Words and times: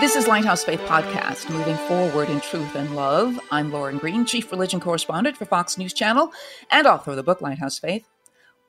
This 0.00 0.14
is 0.14 0.28
Lighthouse 0.28 0.62
Faith 0.62 0.80
Podcast, 0.82 1.50
moving 1.50 1.76
forward 1.88 2.28
in 2.30 2.40
truth 2.40 2.76
and 2.76 2.94
love. 2.94 3.40
I'm 3.50 3.72
Lauren 3.72 3.98
Green, 3.98 4.24
Chief 4.24 4.50
Religion 4.52 4.80
Correspondent 4.80 5.36
for 5.36 5.44
Fox 5.44 5.76
News 5.76 5.92
Channel 5.92 6.30
and 6.70 6.86
author 6.86 7.10
of 7.10 7.16
the 7.16 7.22
book 7.22 7.40
Lighthouse 7.40 7.78
Faith. 7.78 8.06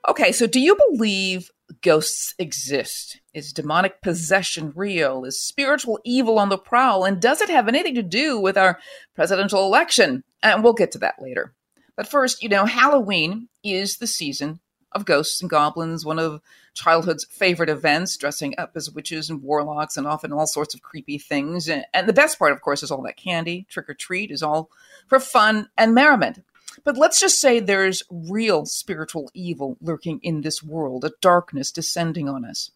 Okay, 0.08 0.32
so 0.32 0.48
do 0.48 0.60
you 0.60 0.76
believe 0.76 1.52
ghosts 1.82 2.34
exist? 2.40 3.22
Is 3.34 3.54
demonic 3.54 4.02
possession 4.02 4.74
real? 4.76 5.26
Is 5.26 5.40
spiritual 5.40 6.00
evil 6.04 6.40
on 6.40 6.50
the 6.50 6.58
prowl? 6.58 7.06
And 7.06 7.22
does 7.22 7.42
it 7.42 7.50
have 7.50 7.68
anything 7.68 7.96
to 7.96 8.04
do 8.04 8.40
with 8.40 8.58
our 8.58 8.80
presidential 9.16 9.66
election? 9.66 10.24
And 10.42 10.64
we'll 10.64 10.74
get 10.74 10.92
to 10.94 11.00
that 11.00 11.22
later. 11.22 11.54
But 11.96 12.08
first, 12.08 12.42
you 12.42 12.50
know, 12.50 12.66
Halloween 12.66 13.50
is 13.64 13.98
the 13.98 14.08
season 14.08 14.60
of 14.94 15.06
ghosts 15.06 15.42
and 15.42 15.50
goblins, 15.50 16.06
one 16.06 16.18
of 16.18 16.42
childhood's 16.74 17.26
favorite 17.26 17.70
events, 17.70 18.18
dressing 18.18 18.56
up 18.58 18.72
as 18.76 18.90
witches 18.90 19.30
and 19.30 19.44
warlocks 19.44 19.98
and 19.98 20.08
often 20.08 20.32
all 20.32 20.48
sorts 20.48 20.74
of 20.74 20.82
creepy 20.82 21.18
things. 21.18 21.70
And 21.70 21.86
the 22.08 22.14
best 22.14 22.40
part, 22.40 22.54
of 22.54 22.62
course, 22.62 22.84
is 22.84 22.90
all 22.90 23.04
that 23.04 23.18
candy, 23.18 23.68
trick 23.70 23.90
or 23.90 23.94
treat, 23.94 24.32
is 24.32 24.42
all 24.42 24.72
for 25.08 25.20
fun 25.20 25.70
and 25.78 25.94
merriment. 25.94 26.44
But 26.84 26.98
let's 26.98 27.20
just 27.20 27.40
say 27.40 27.60
there's 27.60 28.04
real 28.10 28.66
spiritual 28.66 29.30
evil 29.34 29.78
lurking 29.82 30.20
in 30.22 30.42
this 30.42 30.64
world, 30.64 31.06
a 31.06 31.12
darkness 31.22 31.72
descending 31.72 32.28
on 32.30 32.46
us. 32.46 32.72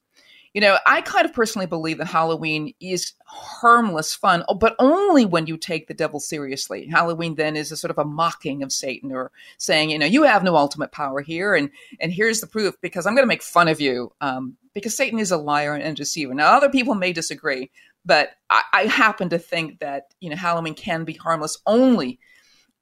You 0.54 0.62
know, 0.62 0.78
I 0.86 1.02
kind 1.02 1.26
of 1.26 1.34
personally 1.34 1.66
believe 1.66 1.98
that 1.98 2.06
Halloween 2.06 2.76
is 2.80 3.14
harmless 3.26 4.14
fun, 4.14 4.44
but 4.60 4.76
only 4.78 5.26
when 5.26 5.48
you 5.48 5.58
take 5.58 5.88
the 5.88 5.96
devil 5.96 6.20
seriously. 6.20 6.88
Halloween 6.88 7.34
then 7.34 7.56
is 7.56 7.72
a 7.72 7.78
sort 7.78 7.90
of 7.90 7.98
a 7.98 8.06
mocking 8.06 8.62
of 8.62 8.72
Satan 8.72 9.12
or 9.12 9.32
saying, 9.58 9.90
you 9.90 9.98
know, 9.98 10.06
you 10.06 10.24
have 10.24 10.44
no 10.44 10.56
ultimate 10.56 10.92
power 10.92 11.22
here, 11.22 11.56
and 11.56 11.72
and 12.00 12.14
here's 12.14 12.40
the 12.40 12.46
proof 12.46 12.76
because 12.82 13.08
I'm 13.08 13.16
going 13.16 13.24
to 13.24 13.28
make 13.28 13.42
fun 13.42 13.68
of 13.68 13.82
you 13.82 14.14
um, 14.22 14.58
because 14.76 14.96
Satan 14.96 15.18
is 15.18 15.32
a 15.32 15.38
liar 15.38 15.74
and 15.74 15.84
a 15.84 15.94
deceiver. 15.94 16.36
Now, 16.36 16.56
other 16.56 16.70
people 16.70 16.94
may 16.94 17.14
disagree, 17.14 17.72
but 18.06 18.30
I, 18.52 18.62
I 18.74 18.84
happen 18.86 19.30
to 19.30 19.40
think 19.40 19.80
that 19.80 20.14
you 20.20 20.30
know 20.30 20.36
Halloween 20.36 20.76
can 20.76 21.04
be 21.04 21.14
harmless 21.14 21.58
only 21.66 22.20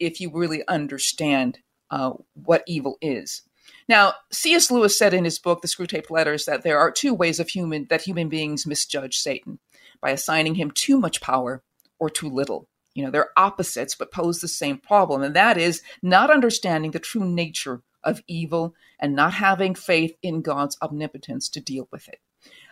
if 0.01 0.19
you 0.19 0.31
really 0.33 0.67
understand 0.67 1.59
uh, 1.91 2.11
what 2.33 2.63
evil 2.67 2.97
is. 3.01 3.43
Now, 3.87 4.13
C.S. 4.31 4.71
Lewis 4.71 4.97
said 4.97 5.13
in 5.13 5.25
his 5.25 5.39
book, 5.39 5.61
The 5.61 5.67
Screwtape 5.67 6.09
Letters, 6.09 6.45
that 6.45 6.63
there 6.63 6.79
are 6.79 6.91
two 6.91 7.13
ways 7.13 7.39
of 7.39 7.49
human 7.49 7.87
that 7.89 8.01
human 8.01 8.29
beings 8.29 8.65
misjudge 8.65 9.17
Satan 9.17 9.59
by 10.01 10.11
assigning 10.11 10.55
him 10.55 10.71
too 10.71 10.99
much 10.99 11.21
power 11.21 11.63
or 11.99 12.09
too 12.09 12.29
little. 12.29 12.67
You 12.93 13.05
know, 13.05 13.11
they're 13.11 13.29
opposites 13.37 13.95
but 13.95 14.11
pose 14.11 14.39
the 14.39 14.47
same 14.47 14.77
problem, 14.77 15.21
and 15.21 15.35
that 15.35 15.57
is 15.57 15.81
not 16.01 16.29
understanding 16.29 16.91
the 16.91 16.99
true 16.99 17.23
nature 17.23 17.81
of 18.03 18.21
evil 18.27 18.73
and 18.99 19.15
not 19.15 19.33
having 19.33 19.75
faith 19.75 20.17
in 20.21 20.41
God's 20.41 20.77
omnipotence 20.81 21.49
to 21.49 21.61
deal 21.61 21.87
with 21.91 22.07
it. 22.07 22.19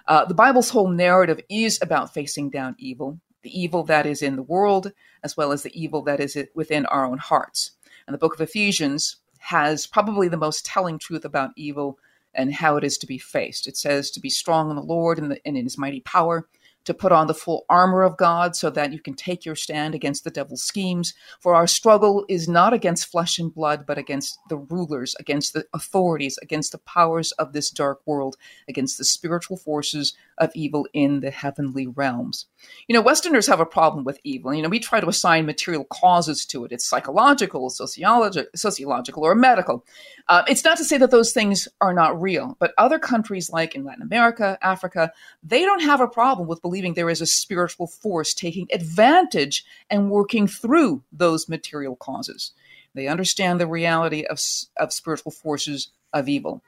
Uh, 0.08 0.26
the 0.26 0.34
Bible's 0.34 0.72
whole 0.72 0.90
narrative 0.90 1.40
is 1.50 1.80
about 1.82 2.14
facing 2.14 2.50
down 2.50 2.76
evil, 2.80 3.20
the 3.42 3.60
evil 3.60 3.84
that 3.84 4.06
is 4.06 4.22
in 4.22 4.36
the 4.36 4.44
world, 4.44 4.92
as 5.24 5.38
well 5.38 5.52
as 5.52 5.64
the 5.64 5.82
evil 5.82 6.02
that 6.04 6.20
is 6.20 6.38
within 6.56 6.86
our 6.88 7.06
own 7.06 7.18
hearts. 7.18 7.72
And 8.08 8.14
the 8.14 8.20
book 8.20 8.34
of 8.34 8.42
Ephesians 8.42 9.18
has 9.40 9.88
probably 9.88 10.28
the 10.28 10.38
most 10.38 10.66
telling 10.66 11.00
truth 11.00 11.26
about 11.26 11.52
evil 11.56 11.98
and 12.34 12.54
how 12.54 12.78
it 12.78 12.84
is 12.84 12.98
to 13.00 13.08
be 13.08 13.18
faced. 13.18 13.68
It 13.68 13.78
says 13.78 14.12
to 14.12 14.20
be 14.20 14.30
strong 14.30 14.70
in 14.70 14.76
the 14.76 14.82
Lord 14.82 15.18
and, 15.18 15.32
the, 15.32 15.40
and 15.46 15.58
in 15.58 15.64
his 15.64 15.78
mighty 15.78 16.02
power, 16.02 16.48
to 16.86 16.94
put 16.94 17.12
on 17.12 17.28
the 17.28 17.34
full 17.34 17.66
armor 17.70 18.04
of 18.04 18.18
God 18.18 18.56
so 18.56 18.70
that 18.70 18.94
you 18.94 19.00
can 19.00 19.14
take 19.14 19.46
your 19.46 19.56
stand 19.56 19.94
against 19.94 20.24
the 20.24 20.32
devil's 20.32 20.64
schemes. 20.64 21.14
For 21.40 21.54
our 21.54 21.68
struggle 21.68 22.26
is 22.30 22.48
not 22.48 22.74
against 22.74 23.12
flesh 23.12 23.38
and 23.38 23.54
blood, 23.54 23.86
but 23.86 23.98
against 23.98 24.40
the 24.50 24.58
rulers, 24.58 25.16
against 25.20 25.54
the 25.54 25.66
authorities, 25.74 26.40
against 26.42 26.72
the 26.72 26.78
powers 26.80 27.32
of 27.34 27.54
this 27.54 27.70
dark 27.70 28.00
world, 28.06 28.38
against 28.68 28.98
the 28.98 29.06
spiritual 29.06 29.58
forces 29.58 30.14
of 30.40 30.52
evil 30.56 30.88
in 30.94 31.20
the 31.20 31.32
heavenly 31.32 31.88
realms. 31.88 32.46
You 32.88 32.94
know, 32.94 33.02
Westerners 33.02 33.48
have 33.48 33.60
a 33.60 33.66
problem 33.66 34.04
with 34.04 34.20
evil. 34.24 34.54
You 34.54 34.62
know, 34.62 34.70
we 34.70 34.80
try 34.80 35.00
to 35.00 35.08
assign 35.08 35.46
material 35.46 35.86
causes 35.86 36.46
to 36.46 36.66
it. 36.66 36.72
It's 36.72 36.88
psychological, 36.88 37.70
sociological, 37.70 38.50
sociological, 38.56 39.24
or 39.24 39.36
medical. 39.36 39.86
Uh, 40.28 40.44
it's 40.48 40.64
not 40.64 40.78
to 40.78 40.86
say 40.86 40.98
that 40.98 41.12
those 41.12 41.34
things 41.34 41.68
are 41.82 41.94
not 41.94 42.20
real, 42.22 42.56
but 42.60 42.74
other 42.78 43.00
countries 43.00 43.50
like 43.50 43.76
in 43.76 43.84
Latin 43.84 44.04
America, 44.04 44.58
Africa, 44.62 45.12
they 45.44 45.66
don't 45.66 45.84
have 45.84 46.02
a 46.02 46.08
problem 46.08 46.48
with 46.48 46.62
believing 46.62 46.94
there 46.94 47.10
is 47.10 47.22
a 47.22 47.26
spiritual 47.26 47.88
force 47.88 48.34
taking 48.34 48.68
advantage 48.72 49.66
and 49.90 50.10
working 50.10 50.48
through 50.48 51.04
those 51.12 51.50
material 51.50 51.96
causes. 51.96 52.54
They 52.96 53.08
understand 53.08 53.60
the 53.60 53.68
reality 53.68 54.24
of, 54.24 54.40
of 54.78 54.94
spiritual 54.94 55.32
forces 55.32 55.92
of 56.14 56.28
evil. 56.28 56.64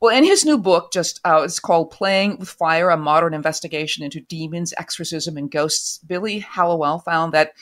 Well, 0.00 0.16
in 0.16 0.22
his 0.22 0.44
new 0.44 0.58
book, 0.58 0.92
just 0.92 1.20
uh, 1.24 1.42
it's 1.44 1.58
called 1.58 1.90
"Playing 1.90 2.38
with 2.38 2.48
Fire: 2.48 2.90
A 2.90 2.96
Modern 2.96 3.34
Investigation 3.34 4.04
into 4.04 4.20
Demons, 4.20 4.72
Exorcism, 4.78 5.36
and 5.36 5.50
Ghosts." 5.50 5.98
Billy 6.06 6.38
Hallowell 6.38 7.00
found 7.00 7.32
that 7.34 7.54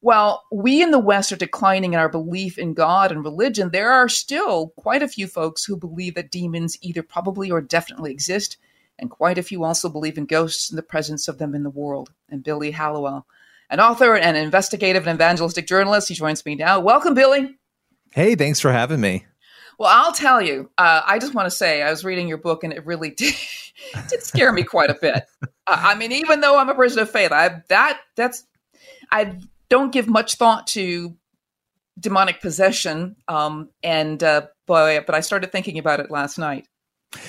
while 0.00 0.44
we 0.50 0.82
in 0.82 0.90
the 0.90 0.98
West 0.98 1.30
are 1.30 1.36
declining 1.36 1.92
in 1.92 2.00
our 2.00 2.08
belief 2.08 2.58
in 2.58 2.74
God 2.74 3.12
and 3.12 3.22
religion, 3.22 3.70
there 3.70 3.92
are 3.92 4.08
still 4.08 4.68
quite 4.76 5.02
a 5.02 5.08
few 5.08 5.26
folks 5.26 5.64
who 5.64 5.76
believe 5.76 6.14
that 6.14 6.30
demons 6.30 6.76
either 6.80 7.02
probably 7.02 7.50
or 7.50 7.60
definitely 7.60 8.10
exist, 8.10 8.56
and 8.98 9.10
quite 9.10 9.38
a 9.38 9.42
few 9.42 9.62
also 9.62 9.88
believe 9.88 10.18
in 10.18 10.26
ghosts 10.26 10.70
and 10.70 10.78
the 10.78 10.82
presence 10.82 11.28
of 11.28 11.38
them 11.38 11.54
in 11.54 11.62
the 11.62 11.70
world. 11.70 12.10
And 12.28 12.42
Billy 12.42 12.72
Hallowell, 12.72 13.26
an 13.68 13.78
author 13.78 14.16
and 14.16 14.36
investigative 14.36 15.06
and 15.06 15.16
evangelistic 15.16 15.68
journalist, 15.68 16.08
he 16.08 16.14
joins 16.14 16.44
me 16.44 16.56
now. 16.56 16.80
Welcome, 16.80 17.14
Billy. 17.14 17.56
Hey, 18.10 18.34
thanks 18.34 18.58
for 18.58 18.72
having 18.72 19.00
me. 19.00 19.26
Well, 19.80 19.88
I'll 19.90 20.12
tell 20.12 20.42
you. 20.42 20.70
Uh, 20.76 21.00
I 21.06 21.18
just 21.18 21.34
want 21.34 21.46
to 21.46 21.50
say 21.50 21.80
I 21.80 21.88
was 21.88 22.04
reading 22.04 22.28
your 22.28 22.36
book, 22.36 22.64
and 22.64 22.72
it 22.74 22.84
really 22.84 23.10
did, 23.16 23.34
did 24.10 24.22
scare 24.22 24.52
me 24.52 24.62
quite 24.62 24.90
a 24.90 24.94
bit. 25.00 25.24
Uh, 25.42 25.46
I 25.66 25.94
mean, 25.94 26.12
even 26.12 26.42
though 26.42 26.58
I'm 26.58 26.68
a 26.68 26.74
person 26.74 26.98
of 26.98 27.10
faith, 27.10 27.32
I 27.32 27.62
that 27.70 27.98
that's 28.14 28.44
I 29.10 29.38
don't 29.70 29.90
give 29.90 30.06
much 30.06 30.34
thought 30.34 30.66
to 30.68 31.16
demonic 31.98 32.42
possession. 32.42 33.16
Um, 33.26 33.70
and 33.82 34.22
uh, 34.22 34.48
boy, 34.66 35.02
but 35.06 35.14
I 35.14 35.20
started 35.20 35.50
thinking 35.50 35.78
about 35.78 35.98
it 36.00 36.10
last 36.10 36.36
night 36.36 36.68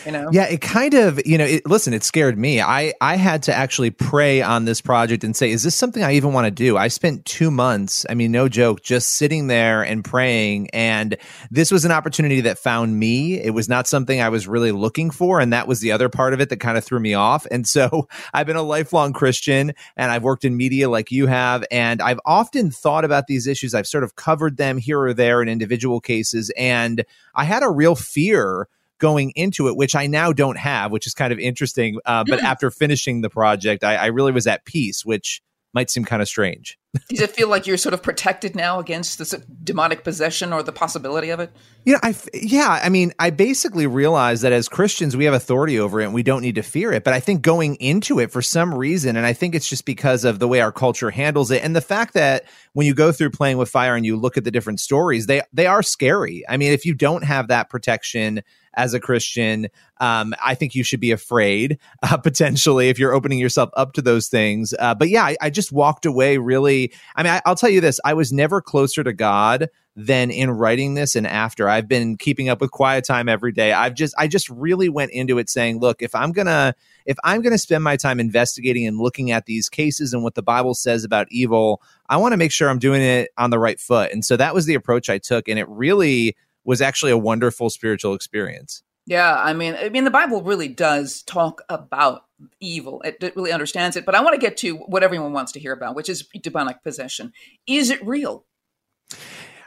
you 0.05 0.11
know? 0.11 0.29
Yeah 0.31 0.43
it 0.43 0.61
kind 0.61 0.93
of 0.93 1.19
you 1.25 1.37
know 1.37 1.45
it, 1.45 1.65
listen 1.65 1.93
it 1.93 2.03
scared 2.03 2.37
me. 2.37 2.61
I 2.61 2.93
i 3.01 3.15
had 3.15 3.43
to 3.43 3.53
actually 3.53 3.89
pray 3.89 4.41
on 4.41 4.65
this 4.65 4.81
project 4.81 5.23
and 5.23 5.35
say 5.35 5.51
is 5.51 5.63
this 5.63 5.75
something 5.75 6.03
i 6.03 6.13
even 6.13 6.33
want 6.33 6.45
to 6.45 6.51
do? 6.51 6.77
I 6.77 6.87
spent 6.87 7.25
two 7.25 7.49
months 7.49 8.05
i 8.09 8.13
mean 8.13 8.31
no 8.31 8.47
joke 8.47 8.81
just 8.83 9.13
sitting 9.13 9.47
there 9.47 9.81
and 9.81 10.03
praying 10.03 10.69
and 10.71 11.17
this 11.49 11.71
was 11.71 11.85
an 11.85 11.91
opportunity 11.91 12.41
that 12.41 12.59
found 12.59 12.99
me. 12.99 13.39
It 13.39 13.51
was 13.51 13.67
not 13.67 13.87
something 13.87 14.21
i 14.21 14.29
was 14.29 14.47
really 14.47 14.71
looking 14.71 15.09
for 15.09 15.39
and 15.39 15.51
that 15.53 15.67
was 15.67 15.79
the 15.79 15.91
other 15.91 16.09
part 16.09 16.33
of 16.33 16.41
it 16.41 16.49
that 16.49 16.57
kind 16.57 16.77
of 16.77 16.83
threw 16.83 16.99
me 16.99 17.13
off. 17.13 17.47
And 17.49 17.67
so 17.67 18.07
i've 18.33 18.47
been 18.47 18.55
a 18.55 18.61
lifelong 18.61 19.13
christian 19.13 19.73
and 19.97 20.11
i've 20.11 20.23
worked 20.23 20.45
in 20.45 20.55
media 20.57 20.89
like 20.89 21.11
you 21.11 21.27
have 21.27 21.63
and 21.71 22.01
i've 22.01 22.19
often 22.25 22.71
thought 22.71 23.05
about 23.05 23.27
these 23.27 23.47
issues. 23.47 23.73
I've 23.73 23.87
sort 23.87 24.03
of 24.03 24.15
covered 24.15 24.57
them 24.57 24.77
here 24.77 24.99
or 25.01 25.13
there 25.13 25.41
in 25.41 25.49
individual 25.49 25.99
cases 25.99 26.51
and 26.55 27.03
i 27.33 27.43
had 27.43 27.63
a 27.63 27.69
real 27.69 27.95
fear 27.95 28.67
going 29.01 29.31
into 29.35 29.67
it, 29.67 29.75
which 29.75 29.95
I 29.95 30.07
now 30.07 30.31
don't 30.31 30.57
have, 30.57 30.91
which 30.91 31.07
is 31.07 31.13
kind 31.13 31.33
of 31.33 31.39
interesting. 31.39 31.99
Uh, 32.05 32.23
but 32.25 32.39
mm. 32.39 32.43
after 32.43 32.71
finishing 32.71 33.19
the 33.19 33.29
project, 33.29 33.83
I, 33.83 33.95
I 33.95 34.05
really 34.05 34.31
was 34.31 34.47
at 34.47 34.63
peace, 34.63 35.03
which 35.03 35.41
might 35.73 35.89
seem 35.89 36.05
kind 36.05 36.21
of 36.21 36.29
strange. 36.29 36.77
Does 37.07 37.21
it 37.21 37.31
feel 37.31 37.47
like 37.47 37.67
you're 37.67 37.77
sort 37.77 37.93
of 37.93 38.03
protected 38.03 38.53
now 38.53 38.79
against 38.79 39.17
this 39.17 39.33
demonic 39.63 40.03
possession 40.03 40.51
or 40.51 40.61
the 40.61 40.73
possibility 40.73 41.29
of 41.29 41.39
it? 41.39 41.49
Yeah, 41.85 41.99
I 42.03 42.13
yeah, 42.33 42.79
I 42.83 42.89
mean, 42.89 43.13
I 43.17 43.29
basically 43.29 43.87
realize 43.87 44.41
that 44.41 44.51
as 44.51 44.67
Christians 44.67 45.15
we 45.15 45.23
have 45.23 45.33
authority 45.33 45.79
over 45.79 46.01
it 46.01 46.05
and 46.05 46.13
we 46.13 46.21
don't 46.21 46.41
need 46.41 46.55
to 46.55 46.61
fear 46.61 46.91
it. 46.91 47.05
But 47.05 47.13
I 47.13 47.21
think 47.21 47.43
going 47.43 47.75
into 47.75 48.19
it 48.19 48.29
for 48.29 48.41
some 48.41 48.73
reason, 48.73 49.15
and 49.15 49.25
I 49.25 49.31
think 49.31 49.55
it's 49.55 49.69
just 49.69 49.85
because 49.85 50.25
of 50.25 50.39
the 50.39 50.49
way 50.49 50.59
our 50.59 50.73
culture 50.73 51.09
handles 51.09 51.49
it 51.49 51.63
and 51.63 51.73
the 51.73 51.81
fact 51.81 52.13
that 52.15 52.43
when 52.73 52.85
you 52.85 52.93
go 52.93 53.13
through 53.13 53.31
playing 53.31 53.57
with 53.57 53.69
fire 53.69 53.95
and 53.95 54.05
you 54.05 54.17
look 54.17 54.35
at 54.35 54.43
the 54.43 54.51
different 54.51 54.81
stories, 54.81 55.27
they 55.27 55.41
they 55.53 55.67
are 55.67 55.81
scary. 55.81 56.43
I 56.49 56.57
mean, 56.57 56.73
if 56.73 56.85
you 56.85 56.93
don't 56.93 57.23
have 57.23 57.47
that 57.47 57.69
protection 57.69 58.43
as 58.73 58.93
a 58.93 58.99
Christian, 58.99 59.67
um, 59.99 60.33
I 60.43 60.55
think 60.55 60.75
you 60.75 60.83
should 60.83 60.99
be 60.99 61.11
afraid 61.11 61.77
uh, 62.03 62.17
potentially 62.23 62.89
if 62.89 62.99
you're 62.99 63.13
opening 63.13 63.39
yourself 63.39 63.69
up 63.75 63.93
to 63.93 64.01
those 64.01 64.27
things. 64.27 64.73
Uh, 64.77 64.95
but 64.95 65.09
yeah, 65.09 65.23
I, 65.23 65.37
I, 65.41 65.49
just 65.49 65.71
walked 65.71 66.05
away 66.05 66.37
really 66.37 66.80
I 67.15 67.23
mean, 67.23 67.33
I, 67.33 67.41
I'll 67.45 67.55
tell 67.55 67.69
you 67.69 67.81
this: 67.81 67.99
I 68.05 68.13
was 68.13 68.31
never 68.31 68.61
closer 68.61 69.03
to 69.03 69.13
God 69.13 69.69
than 69.95 70.31
in 70.31 70.49
writing 70.49 70.93
this 70.93 71.15
and 71.15 71.27
after. 71.27 71.67
I've 71.67 71.87
been 71.87 72.15
keeping 72.15 72.47
up 72.47 72.61
with 72.61 72.71
quiet 72.71 73.05
time 73.05 73.27
every 73.27 73.51
day. 73.51 73.73
I've 73.73 73.93
just, 73.93 74.15
I 74.17 74.27
just 74.27 74.49
really 74.49 74.87
went 74.87 75.11
into 75.11 75.37
it 75.37 75.49
saying, 75.49 75.79
look, 75.79 76.01
if 76.01 76.15
I'm 76.15 76.31
gonna, 76.31 76.73
if 77.05 77.17
I'm 77.23 77.41
gonna 77.41 77.57
spend 77.57 77.83
my 77.83 77.97
time 77.97 78.19
investigating 78.19 78.87
and 78.87 78.97
looking 78.97 79.31
at 79.31 79.45
these 79.45 79.67
cases 79.67 80.13
and 80.13 80.23
what 80.23 80.35
the 80.35 80.43
Bible 80.43 80.75
says 80.75 81.03
about 81.03 81.27
evil, 81.29 81.81
I 82.07 82.17
want 82.17 82.31
to 82.31 82.37
make 82.37 82.51
sure 82.51 82.69
I'm 82.69 82.79
doing 82.79 83.01
it 83.01 83.31
on 83.37 83.49
the 83.49 83.59
right 83.59 83.79
foot. 83.79 84.11
And 84.11 84.23
so 84.23 84.37
that 84.37 84.53
was 84.53 84.65
the 84.65 84.75
approach 84.75 85.09
I 85.09 85.17
took, 85.17 85.49
and 85.49 85.59
it 85.59 85.67
really 85.67 86.35
was 86.63 86.81
actually 86.81 87.11
a 87.11 87.17
wonderful 87.17 87.69
spiritual 87.69 88.13
experience. 88.13 88.83
Yeah, 89.07 89.35
I 89.35 89.53
mean, 89.53 89.75
I 89.75 89.89
mean, 89.89 90.05
the 90.05 90.11
Bible 90.11 90.43
really 90.43 90.67
does 90.67 91.23
talk 91.23 91.63
about 91.69 92.25
evil. 92.59 93.01
It, 93.03 93.33
really 93.35 93.51
understands 93.51 93.95
it. 93.95 94.05
But 94.05 94.15
I 94.15 94.21
want 94.21 94.33
to 94.33 94.41
get 94.41 94.57
to 94.57 94.75
what 94.75 95.03
everyone 95.03 95.33
wants 95.33 95.51
to 95.53 95.59
hear 95.59 95.73
about, 95.73 95.95
which 95.95 96.09
is 96.09 96.27
demonic 96.41 96.83
possession. 96.83 97.33
Is 97.67 97.89
it 97.89 98.05
real? 98.05 98.45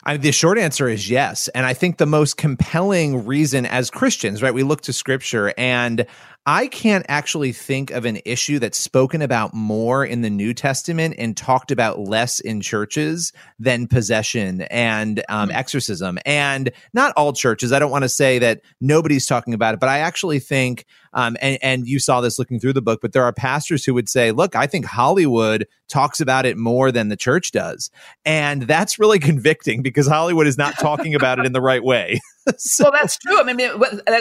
I, 0.06 0.17
the 0.19 0.32
short 0.32 0.59
answer 0.59 0.88
is 0.88 1.09
yes. 1.09 1.49
And 1.49 1.65
I 1.65 1.73
think 1.73 1.97
the 1.97 2.06
most 2.06 2.37
compelling 2.37 3.25
reason 3.25 3.65
as 3.65 3.91
Christians, 3.91 4.43
right, 4.43 4.53
we 4.53 4.62
look 4.62 4.82
to 4.82 4.93
scripture 4.93 5.55
and 5.56 6.06
I 6.46 6.67
can't 6.67 7.06
actually 7.08 7.52
think 7.52 7.91
of 7.91 8.05
an 8.05 8.19
issue 8.26 8.58
that's 8.58 8.76
spoken 8.76 9.23
about 9.23 9.55
more 9.55 10.05
in 10.05 10.20
the 10.20 10.29
New 10.29 10.52
Testament 10.52 11.14
and 11.17 11.35
talked 11.35 11.70
about 11.70 12.00
less 12.00 12.38
in 12.38 12.61
churches 12.61 13.32
than 13.58 13.87
possession 13.87 14.62
and 14.62 15.20
um, 15.31 15.49
mm-hmm. 15.49 15.56
exorcism. 15.56 16.19
And 16.26 16.70
not 16.93 17.14
all 17.17 17.32
churches. 17.32 17.73
I 17.73 17.79
don't 17.79 17.91
want 17.91 18.05
to 18.05 18.11
say 18.11 18.38
that 18.41 18.61
nobody's 18.79 19.25
talking 19.25 19.55
about 19.55 19.73
it, 19.73 19.81
but 19.81 19.88
I 19.88 20.00
actually 20.00 20.38
think, 20.38 20.85
um, 21.14 21.38
and, 21.41 21.58
and 21.62 21.88
you 21.88 21.99
saw 21.99 22.20
this 22.20 22.38
looking 22.38 22.61
through 22.61 22.75
the 22.75 22.82
book, 22.82 23.00
but 23.00 23.14
there 23.14 23.25
are 23.25 23.32
pastors 23.32 23.82
who 23.82 23.94
would 23.94 24.11
say, 24.11 24.31
look, 24.31 24.55
I 24.55 24.67
think 24.67 24.85
Hollywood 24.85 25.67
talks 25.88 26.20
about 26.20 26.44
it 26.44 26.58
more 26.58 26.93
than 26.93 27.08
the 27.08 27.17
church 27.17 27.52
does. 27.52 27.91
And 28.26 28.62
that's 28.64 28.99
really 28.99 29.19
convicting 29.31 29.81
because 29.81 30.06
Hollywood 30.06 30.46
is 30.46 30.58
not 30.58 30.75
talking 30.79 31.14
about 31.14 31.38
it 31.38 31.46
in 31.46 31.52
the 31.52 31.62
right 31.62 31.82
way. 31.82 32.20
so, 32.58 32.85
well, 32.85 32.93
that's 32.93 33.19
true. 33.19 33.41
I 33.41 33.44
mean, 33.44 33.61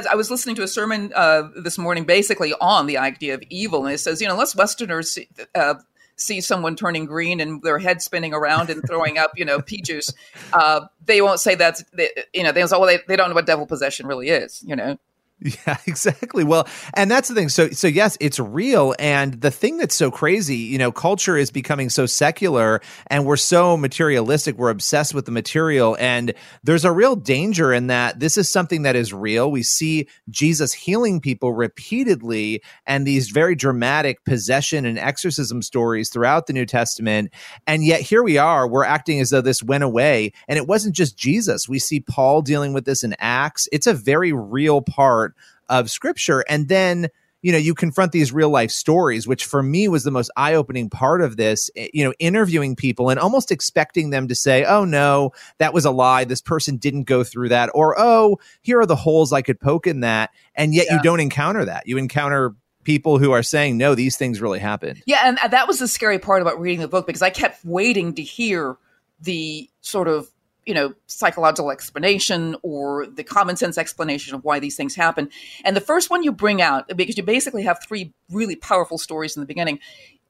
I 0.10 0.16
was 0.16 0.32
listening 0.32 0.56
to 0.58 0.64
a 0.64 0.68
sermon 0.68 1.12
uh, 1.16 1.50
this 1.56 1.78
morning, 1.78 2.06
basically 2.06 2.54
on 2.62 2.88
the 2.88 2.98
idea 2.98 3.34
of 3.34 3.44
evil, 3.50 3.86
and 3.86 3.94
it 3.94 4.00
says, 4.00 4.22
you 4.22 4.28
know, 4.28 4.34
unless 4.34 4.56
Westerners 4.56 5.12
see, 5.12 5.28
uh, 5.56 5.76
see 6.16 6.42
someone 6.42 6.76
turning 6.76 7.06
green 7.06 7.40
and 7.40 7.62
their 7.64 7.80
head 7.80 8.02
spinning 8.02 8.34
around 8.34 8.70
and 8.70 8.82
throwing 8.88 9.18
up, 9.18 9.32
you 9.36 9.46
know, 9.46 9.60
pea 9.60 9.82
juice, 9.82 10.14
uh, 10.54 10.82
they 11.06 11.22
won't 11.22 11.40
say 11.40 11.56
that's, 11.56 11.84
they, 11.94 12.10
you 12.34 12.44
know, 12.44 12.52
they 12.52 12.66
say, 12.66 12.78
well, 12.78 12.88
they, 12.88 13.00
they 13.08 13.16
don't 13.16 13.30
know 13.30 13.36
what 13.36 13.46
devil 13.46 13.66
possession 13.66 14.08
really 14.08 14.30
is, 14.30 14.64
you 14.66 14.76
know. 14.76 14.98
Yeah, 15.68 15.78
exactly. 15.86 16.44
Well, 16.44 16.68
and 16.94 17.12
that's 17.12 17.28
the 17.28 17.36
thing. 17.36 17.50
So 17.50 17.70
so 17.70 17.88
yes, 17.88 18.18
it's 18.22 18.40
real 18.40 18.96
and 18.98 19.42
the 19.42 19.52
thing 19.52 19.78
that's 19.78 19.96
so 19.96 20.10
crazy, 20.10 20.56
you 20.56 20.78
know, 20.78 20.92
culture 20.92 21.36
is 21.38 21.52
becoming 21.52 21.90
so 21.90 22.06
secular 22.06 22.82
and 23.08 23.26
we're 23.26 23.36
so 23.36 23.76
materialistic, 23.76 24.58
we're 24.58 24.70
obsessed 24.70 25.14
with 25.14 25.26
the 25.26 25.32
material 25.32 25.98
and 26.00 26.34
there's 26.64 26.86
a 26.86 26.92
real 26.92 27.16
danger 27.16 27.74
in 27.74 27.88
that 27.88 28.20
this 28.20 28.38
is 28.38 28.50
something 28.50 28.84
that 28.84 28.96
is 28.96 29.14
real. 29.14 29.52
We 29.52 29.64
see 29.64 30.08
Jesus 30.30 30.74
healing 30.74 31.20
people 31.20 31.54
repeatedly 31.54 32.62
and 32.86 33.06
these 33.06 33.30
very 33.30 33.56
dramatic 33.56 34.24
possession 34.24 34.86
and 34.86 34.98
exorcism 34.98 35.62
stories 35.62 36.10
throughout 36.10 36.48
the 36.48 36.54
New 36.54 36.66
Testament 36.66 37.34
and 37.68 37.84
yet 37.84 38.02
here 38.02 38.24
we 38.24 38.38
are, 38.38 38.68
we're 38.68 38.86
acting 38.86 39.20
as 39.20 39.30
though 39.30 39.42
this 39.42 39.62
went 39.62 39.84
away 39.84 40.32
and 40.48 40.58
it 40.58 40.68
wasn't 40.68 40.96
just 40.96 41.18
Jesus. 41.18 41.68
We 41.68 41.80
see 41.80 42.00
Paul 42.00 42.42
dealing 42.42 42.74
with 42.74 42.86
this 42.86 43.04
in 43.04 43.16
Acts. 43.20 43.68
It's 43.72 43.88
a 43.88 43.94
very 43.94 44.32
real 44.32 44.82
part 44.82 45.33
of 45.74 45.90
scripture. 45.90 46.46
And 46.48 46.68
then, 46.68 47.10
you 47.42 47.52
know, 47.52 47.58
you 47.58 47.74
confront 47.74 48.12
these 48.12 48.32
real 48.32 48.50
life 48.50 48.70
stories, 48.70 49.28
which 49.28 49.44
for 49.44 49.64
me 49.64 49.88
was 49.88 50.04
the 50.04 50.12
most 50.12 50.30
eye 50.38 50.54
opening 50.54 50.88
part 50.90 51.22
of 51.22 51.36
this, 51.36 51.72
eh, 51.76 51.88
you 51.94 52.04
know, 52.04 52.14
interviewing 52.20 52.76
people 52.76 53.10
and 53.10 53.20
almost 53.20 53.52
expecting 53.52 54.12
them 54.12 54.28
to 54.28 54.36
say, 54.36 54.64
oh, 54.66 54.86
no, 54.86 55.32
that 55.58 55.74
was 55.74 55.84
a 55.84 55.92
lie. 55.92 56.26
This 56.26 56.42
person 56.42 56.78
didn't 56.78 57.04
go 57.04 57.24
through 57.24 57.50
that. 57.50 57.72
Or, 57.74 57.96
oh, 57.98 58.38
here 58.62 58.80
are 58.80 58.86
the 58.86 58.96
holes 58.96 59.34
I 59.34 59.42
could 59.42 59.60
poke 59.60 59.88
in 59.88 60.02
that. 60.02 60.30
And 60.54 60.76
yet 60.76 60.86
yeah. 60.88 60.98
you 60.98 61.02
don't 61.02 61.20
encounter 61.20 61.66
that. 61.66 61.88
You 61.88 61.98
encounter 61.98 62.56
people 62.84 63.18
who 63.18 63.32
are 63.32 63.44
saying, 63.44 63.78
no, 63.78 63.96
these 63.96 64.16
things 64.16 64.40
really 64.42 64.60
happened. 64.60 65.02
Yeah. 65.08 65.22
And 65.24 65.52
that 65.52 65.68
was 65.68 65.80
the 65.80 65.88
scary 65.88 66.20
part 66.20 66.44
about 66.44 66.60
reading 66.60 66.82
the 66.82 66.88
book 66.88 67.08
because 67.08 67.24
I 67.24 67.32
kept 67.32 67.66
waiting 67.66 68.14
to 68.14 68.22
hear 68.22 68.78
the 69.20 69.70
sort 69.82 70.08
of 70.08 70.30
you 70.66 70.74
know 70.74 70.94
psychological 71.08 71.72
explanation 71.72 72.56
or 72.64 73.06
the 73.06 73.24
common 73.24 73.56
sense 73.56 73.78
explanation 73.78 74.36
of 74.36 74.44
why 74.44 74.60
these 74.60 74.76
things 74.76 74.96
happen. 74.96 75.30
And 75.64 75.76
the 75.76 75.82
first 75.82 76.10
one 76.10 76.24
you 76.24 76.32
bring 76.32 76.62
out 76.62 76.88
because 76.96 77.18
you 77.18 77.24
basically 77.24 77.64
have 77.64 77.80
three 77.88 78.14
really 78.32 78.56
powerful 78.56 78.98
stories 78.98 79.36
in 79.36 79.42
the 79.42 79.48
beginning 79.48 79.80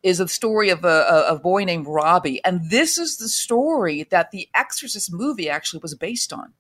is 0.02 0.20
a 0.20 0.28
story 0.28 0.70
of 0.70 0.84
a, 0.84 1.26
a 1.30 1.40
boy 1.40 1.64
named 1.64 1.88
robbie. 1.88 2.44
And 2.44 2.70
this 2.70 2.98
is 2.98 3.18
the 3.18 3.30
story 3.30 4.04
that 4.12 4.32
the 4.32 4.50
exorcist 4.54 5.14
movie 5.14 5.50
actually 5.50 5.80
was 5.82 5.96
based 5.96 6.34
on. 6.34 6.54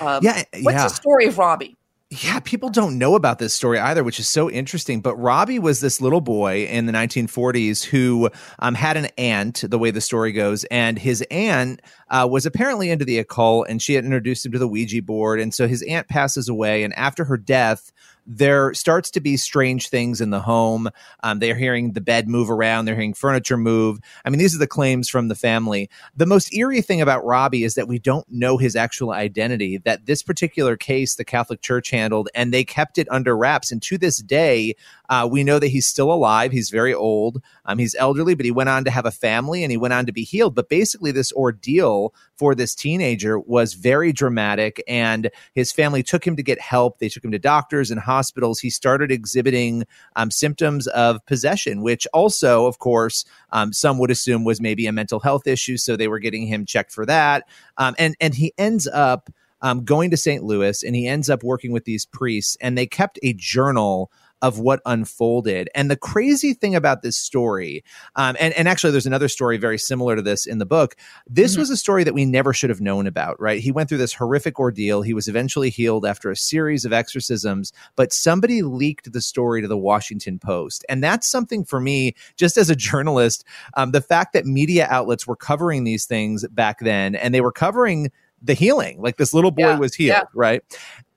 Um, 0.00 0.20
yeah, 0.22 0.42
what's 0.62 0.76
yeah. 0.76 0.82
the 0.82 0.88
story 0.88 1.26
of 1.26 1.38
robbie 1.38 1.76
yeah, 2.12 2.40
people 2.40 2.70
don't 2.70 2.98
know 2.98 3.14
about 3.14 3.38
this 3.38 3.54
story 3.54 3.78
either, 3.78 4.02
which 4.02 4.18
is 4.18 4.28
so 4.28 4.50
interesting. 4.50 5.00
But 5.00 5.14
Robbie 5.14 5.60
was 5.60 5.80
this 5.80 6.00
little 6.00 6.20
boy 6.20 6.64
in 6.64 6.86
the 6.86 6.92
1940s 6.92 7.84
who 7.84 8.30
um, 8.58 8.74
had 8.74 8.96
an 8.96 9.06
aunt, 9.16 9.62
the 9.62 9.78
way 9.78 9.92
the 9.92 10.00
story 10.00 10.32
goes, 10.32 10.64
and 10.72 10.98
his 10.98 11.24
aunt 11.30 11.80
uh, 12.08 12.26
was 12.28 12.46
apparently 12.46 12.90
into 12.90 13.04
the 13.04 13.20
occult, 13.20 13.68
and 13.68 13.80
she 13.80 13.94
had 13.94 14.04
introduced 14.04 14.44
him 14.44 14.50
to 14.50 14.58
the 14.58 14.66
Ouija 14.66 15.02
board. 15.02 15.38
And 15.38 15.54
so 15.54 15.68
his 15.68 15.82
aunt 15.82 16.08
passes 16.08 16.48
away, 16.48 16.82
and 16.82 16.92
after 16.94 17.24
her 17.24 17.36
death, 17.36 17.92
there 18.32 18.72
starts 18.74 19.10
to 19.10 19.20
be 19.20 19.36
strange 19.36 19.88
things 19.88 20.20
in 20.20 20.30
the 20.30 20.38
home. 20.38 20.88
Um, 21.24 21.40
they're 21.40 21.56
hearing 21.56 21.92
the 21.94 22.00
bed 22.00 22.28
move 22.28 22.48
around, 22.48 22.84
they're 22.84 22.94
hearing 22.94 23.12
furniture 23.12 23.56
move. 23.56 23.98
I 24.24 24.30
mean, 24.30 24.38
these 24.38 24.54
are 24.54 24.58
the 24.58 24.68
claims 24.68 25.08
from 25.08 25.26
the 25.26 25.34
family. 25.34 25.90
The 26.16 26.26
most 26.26 26.54
eerie 26.54 26.80
thing 26.80 27.00
about 27.00 27.24
Robbie 27.24 27.64
is 27.64 27.74
that 27.74 27.88
we 27.88 27.98
don't 27.98 28.30
know 28.30 28.56
his 28.56 28.76
actual 28.76 29.10
identity, 29.10 29.78
that 29.78 30.06
this 30.06 30.22
particular 30.22 30.76
case 30.76 31.16
the 31.16 31.24
Catholic 31.24 31.60
Church 31.60 31.90
handled, 31.90 32.28
and 32.32 32.54
they 32.54 32.62
kept 32.62 32.98
it 32.98 33.08
under 33.10 33.36
wraps. 33.36 33.72
And 33.72 33.82
to 33.82 33.98
this 33.98 34.18
day, 34.18 34.76
uh, 35.10 35.28
we 35.30 35.42
know 35.42 35.58
that 35.58 35.68
he's 35.68 35.88
still 35.88 36.12
alive. 36.12 36.52
He's 36.52 36.70
very 36.70 36.94
old. 36.94 37.42
Um, 37.66 37.78
he's 37.78 37.96
elderly, 37.96 38.36
but 38.36 38.46
he 38.46 38.52
went 38.52 38.68
on 38.68 38.84
to 38.84 38.92
have 38.92 39.06
a 39.06 39.10
family 39.10 39.64
and 39.64 39.72
he 39.72 39.76
went 39.76 39.92
on 39.92 40.06
to 40.06 40.12
be 40.12 40.22
healed. 40.22 40.54
But 40.54 40.68
basically, 40.68 41.10
this 41.10 41.32
ordeal 41.32 42.14
for 42.36 42.54
this 42.54 42.76
teenager 42.76 43.38
was 43.40 43.74
very 43.74 44.12
dramatic, 44.12 44.82
and 44.86 45.28
his 45.52 45.72
family 45.72 46.04
took 46.04 46.24
him 46.24 46.36
to 46.36 46.44
get 46.44 46.60
help. 46.60 47.00
They 47.00 47.08
took 47.08 47.24
him 47.24 47.32
to 47.32 47.40
doctors 47.40 47.90
and 47.90 48.00
hospitals. 48.00 48.60
He 48.60 48.70
started 48.70 49.10
exhibiting 49.10 49.84
um, 50.14 50.30
symptoms 50.30 50.86
of 50.86 51.24
possession, 51.26 51.82
which 51.82 52.06
also, 52.14 52.66
of 52.66 52.78
course, 52.78 53.24
um, 53.50 53.72
some 53.72 53.98
would 53.98 54.12
assume 54.12 54.44
was 54.44 54.60
maybe 54.60 54.86
a 54.86 54.92
mental 54.92 55.18
health 55.18 55.48
issue. 55.48 55.76
So 55.76 55.96
they 55.96 56.08
were 56.08 56.20
getting 56.20 56.46
him 56.46 56.64
checked 56.64 56.92
for 56.92 57.04
that. 57.06 57.48
Um, 57.76 57.96
and 57.98 58.14
and 58.20 58.34
he 58.34 58.54
ends 58.56 58.86
up. 58.86 59.28
Um, 59.62 59.84
going 59.84 60.10
to 60.10 60.16
St. 60.16 60.42
Louis, 60.42 60.82
and 60.82 60.96
he 60.96 61.06
ends 61.06 61.28
up 61.28 61.42
working 61.42 61.70
with 61.70 61.84
these 61.84 62.06
priests, 62.06 62.56
and 62.62 62.78
they 62.78 62.86
kept 62.86 63.18
a 63.22 63.34
journal 63.34 64.10
of 64.42 64.58
what 64.58 64.80
unfolded. 64.86 65.68
And 65.74 65.90
the 65.90 65.96
crazy 65.96 66.54
thing 66.54 66.74
about 66.74 67.02
this 67.02 67.16
story, 67.16 67.84
um, 68.16 68.36
and, 68.40 68.54
and 68.54 68.68
actually, 68.68 68.90
there's 68.90 69.06
another 69.06 69.28
story 69.28 69.56
very 69.56 69.78
similar 69.78 70.16
to 70.16 70.22
this 70.22 70.46
in 70.46 70.58
the 70.58 70.66
book. 70.66 70.96
This 71.28 71.52
mm-hmm. 71.52 71.60
was 71.60 71.70
a 71.70 71.76
story 71.76 72.04
that 72.04 72.14
we 72.14 72.24
never 72.24 72.52
should 72.52 72.70
have 72.70 72.80
known 72.80 73.06
about, 73.06 73.40
right? 73.40 73.60
He 73.60 73.72
went 73.72 73.88
through 73.88 73.98
this 73.98 74.14
horrific 74.14 74.58
ordeal. 74.58 75.02
He 75.02 75.14
was 75.14 75.28
eventually 75.28 75.70
healed 75.70 76.06
after 76.06 76.30
a 76.30 76.36
series 76.36 76.84
of 76.84 76.92
exorcisms, 76.92 77.72
but 77.96 78.12
somebody 78.12 78.62
leaked 78.62 79.12
the 79.12 79.20
story 79.20 79.62
to 79.62 79.68
the 79.68 79.76
Washington 79.76 80.38
Post. 80.38 80.84
And 80.88 81.02
that's 81.02 81.30
something 81.30 81.64
for 81.64 81.80
me, 81.80 82.14
just 82.36 82.56
as 82.56 82.70
a 82.70 82.76
journalist, 82.90 83.44
um, 83.74 83.92
the 83.92 84.00
fact 84.00 84.32
that 84.32 84.46
media 84.46 84.86
outlets 84.90 85.26
were 85.26 85.36
covering 85.36 85.84
these 85.84 86.06
things 86.06 86.46
back 86.48 86.80
then 86.80 87.14
and 87.14 87.34
they 87.34 87.40
were 87.40 87.52
covering 87.52 88.10
the 88.42 88.54
healing 88.54 89.00
like 89.00 89.16
this 89.16 89.34
little 89.34 89.50
boy 89.50 89.68
yeah, 89.68 89.78
was 89.78 89.94
healed 89.94 90.16
yeah. 90.16 90.22
right 90.34 90.62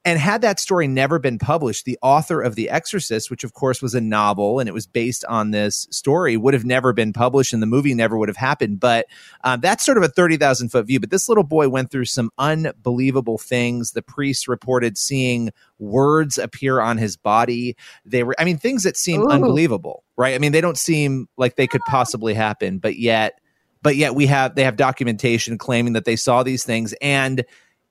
and 0.05 0.19
had 0.19 0.41
that 0.41 0.59
story 0.59 0.87
never 0.87 1.17
been 1.17 1.39
published, 1.39 1.85
the 1.85 1.97
author 2.01 2.41
of 2.41 2.55
The 2.55 2.69
Exorcist, 2.69 3.31
which 3.31 3.45
of 3.45 3.53
course 3.53 3.81
was 3.81 3.95
a 3.95 4.01
novel 4.01 4.59
and 4.59 4.67
it 4.67 4.73
was 4.73 4.85
based 4.85 5.23
on 5.25 5.51
this 5.51 5.87
story, 5.91 6.35
would 6.35 6.53
have 6.53 6.65
never 6.65 6.91
been 6.91 7.13
published 7.13 7.53
and 7.53 7.61
the 7.61 7.67
movie 7.67 7.93
never 7.93 8.17
would 8.17 8.27
have 8.27 8.35
happened. 8.35 8.81
But 8.81 9.05
um, 9.45 9.61
that's 9.61 9.85
sort 9.85 9.97
of 9.97 10.03
a 10.03 10.09
30,000 10.09 10.69
foot 10.69 10.87
view. 10.87 10.99
But 10.99 11.09
this 11.09 11.29
little 11.29 11.45
boy 11.45 11.69
went 11.69 11.89
through 11.89 12.05
some 12.05 12.31
unbelievable 12.37 13.37
things. 13.37 13.91
The 13.91 14.01
priest 14.01 14.49
reported 14.49 14.97
seeing 14.97 15.51
words 15.79 16.37
appear 16.37 16.81
on 16.81 16.97
his 16.97 17.15
body. 17.15 17.77
They 18.05 18.23
were, 18.23 18.35
I 18.37 18.43
mean, 18.43 18.57
things 18.57 18.83
that 18.83 18.97
seem 18.97 19.21
Ooh. 19.21 19.29
unbelievable, 19.29 20.03
right? 20.17 20.35
I 20.35 20.37
mean, 20.37 20.51
they 20.51 20.61
don't 20.61 20.77
seem 20.77 21.29
like 21.37 21.55
they 21.55 21.67
could 21.67 21.81
possibly 21.87 22.33
happen, 22.33 22.79
but 22.79 22.97
yet. 22.97 23.39
But 23.81 23.97
yet 23.97 24.15
we 24.15 24.27
have 24.27 24.55
they 24.55 24.63
have 24.63 24.77
documentation 24.77 25.57
claiming 25.57 25.91
that 25.91 26.05
they 26.05 26.15
saw 26.15 26.41
these 26.41 26.63
things 26.63 26.93
and 27.01 27.43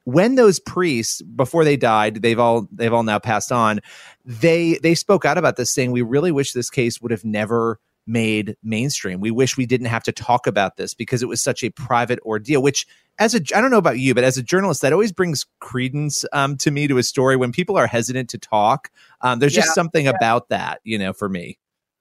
when 0.04 0.34
those 0.34 0.58
priests 0.58 1.22
before 1.22 1.64
they 1.64 1.76
died 1.76 2.16
they've 2.22 2.38
all 2.38 2.68
they've 2.72 2.92
all 2.92 3.02
now 3.02 3.18
passed 3.18 3.52
on 3.52 3.80
they 4.24 4.74
they 4.82 4.94
spoke 4.94 5.24
out 5.24 5.38
about 5.38 5.56
this 5.56 5.72
saying 5.72 5.92
we 5.92 6.02
really 6.02 6.32
wish 6.32 6.52
this 6.52 6.70
case 6.70 7.00
would 7.00 7.10
have 7.10 7.24
never 7.24 7.78
made 8.06 8.56
mainstream 8.64 9.20
we 9.20 9.30
wish 9.30 9.56
we 9.56 9.66
didn't 9.66 9.86
have 9.86 10.02
to 10.02 10.12
talk 10.12 10.46
about 10.46 10.76
this 10.76 10.92
because 10.92 11.22
it 11.22 11.28
was 11.28 11.40
such 11.40 11.62
a 11.62 11.70
private 11.70 12.18
ordeal 12.22 12.60
which 12.60 12.86
as 13.20 13.32
a 13.34 13.40
i 13.56 13.60
don't 13.60 13.70
know 13.70 13.78
about 13.78 13.98
you 13.98 14.12
but 14.12 14.24
as 14.24 14.36
a 14.36 14.42
journalist 14.42 14.82
that 14.82 14.92
always 14.92 15.12
brings 15.12 15.46
credence 15.60 16.24
um, 16.32 16.56
to 16.56 16.72
me 16.72 16.88
to 16.88 16.98
a 16.98 17.02
story 17.02 17.36
when 17.36 17.52
people 17.52 17.76
are 17.76 17.86
hesitant 17.86 18.28
to 18.28 18.38
talk 18.38 18.90
um, 19.20 19.38
there's 19.38 19.54
just 19.54 19.72
something 19.72 20.06
yeah. 20.06 20.12
about 20.12 20.48
that 20.48 20.80
you 20.82 20.98
know 20.98 21.12
for 21.12 21.28
me 21.28 21.58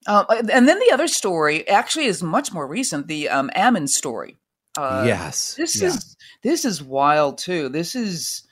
Uh, 0.08 0.26
and 0.52 0.68
then 0.68 0.80
the 0.80 0.92
other 0.92 1.08
story 1.08 1.68
actually 1.68 2.06
is 2.06 2.24
much 2.24 2.52
more 2.52 2.66
recent. 2.66 3.08
The 3.08 3.30
um, 3.30 3.52
Ammon 3.54 3.88
story. 3.88 4.38
Uh, 4.78 5.04
yes, 5.06 5.56
this 5.56 5.82
yeah. 5.82 5.90
is 5.90 6.16
this 6.44 6.66
is 6.66 6.82
wild 6.82 7.38
too. 7.38 7.70
This 7.70 7.96
is 7.96 8.44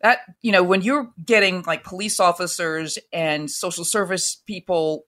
that 0.00 0.20
you 0.42 0.52
know 0.52 0.62
when 0.62 0.82
you're 0.82 1.10
getting 1.24 1.62
like 1.62 1.84
police 1.84 2.20
officers 2.20 2.98
and 3.12 3.50
social 3.50 3.84
service 3.84 4.42
people 4.46 5.04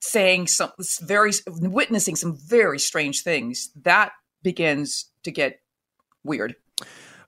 saying 0.00 0.46
some 0.46 0.70
very 1.02 1.32
witnessing 1.46 2.16
some 2.16 2.36
very 2.36 2.78
strange 2.78 3.22
things 3.22 3.70
that 3.82 4.12
begins 4.42 5.10
to 5.24 5.30
get 5.30 5.60
weird 6.22 6.54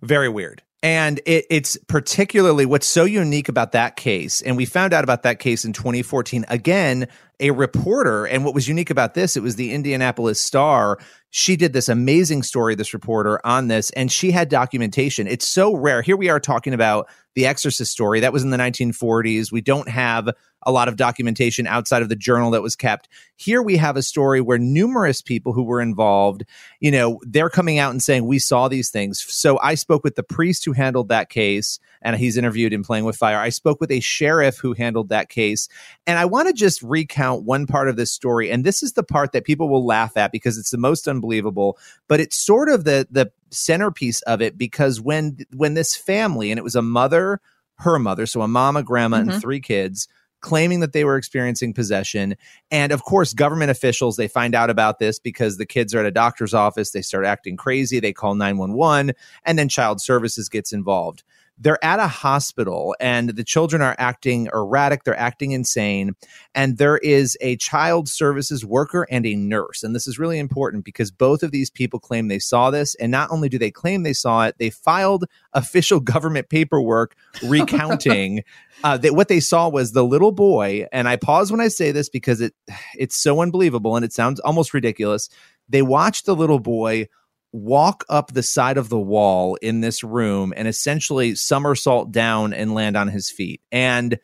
very 0.02 0.28
weird 0.28 0.62
and 0.82 1.20
it, 1.26 1.44
it's 1.50 1.76
particularly 1.88 2.64
what's 2.64 2.86
so 2.86 3.04
unique 3.04 3.48
about 3.48 3.72
that 3.72 3.96
case 3.96 4.40
and 4.42 4.56
we 4.56 4.64
found 4.64 4.92
out 4.92 5.02
about 5.02 5.24
that 5.24 5.40
case 5.40 5.64
in 5.64 5.72
2014 5.72 6.44
again 6.48 7.08
a 7.40 7.50
reporter 7.50 8.26
and 8.26 8.44
what 8.44 8.54
was 8.54 8.68
unique 8.68 8.90
about 8.90 9.14
this 9.14 9.36
it 9.36 9.42
was 9.42 9.56
the 9.56 9.72
indianapolis 9.72 10.40
star 10.40 10.98
she 11.30 11.56
did 11.56 11.72
this 11.72 11.88
amazing 11.88 12.42
story 12.42 12.74
this 12.74 12.94
reporter 12.94 13.40
on 13.44 13.68
this 13.68 13.90
and 13.90 14.12
she 14.12 14.30
had 14.30 14.48
documentation 14.48 15.26
it's 15.26 15.46
so 15.46 15.74
rare 15.74 16.02
here 16.02 16.16
we 16.16 16.28
are 16.28 16.40
talking 16.40 16.74
about 16.74 17.08
the 17.34 17.46
exorcist 17.46 17.90
story 17.90 18.20
that 18.20 18.32
was 18.32 18.42
in 18.42 18.50
the 18.50 18.56
1940s 18.56 19.50
we 19.50 19.60
don't 19.60 19.88
have 19.88 20.30
a 20.64 20.72
lot 20.72 20.88
of 20.88 20.96
documentation 20.96 21.66
outside 21.66 22.02
of 22.02 22.08
the 22.08 22.16
journal 22.16 22.50
that 22.50 22.62
was 22.62 22.76
kept. 22.76 23.08
Here 23.36 23.62
we 23.62 23.76
have 23.78 23.96
a 23.96 24.02
story 24.02 24.40
where 24.40 24.58
numerous 24.58 25.22
people 25.22 25.52
who 25.52 25.62
were 25.62 25.80
involved, 25.80 26.44
you 26.80 26.90
know, 26.90 27.20
they're 27.22 27.48
coming 27.48 27.78
out 27.78 27.92
and 27.92 28.02
saying, 28.02 28.26
We 28.26 28.38
saw 28.38 28.68
these 28.68 28.90
things. 28.90 29.20
So 29.20 29.58
I 29.60 29.74
spoke 29.74 30.04
with 30.04 30.16
the 30.16 30.22
priest 30.22 30.64
who 30.64 30.72
handled 30.72 31.08
that 31.08 31.30
case, 31.30 31.78
and 32.02 32.16
he's 32.16 32.36
interviewed 32.36 32.72
in 32.72 32.82
Playing 32.82 33.04
with 33.04 33.16
Fire. 33.16 33.38
I 33.38 33.48
spoke 33.48 33.80
with 33.80 33.90
a 33.90 34.00
sheriff 34.00 34.58
who 34.58 34.74
handled 34.74 35.08
that 35.08 35.28
case. 35.28 35.68
And 36.06 36.18
I 36.18 36.26
want 36.26 36.48
to 36.48 36.54
just 36.54 36.82
recount 36.82 37.29
one 37.36 37.66
part 37.66 37.88
of 37.88 37.96
this 37.96 38.12
story. 38.12 38.50
And 38.50 38.64
this 38.64 38.82
is 38.82 38.92
the 38.92 39.02
part 39.02 39.32
that 39.32 39.44
people 39.44 39.68
will 39.68 39.84
laugh 39.84 40.16
at 40.16 40.32
because 40.32 40.58
it's 40.58 40.70
the 40.70 40.78
most 40.78 41.08
unbelievable, 41.08 41.78
but 42.08 42.20
it's 42.20 42.36
sort 42.36 42.68
of 42.68 42.84
the 42.84 43.06
the 43.10 43.30
centerpiece 43.50 44.22
of 44.22 44.40
it 44.40 44.56
because 44.56 45.00
when 45.00 45.38
when 45.54 45.74
this 45.74 45.96
family, 45.96 46.50
and 46.50 46.58
it 46.58 46.64
was 46.64 46.76
a 46.76 46.82
mother, 46.82 47.40
her 47.76 47.98
mother, 47.98 48.26
so 48.26 48.42
a 48.42 48.48
mama, 48.48 48.82
grandma, 48.82 49.18
mm-hmm. 49.18 49.30
and 49.30 49.40
three 49.40 49.60
kids 49.60 50.08
claiming 50.40 50.80
that 50.80 50.92
they 50.92 51.04
were 51.04 51.16
experiencing 51.16 51.74
possession. 51.74 52.34
And 52.70 52.92
of 52.92 53.02
course, 53.02 53.34
government 53.34 53.70
officials, 53.70 54.16
they 54.16 54.28
find 54.28 54.54
out 54.54 54.70
about 54.70 54.98
this 54.98 55.18
because 55.18 55.58
the 55.58 55.66
kids 55.66 55.94
are 55.94 56.00
at 56.00 56.06
a 56.06 56.10
doctor's 56.10 56.54
office. 56.54 56.92
They 56.92 57.02
start 57.02 57.26
acting 57.26 57.58
crazy. 57.58 58.00
They 58.00 58.14
call 58.14 58.34
911, 58.34 59.14
and 59.44 59.58
then 59.58 59.68
child 59.68 60.00
services 60.00 60.48
gets 60.48 60.72
involved 60.72 61.22
they're 61.60 61.82
at 61.84 62.00
a 62.00 62.08
hospital 62.08 62.96
and 62.98 63.30
the 63.30 63.44
children 63.44 63.82
are 63.82 63.94
acting 63.98 64.48
erratic, 64.52 65.04
they're 65.04 65.18
acting 65.18 65.52
insane. 65.52 66.16
And 66.54 66.78
there 66.78 66.96
is 66.98 67.36
a 67.42 67.56
child 67.56 68.08
services 68.08 68.64
worker 68.64 69.06
and 69.10 69.26
a 69.26 69.34
nurse. 69.34 69.82
And 69.82 69.94
this 69.94 70.06
is 70.06 70.18
really 70.18 70.38
important 70.38 70.84
because 70.84 71.10
both 71.10 71.42
of 71.42 71.50
these 71.50 71.68
people 71.68 72.00
claim 72.00 72.28
they 72.28 72.38
saw 72.38 72.70
this. 72.70 72.94
And 72.94 73.12
not 73.12 73.30
only 73.30 73.50
do 73.50 73.58
they 73.58 73.70
claim 73.70 74.02
they 74.02 74.14
saw 74.14 74.46
it, 74.46 74.56
they 74.58 74.70
filed 74.70 75.26
official 75.52 76.00
government 76.10 76.48
paperwork 76.48 77.14
recounting 77.44 78.42
uh, 78.84 78.96
that 78.96 79.14
what 79.14 79.28
they 79.28 79.40
saw 79.40 79.68
was 79.68 79.92
the 79.92 80.04
little 80.04 80.32
boy. 80.32 80.86
And 80.92 81.08
I 81.08 81.16
pause 81.16 81.50
when 81.50 81.60
I 81.60 81.68
say 81.68 81.92
this 81.92 82.08
because 82.08 82.40
it 82.40 82.54
it's 82.94 83.16
so 83.16 83.42
unbelievable 83.42 83.96
and 83.96 84.04
it 84.04 84.12
sounds 84.12 84.40
almost 84.40 84.72
ridiculous. 84.72 85.28
They 85.68 85.82
watched 85.82 86.26
the 86.26 86.34
little 86.34 86.58
boy 86.58 87.08
walk 87.52 88.04
up 88.08 88.32
the 88.32 88.42
side 88.42 88.76
of 88.76 88.88
the 88.88 88.98
wall 88.98 89.56
in 89.56 89.80
this 89.80 90.04
room 90.04 90.52
and 90.56 90.68
essentially 90.68 91.34
somersault 91.34 92.12
down 92.12 92.52
and 92.52 92.74
land 92.74 92.96
on 92.96 93.08
his 93.08 93.30
feet. 93.30 93.60
And 93.72 94.18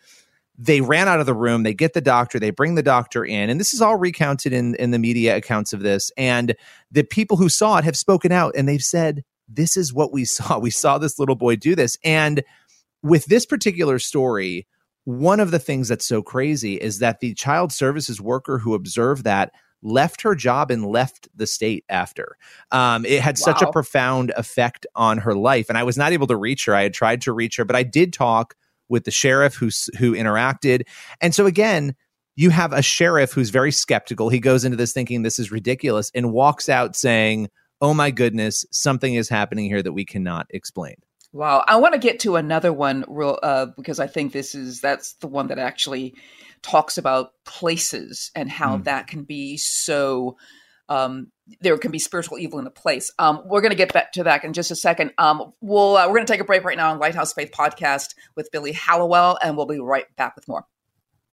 they 0.59 0.81
ran 0.81 1.09
out 1.09 1.21
of 1.21 1.27
the 1.27 1.35
room. 1.35 1.63
They 1.63 1.75
get 1.75 1.93
the 1.93 2.01
doctor. 2.01 2.39
They 2.39 2.51
bring 2.51 2.77
the 2.77 2.83
doctor 2.83 3.25
in, 3.25 3.51
and 3.51 3.61
this 3.61 3.75
is 3.75 3.83
all 3.83 3.97
recounted 3.97 4.53
in 4.53 4.75
in 4.77 4.91
the 4.91 4.99
media 4.99 5.37
accounts 5.37 5.73
of 5.73 5.81
this. 5.81 6.11
And 6.17 6.57
the 6.91 7.03
people 7.03 7.37
who 7.37 7.49
saw 7.49 7.77
it 7.77 7.85
have 7.85 7.97
spoken 7.97 8.33
out, 8.33 8.55
and 8.57 8.69
they've 8.69 8.81
said, 8.81 9.23
"This 9.49 9.77
is 9.77 9.93
what 9.93 10.13
we 10.13 10.25
saw. 10.25 10.59
We 10.59 10.71
saw 10.71 10.99
this 10.99 11.19
little 11.19 11.35
boy 11.35 11.57
do 11.57 11.75
this." 11.75 11.99
And 12.03 12.43
with 13.03 13.27
this 13.27 13.45
particular 13.45 13.99
story, 13.99 14.67
one 15.05 15.41
of 15.41 15.51
the 15.51 15.59
things 15.59 15.89
that's 15.89 16.07
so 16.07 16.23
crazy 16.23 16.77
is 16.77 16.99
that 17.01 17.21
the 17.21 17.35
child 17.35 17.73
services 17.73 18.21
worker 18.21 18.59
who 18.59 18.75
observed 18.75 19.25
that 19.25 19.53
left 19.87 20.23
her 20.23 20.35
job 20.35 20.71
and 20.71 20.85
left 20.85 21.29
the 21.35 21.47
state 21.47 21.85
after. 21.89 22.37
Um, 22.73 23.05
it 23.07 23.21
had 23.21 23.37
wow. 23.39 23.53
such 23.53 23.63
a 23.63 23.71
profound 23.71 24.33
effect 24.37 24.87
on 24.95 25.19
her 25.19 25.35
life. 25.35 25.69
And 25.69 25.79
I 25.79 25.85
was 25.85 25.97
not 25.97 26.13
able 26.13 26.27
to 26.27 26.37
reach 26.37 26.65
her. 26.67 26.75
I 26.75 26.83
had 26.83 26.95
tried 26.95 27.23
to 27.23 27.33
reach 27.33 27.57
her, 27.57 27.65
but 27.65 27.77
I 27.77 27.83
did 27.83 28.13
talk 28.13 28.55
with 28.89 29.05
the 29.05 29.11
sheriff 29.11 29.55
who, 29.55 29.71
who 29.99 30.15
interacted. 30.15 30.83
And 31.21 31.35
so, 31.35 31.47
again, 31.47 31.95
you 32.37 32.51
have 32.51 32.73
a 32.73 32.83
sheriff 32.83 33.33
who's 33.33 33.51
very 33.51 33.73
skeptical. 33.73 34.29
He 34.29 34.41
goes 34.41 34.65
into 34.65 34.77
this 34.77 34.93
thinking 34.93 35.23
this 35.23 35.39
is 35.39 35.51
ridiculous 35.51 36.11
and 36.15 36.33
walks 36.33 36.69
out 36.69 36.95
saying, 36.95 37.49
Oh 37.81 37.95
my 37.95 38.11
goodness, 38.11 38.65
something 38.71 39.15
is 39.15 39.29
happening 39.29 39.67
here 39.67 39.83
that 39.83 39.93
we 39.93 40.05
cannot 40.05 40.47
explain. 40.51 40.97
Wow. 41.33 41.65
I 41.69 41.77
want 41.77 41.93
to 41.93 41.99
get 41.99 42.21
to 42.21 42.37
another 42.37 42.73
one 42.73 43.05
real 43.09 43.39
uh, 43.43 43.67
because 43.77 44.01
I 44.01 44.07
think 44.07 44.33
this 44.33 44.55
is 44.55 44.81
that's 44.81 45.15
the 45.15 45.27
one 45.27 45.49
that 45.49 45.59
actually 45.59 46.15
talks 46.63 46.99
about 46.99 47.33
places 47.45 48.31
and 48.35 48.51
how 48.51 48.79
mm. 48.79 48.85
that 48.85 49.07
can 49.07 49.25
be 49.25 49.57
so 49.57 50.37
um, 50.89 51.33
there 51.61 51.77
can 51.79 51.91
be 51.91 51.99
spiritual 51.99 52.39
evil 52.39 52.59
in 52.59 52.67
a 52.67 52.71
place. 52.71 53.13
Um, 53.19 53.43
we're 53.47 53.61
going 53.61 53.71
to 53.71 53.77
get 53.77 53.93
back 53.93 54.13
to 54.13 54.25
that 54.25 54.45
in 54.45 54.53
just 54.53 54.71
a 54.71 54.77
second. 54.77 55.13
Um, 55.19 55.53
we'll 55.61 55.97
uh, 55.97 56.07
we're 56.07 56.15
going 56.15 56.27
to 56.27 56.33
take 56.33 56.41
a 56.41 56.45
break 56.45 56.65
right 56.65 56.77
now 56.77 56.93
on 56.93 56.99
Lighthouse 56.99 57.33
Faith 57.33 57.51
podcast 57.53 58.15
with 58.35 58.51
Billy 58.53 58.73
Hallowell, 58.73 59.39
and 59.43 59.57
we'll 59.57 59.67
be 59.67 59.81
right 59.81 60.05
back 60.17 60.37
with 60.37 60.47
more. 60.49 60.67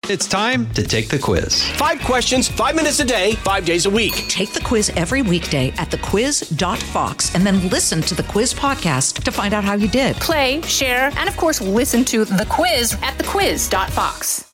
It's 0.09 0.27
time 0.27 0.69
to 0.73 0.83
take 0.83 1.09
the 1.09 1.19
quiz. 1.19 1.63
Five 1.71 2.01
questions, 2.01 2.47
five 2.47 2.75
minutes 2.75 2.99
a 2.99 3.05
day, 3.05 3.35
five 3.35 3.65
days 3.65 3.85
a 3.85 3.89
week. 3.89 4.13
Take 4.27 4.51
the 4.51 4.59
quiz 4.59 4.91
every 4.95 5.21
weekday 5.21 5.69
at 5.77 5.89
thequiz.fox 5.89 7.35
and 7.35 7.45
then 7.45 7.69
listen 7.69 8.01
to 8.01 8.15
the 8.15 8.23
quiz 8.23 8.53
podcast 8.53 9.23
to 9.23 9.31
find 9.31 9.53
out 9.53 9.63
how 9.63 9.75
you 9.75 9.87
did. 9.87 10.15
Play, 10.17 10.61
share, 10.63 11.11
and 11.15 11.29
of 11.29 11.37
course, 11.37 11.61
listen 11.61 12.03
to 12.05 12.25
the 12.25 12.47
quiz 12.49 12.93
at 13.03 13.17
thequiz.fox. 13.17 14.50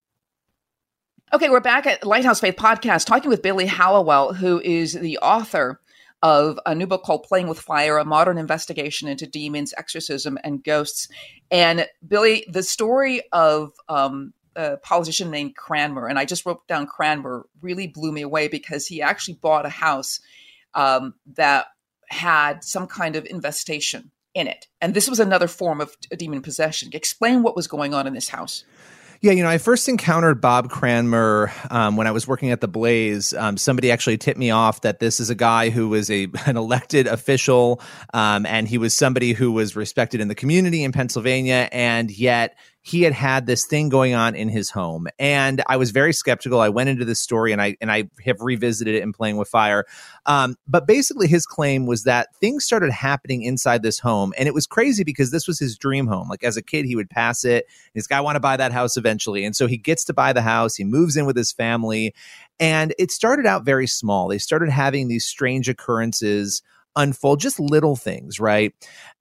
Okay, 1.34 1.50
we're 1.50 1.60
back 1.60 1.86
at 1.86 2.06
Lighthouse 2.06 2.40
Faith 2.40 2.56
Podcast 2.56 3.06
talking 3.06 3.30
with 3.30 3.42
Billy 3.42 3.66
Hallowell, 3.66 4.34
who 4.34 4.62
is 4.62 4.94
the 4.94 5.18
author 5.18 5.82
of 6.24 6.58
a 6.66 6.74
new 6.74 6.88
book 6.88 7.04
called 7.04 7.24
Playing 7.24 7.50
with 7.50 7.60
Fire, 7.60 7.98
a 7.98 8.06
modern 8.06 8.38
investigation 8.38 9.10
into 9.10 9.28
demons, 9.28 9.74
exorcism, 9.78 10.38
and 10.46 10.64
ghosts. 10.64 11.10
And 11.52 11.86
Billy, 12.08 12.46
the 12.50 12.64
story 12.64 13.24
of 13.34 13.74
um, 13.90 14.34
a 14.56 14.78
politician 14.78 15.30
named 15.30 15.58
Cranmer, 15.58 16.08
and 16.08 16.18
I 16.18 16.24
just 16.24 16.46
wrote 16.46 16.66
down 16.66 16.88
Cranmer, 16.88 17.46
really 17.62 17.88
blew 17.88 18.14
me 18.14 18.22
away 18.22 18.48
because 18.48 18.88
he 18.88 19.02
actually 19.02 19.34
bought 19.34 19.66
a 19.66 19.70
house 19.70 20.22
um, 20.76 21.14
that 21.36 21.66
had 22.08 22.64
some 22.64 22.88
kind 22.88 23.18
of 23.18 23.26
infestation 23.26 24.12
in 24.34 24.48
it. 24.48 24.68
And 24.80 24.94
this 24.94 25.10
was 25.10 25.20
another 25.20 25.50
form 25.50 25.82
of 25.82 25.94
demon 26.16 26.42
possession. 26.42 26.92
Explain 26.94 27.44
what 27.44 27.58
was 27.58 27.68
going 27.68 27.94
on 27.94 28.08
in 28.08 28.14
this 28.14 28.30
house. 28.30 28.64
Yeah, 29.20 29.32
you 29.32 29.42
know, 29.42 29.50
I 29.50 29.58
first 29.58 29.90
encountered 29.90 30.42
Bob 30.42 30.70
Cranmer 30.70 31.52
um, 31.72 31.98
when 31.98 32.06
I 32.06 32.12
was 32.12 32.28
working 32.28 32.52
at 32.52 32.62
the 32.62 32.68
Blaze. 32.68 33.34
Um, 33.34 33.58
somebody 33.58 33.90
actually 33.92 34.18
tipped 34.18 34.38
me 34.38 34.52
off 34.52 34.82
that 34.82 35.00
this 35.00 35.20
is 35.20 35.32
a 35.32 35.36
guy 35.36 35.72
who 35.72 35.90
was 35.90 36.12
a 36.12 36.28
an 36.46 36.56
elected 36.56 37.08
official, 37.08 37.82
um, 38.14 38.46
and 38.46 38.68
he 38.68 38.78
was 38.78 38.94
somebody 38.94 39.34
who 39.34 39.52
was 39.52 39.76
respected 39.76 40.22
in 40.22 40.28
the 40.28 40.36
community 40.36 40.84
in 40.84 40.92
Pennsylvania, 40.92 41.68
and 41.72 42.12
yet 42.12 42.58
he 42.88 43.02
had 43.02 43.12
had 43.12 43.46
this 43.46 43.66
thing 43.66 43.90
going 43.90 44.14
on 44.14 44.34
in 44.34 44.48
his 44.48 44.70
home. 44.70 45.08
And 45.20 45.62
i 45.68 45.76
was 45.76 45.92
very 45.92 46.14
skeptical. 46.14 46.62
I 46.62 46.70
went 46.70 46.88
into 46.88 47.04
this 47.04 47.20
story 47.20 47.52
and 47.52 47.62
i 47.62 47.76
and 47.82 47.92
i 47.92 48.10
have 48.24 48.40
revisited 48.40 48.96
it 48.96 49.04
in 49.04 49.12
playing 49.12 49.36
with 49.36 49.50
fire. 49.50 49.86
Um, 50.26 50.56
but 50.70 50.88
basically 50.88 51.28
his 51.28 51.46
claim 51.46 51.86
was 51.86 52.06
that 52.06 52.34
things 52.38 52.64
started 52.64 52.92
happening 52.92 53.42
inside 53.42 53.84
this 53.84 54.00
home. 54.00 54.34
And 54.38 54.48
it 54.48 54.54
was 54.54 54.66
crazy 54.66 55.04
because 55.04 55.32
this 55.32 55.48
was 55.48 55.60
his 55.60 55.78
dream 55.78 56.08
home. 56.08 56.30
Like 56.30 56.46
as 56.46 56.56
a 56.56 56.62
kid 56.62 56.86
he 56.86 56.96
would 56.96 57.10
pass 57.10 57.44
it. 57.44 57.66
This 57.94 58.08
guy 58.08 58.22
want 58.22 58.38
to 58.38 58.40
buy 58.40 58.56
that 58.56 58.72
house 58.72 58.96
eventually. 58.96 59.44
And 59.44 59.54
so 59.54 59.68
he 59.68 59.76
gets 59.78 60.06
to 60.06 60.14
buy 60.14 60.32
the 60.32 60.42
house. 60.42 60.76
He 60.76 60.86
moves 60.86 61.18
in 61.18 61.26
with 61.26 61.36
his 61.36 61.52
family. 61.52 62.14
And 62.58 62.96
it 62.98 63.12
started 63.12 63.46
out 63.46 63.66
very 63.66 63.88
small. 63.88 64.30
They 64.30 64.38
started 64.38 64.70
having 64.70 65.10
these 65.10 65.26
strange 65.26 65.68
occurrences 65.68 66.62
unfold 66.96 67.40
just 67.40 67.60
little 67.60 67.96
things 67.96 68.40
right? 68.40 68.74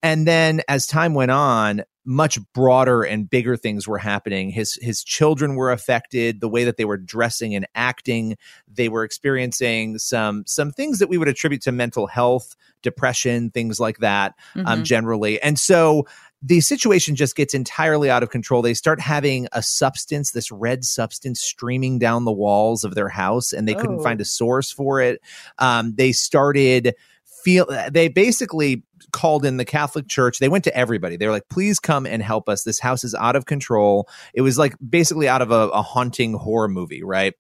And 0.03 0.27
then 0.27 0.63
as 0.69 0.87
time 0.87 1.15
went 1.15 1.33
on 1.33 1.83
much 2.07 2.39
broader 2.53 3.03
and 3.03 3.29
bigger 3.29 3.57
things 3.57 3.87
were 3.87 3.99
happening. 3.99 4.51
His 4.51 4.79
his 4.81 5.03
children 5.03 5.57
were 5.57 5.73
affected, 5.73 6.41
the 6.41 6.49
way 6.49 6.65
that 6.65 6.77
they 6.77 6.85
were 6.85 6.97
dressing 6.97 7.55
and 7.55 7.67
acting. 7.75 8.37
They 8.73 8.89
were 8.89 9.05
experiencing 9.05 9.99
some 9.99 10.45
some 10.47 10.71
things 10.71 11.01
that 11.01 11.09
we 11.09 11.19
would 11.19 11.29
attribute 11.29 11.63
to 11.63 11.73
mental 11.73 12.07
health, 12.07 12.55
depression, 12.83 13.51
things 13.51 13.81
like 13.81 13.99
that, 13.99 14.35
um, 14.55 14.61
mm-hmm. 14.61 14.69
um, 14.69 14.85
generally. 14.85 15.43
And 15.43 15.59
so 15.59 16.07
the 16.43 16.61
situation 16.61 17.17
just 17.17 17.35
gets 17.35 17.55
entirely 17.55 18.09
out 18.09 18.23
of 18.23 18.31
control. 18.31 18.63
They 18.63 18.75
start 18.75 19.01
having 19.01 19.49
a 19.53 19.63
substance, 19.63 20.31
this 20.31 20.53
red 20.53 20.85
substance, 20.85 21.41
streaming 21.41 21.99
down 21.99 22.25
the 22.25 22.33
walls 22.33 22.85
of 22.85 22.95
their 22.95 23.09
house, 23.09 23.53
and 23.53 23.67
they 23.67 23.75
oh. 23.75 23.81
couldn't 23.81 24.03
find 24.03 24.21
a 24.21 24.25
source 24.25 24.71
for 24.71 25.01
it. 25.01 25.21
Um, 25.59 25.95
they 25.97 26.13
started 26.13 26.95
feel 27.43 27.67
they 27.91 28.09
basically 28.09 28.83
called 29.13 29.45
in 29.45 29.57
the 29.57 29.65
Catholic 29.65 30.09
Church. 30.09 30.39
They 30.39 30.49
went 30.49 30.65
to 30.65 30.77
everybody. 30.77 31.17
They 31.17 31.27
were 31.27 31.33
like, 31.33 31.49
please 31.49 31.79
come 31.79 32.07
and 32.07 32.23
help 32.23 32.49
us. 32.49 32.65
This 32.65 32.81
house 32.81 33.05
is 33.05 33.15
out 33.15 33.37
of 33.37 33.47
control. 33.47 34.09
It 34.35 34.43
was 34.43 34.59
like 34.59 34.75
basically 34.87 35.29
out 35.29 35.43
of 35.43 35.51
a, 35.51 35.69
a 35.69 35.83
haunting 35.83 36.35
horror 36.35 36.69
movie, 36.69 37.03
right? 37.03 37.35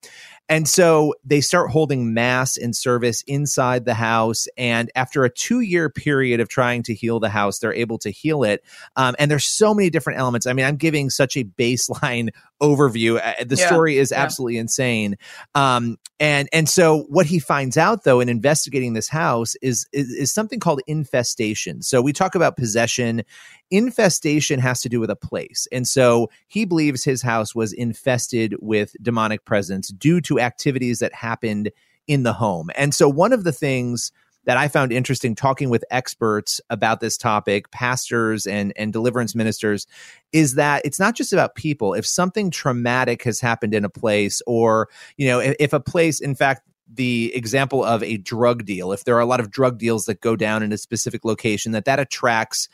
And 0.49 0.69
so 0.69 1.15
they 1.25 1.41
start 1.41 1.71
holding 1.71 2.15
mass 2.15 2.57
and 2.57 2.75
service 2.75 3.23
inside 3.27 3.85
the 3.85 3.95
house. 3.95 4.47
And 4.57 4.91
after 4.95 5.25
a 5.25 5.31
two 5.31 5.61
year 5.61 5.91
period 5.91 6.39
of 6.41 6.49
trying 6.49 6.85
to 6.85 6.95
heal 6.95 7.19
the 7.19 7.29
house, 7.29 7.59
they're 7.59 7.75
able 7.75 7.99
to 7.99 8.11
heal 8.11 8.45
it. 8.45 8.63
Um, 8.95 9.17
and 9.19 9.31
there's 9.31 9.47
so 9.47 9.75
many 9.75 9.91
different 9.91 10.21
elements. 10.21 10.47
I 10.47 10.53
mean, 10.53 10.65
I'm 10.65 10.77
giving 10.77 11.11
such 11.11 11.37
a 11.37 11.45
baseline 11.45 12.29
overview. 12.63 13.21
Uh, 13.23 13.45
the 13.45 13.57
yeah. 13.57 13.67
story 13.67 13.99
is 13.99 14.13
yeah. 14.13 14.23
absolutely 14.23 14.59
insane. 14.59 15.17
Um, 15.55 15.99
and 16.21 16.49
and 16.53 16.69
so 16.69 17.03
what 17.09 17.27
he 17.27 17.39
finds 17.39 17.77
out 17.77 18.05
though 18.05 18.21
in 18.21 18.29
investigating 18.29 18.95
this 18.95 19.09
house 19.09 19.55
is, 19.61 19.87
is 19.93 20.09
is 20.11 20.33
something 20.33 20.61
called 20.61 20.81
infestation. 20.87 21.46
So 21.83 22.03
we 22.03 22.12
talk 22.12 22.35
about 22.35 22.57
possession. 22.57 23.23
Infestation 23.71 24.59
has 24.61 24.81
to 24.83 24.88
do 24.88 25.00
with 25.00 25.11
a 25.11 25.17
place. 25.17 25.69
And 25.73 25.87
so 25.87 26.31
he 26.49 26.65
believes 26.65 27.05
his 27.05 27.23
house 27.23 27.55
was 27.55 27.73
infested 27.73 28.55
with 28.61 28.95
demonic 29.03 29.45
presence 29.45 29.88
due 29.88 30.21
to 30.23 30.41
activities 30.41 30.99
that 30.99 31.15
happened 31.15 31.71
in 32.07 32.23
the 32.23 32.33
home. 32.33 32.71
And 32.76 32.95
so 32.95 33.09
one 33.09 33.33
of 33.33 33.45
the 33.45 33.53
things 33.53 34.12
that 34.45 34.57
I 34.57 34.69
found 34.69 34.93
interesting 34.93 35.35
talking 35.35 35.71
with 35.71 35.85
experts 35.91 36.61
about 36.71 37.00
this 37.00 37.19
topic, 37.19 37.71
pastors 37.73 38.47
and, 38.47 38.73
and 38.76 38.93
deliverance 38.93 39.35
ministers, 39.35 39.88
is 40.33 40.55
that 40.55 40.83
it's 40.85 41.00
not 41.00 41.17
just 41.17 41.33
about 41.33 41.57
people. 41.57 41.95
If 41.95 42.07
something 42.07 42.53
traumatic 42.53 43.25
has 43.25 43.41
happened 43.41 43.75
in 43.75 43.85
a 43.85 43.91
place, 43.91 44.41
or, 44.47 44.88
you 45.17 45.26
know, 45.26 45.41
if, 45.41 45.57
if 45.59 45.73
a 45.73 45.81
place, 45.81 46.21
in 46.21 46.37
fact, 46.37 46.62
the 46.93 47.33
example 47.35 47.85
of 47.85 48.02
a 48.02 48.16
drug 48.16 48.64
deal, 48.64 48.93
if 48.93 49.05
there 49.05 49.16
are 49.16 49.21
a 49.21 49.26
lot 49.26 49.40
of 49.40 49.50
drug 49.50 49.78
deals 49.78 50.07
that 50.07 50.21
go 50.21 50.37
down 50.37 50.62
in 50.62 50.73
a 50.73 50.78
specific 50.78 51.25
location, 51.25 51.73
that 51.73 51.85
that 51.85 51.99
attracts 51.99 52.69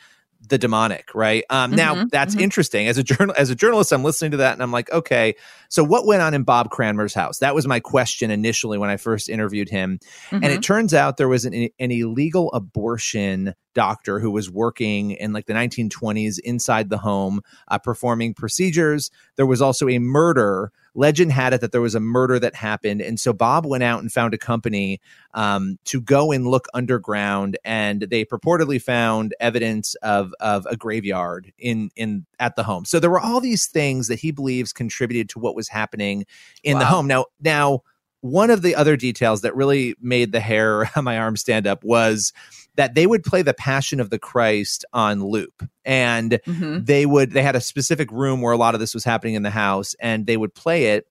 the 0.48 0.58
demonic, 0.58 1.14
right? 1.14 1.44
Um, 1.50 1.70
mm-hmm, 1.70 1.76
now 1.76 2.04
that's 2.10 2.34
mm-hmm. 2.34 2.44
interesting. 2.44 2.88
As 2.88 2.98
a 2.98 3.02
journal, 3.02 3.34
as 3.38 3.50
a 3.50 3.54
journalist, 3.54 3.92
I'm 3.92 4.02
listening 4.02 4.32
to 4.32 4.38
that 4.38 4.52
and 4.52 4.62
I'm 4.62 4.72
like, 4.72 4.90
okay, 4.90 5.34
so 5.68 5.84
what 5.84 6.06
went 6.06 6.22
on 6.22 6.34
in 6.34 6.42
Bob 6.42 6.70
Cranmer's 6.70 7.14
house? 7.14 7.38
That 7.38 7.54
was 7.54 7.66
my 7.66 7.80
question 7.80 8.30
initially 8.30 8.78
when 8.78 8.90
I 8.90 8.96
first 8.96 9.28
interviewed 9.28 9.68
him, 9.68 9.98
mm-hmm. 9.98 10.36
and 10.36 10.46
it 10.46 10.50
mm-hmm. 10.50 10.60
turns 10.60 10.94
out 10.94 11.16
there 11.16 11.28
was 11.28 11.44
an, 11.44 11.54
an 11.54 11.90
illegal 11.90 12.52
abortion 12.52 13.54
doctor 13.74 14.20
who 14.20 14.30
was 14.30 14.50
working 14.50 15.12
in 15.12 15.32
like 15.32 15.46
the 15.46 15.52
1920s 15.52 16.38
inside 16.40 16.90
the 16.90 16.98
home 16.98 17.40
uh, 17.68 17.78
performing 17.78 18.34
procedures. 18.34 19.10
There 19.36 19.46
was 19.46 19.62
also 19.62 19.88
a 19.88 19.98
murder. 19.98 20.72
Legend 20.94 21.32
had 21.32 21.54
it 21.54 21.60
that 21.62 21.72
there 21.72 21.80
was 21.80 21.94
a 21.94 22.00
murder 22.00 22.38
that 22.38 22.54
happened. 22.54 23.00
And 23.00 23.18
so 23.18 23.32
Bob 23.32 23.64
went 23.64 23.82
out 23.82 24.00
and 24.00 24.12
found 24.12 24.34
a 24.34 24.38
company 24.38 25.00
um, 25.34 25.78
to 25.86 26.00
go 26.00 26.32
and 26.32 26.46
look 26.46 26.66
underground. 26.74 27.56
And 27.64 28.02
they 28.02 28.24
purportedly 28.24 28.80
found 28.80 29.34
evidence 29.40 29.94
of, 29.96 30.34
of 30.40 30.66
a 30.66 30.76
graveyard 30.76 31.52
in, 31.58 31.90
in 31.96 32.26
at 32.38 32.56
the 32.56 32.62
home. 32.62 32.84
So 32.84 33.00
there 33.00 33.10
were 33.10 33.20
all 33.20 33.40
these 33.40 33.66
things 33.66 34.08
that 34.08 34.18
he 34.18 34.32
believes 34.32 34.72
contributed 34.72 35.30
to 35.30 35.38
what 35.38 35.56
was 35.56 35.68
happening 35.68 36.26
in 36.62 36.74
wow. 36.74 36.78
the 36.80 36.86
home. 36.86 37.06
Now, 37.06 37.26
now, 37.40 37.82
one 38.22 38.50
of 38.50 38.62
the 38.62 38.76
other 38.76 38.96
details 38.96 39.42
that 39.42 39.54
really 39.54 39.94
made 40.00 40.32
the 40.32 40.40
hair 40.40 40.88
on 40.96 41.04
my 41.04 41.18
arm 41.18 41.36
stand 41.36 41.66
up 41.66 41.84
was 41.84 42.32
that 42.76 42.94
they 42.94 43.06
would 43.06 43.22
play 43.22 43.42
the 43.42 43.54
Passion 43.54 44.00
of 44.00 44.10
the 44.10 44.18
Christ 44.18 44.84
on 44.92 45.24
loop, 45.24 45.62
and 45.84 46.40
mm-hmm. 46.46 46.84
they 46.84 47.06
would 47.06 47.32
they 47.32 47.42
had 47.42 47.56
a 47.56 47.60
specific 47.60 48.10
room 48.10 48.40
where 48.40 48.52
a 48.52 48.56
lot 48.56 48.74
of 48.74 48.80
this 48.80 48.94
was 48.94 49.04
happening 49.04 49.34
in 49.34 49.42
the 49.42 49.50
house, 49.50 49.94
and 50.00 50.26
they 50.26 50.36
would 50.36 50.54
play 50.54 50.86
it. 50.86 51.06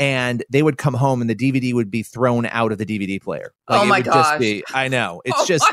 And 0.00 0.44
they 0.48 0.62
would 0.62 0.78
come 0.78 0.94
home, 0.94 1.20
and 1.20 1.28
the 1.28 1.34
DVD 1.34 1.74
would 1.74 1.90
be 1.90 2.04
thrown 2.04 2.46
out 2.46 2.70
of 2.70 2.78
the 2.78 2.86
DVD 2.86 3.20
player. 3.20 3.52
Like, 3.68 3.80
oh 3.80 3.84
my 3.86 4.00
gosh! 4.00 4.40
I 4.72 4.86
know 4.86 5.20
it's 5.24 5.40
oh 5.40 5.44
just 5.44 5.68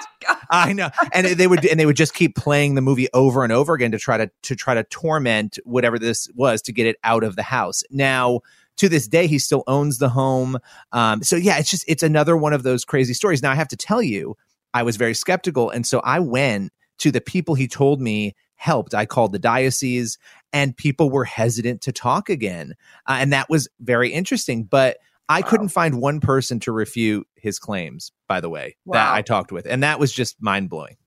I 0.50 0.74
know, 0.74 0.90
and 1.14 1.28
they 1.28 1.46
would 1.46 1.64
and 1.64 1.80
they 1.80 1.86
would 1.86 1.96
just 1.96 2.16
keep 2.16 2.36
playing 2.36 2.74
the 2.74 2.82
movie 2.82 3.08
over 3.14 3.44
and 3.44 3.54
over 3.54 3.76
again 3.76 3.92
to 3.92 4.00
try 4.00 4.18
to 4.18 4.32
to 4.44 4.56
try 4.56 4.74
to 4.74 4.84
torment 4.86 5.60
whatever 5.64 6.00
this 6.00 6.28
was 6.34 6.64
to 6.64 6.74
get 6.74 6.88
it 6.88 6.98
out 7.04 7.24
of 7.24 7.36
the 7.36 7.44
house. 7.44 7.84
Now, 7.92 8.40
to 8.78 8.90
this 8.90 9.08
day 9.08 9.28
he 9.28 9.40
still 9.40 9.64
owns 9.68 10.00
the 10.00 10.10
home 10.10 10.58
um, 10.92 11.24
so 11.24 11.36
yeah 11.36 11.58
it's 11.58 11.70
just 11.70 11.86
it's 11.88 12.04
another 12.04 12.36
one 12.36 12.54
of 12.54 12.64
those 12.64 12.84
crazy 12.84 13.14
stories 13.14 13.42
now 13.42 13.52
i 13.52 13.56
have 13.56 13.68
to 13.68 13.78
tell 13.78 14.02
you 14.02 14.36
I 14.76 14.84
was 14.84 14.98
very 14.98 15.14
skeptical. 15.14 15.70
And 15.70 15.88
so 15.88 16.02
I 16.02 16.20
went 16.20 16.74
to 17.00 17.10
the 17.10 17.22
people 17.22 17.56
he 17.56 17.68
told 17.68 18.02
me 18.02 18.36
helped. 18.56 18.94
I 18.94 19.06
called 19.06 19.32
the 19.32 19.40
diocese 19.40 20.18
and 20.52 20.76
people 20.76 21.10
were 21.10 21.24
hesitant 21.24 21.82
to 21.84 21.94
talk 21.94 22.30
again. 22.30 22.74
Uh, 23.08 23.18
and 23.20 23.32
that 23.32 23.50
was 23.50 23.70
very 23.80 24.12
interesting. 24.12 24.66
But 24.66 24.98
I 25.30 25.40
wow. 25.40 25.48
couldn't 25.48 25.70
find 25.70 26.02
one 26.02 26.20
person 26.20 26.60
to 26.62 26.74
refute 26.74 27.26
his 27.36 27.58
claims, 27.58 28.12
by 28.28 28.42
the 28.42 28.50
way, 28.50 28.76
wow. 28.84 28.96
that 28.96 29.14
I 29.14 29.22
talked 29.22 29.54
with. 29.54 29.66
And 29.66 29.82
that 29.82 29.98
was 29.98 30.12
just 30.12 30.36
mind 30.42 30.70
blowing. 30.70 30.98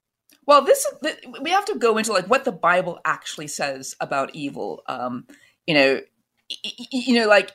Well, 0.46 0.62
this 0.62 0.86
we 1.42 1.50
have 1.50 1.66
to 1.66 1.74
go 1.74 1.98
into 1.98 2.14
like 2.14 2.26
what 2.26 2.46
the 2.46 2.52
Bible 2.52 2.98
actually 3.04 3.48
says 3.48 3.94
about 4.00 4.34
evil. 4.34 4.82
Um, 4.86 5.26
you 5.66 5.74
know, 5.74 6.00
you 6.90 7.20
know, 7.20 7.28
like 7.28 7.52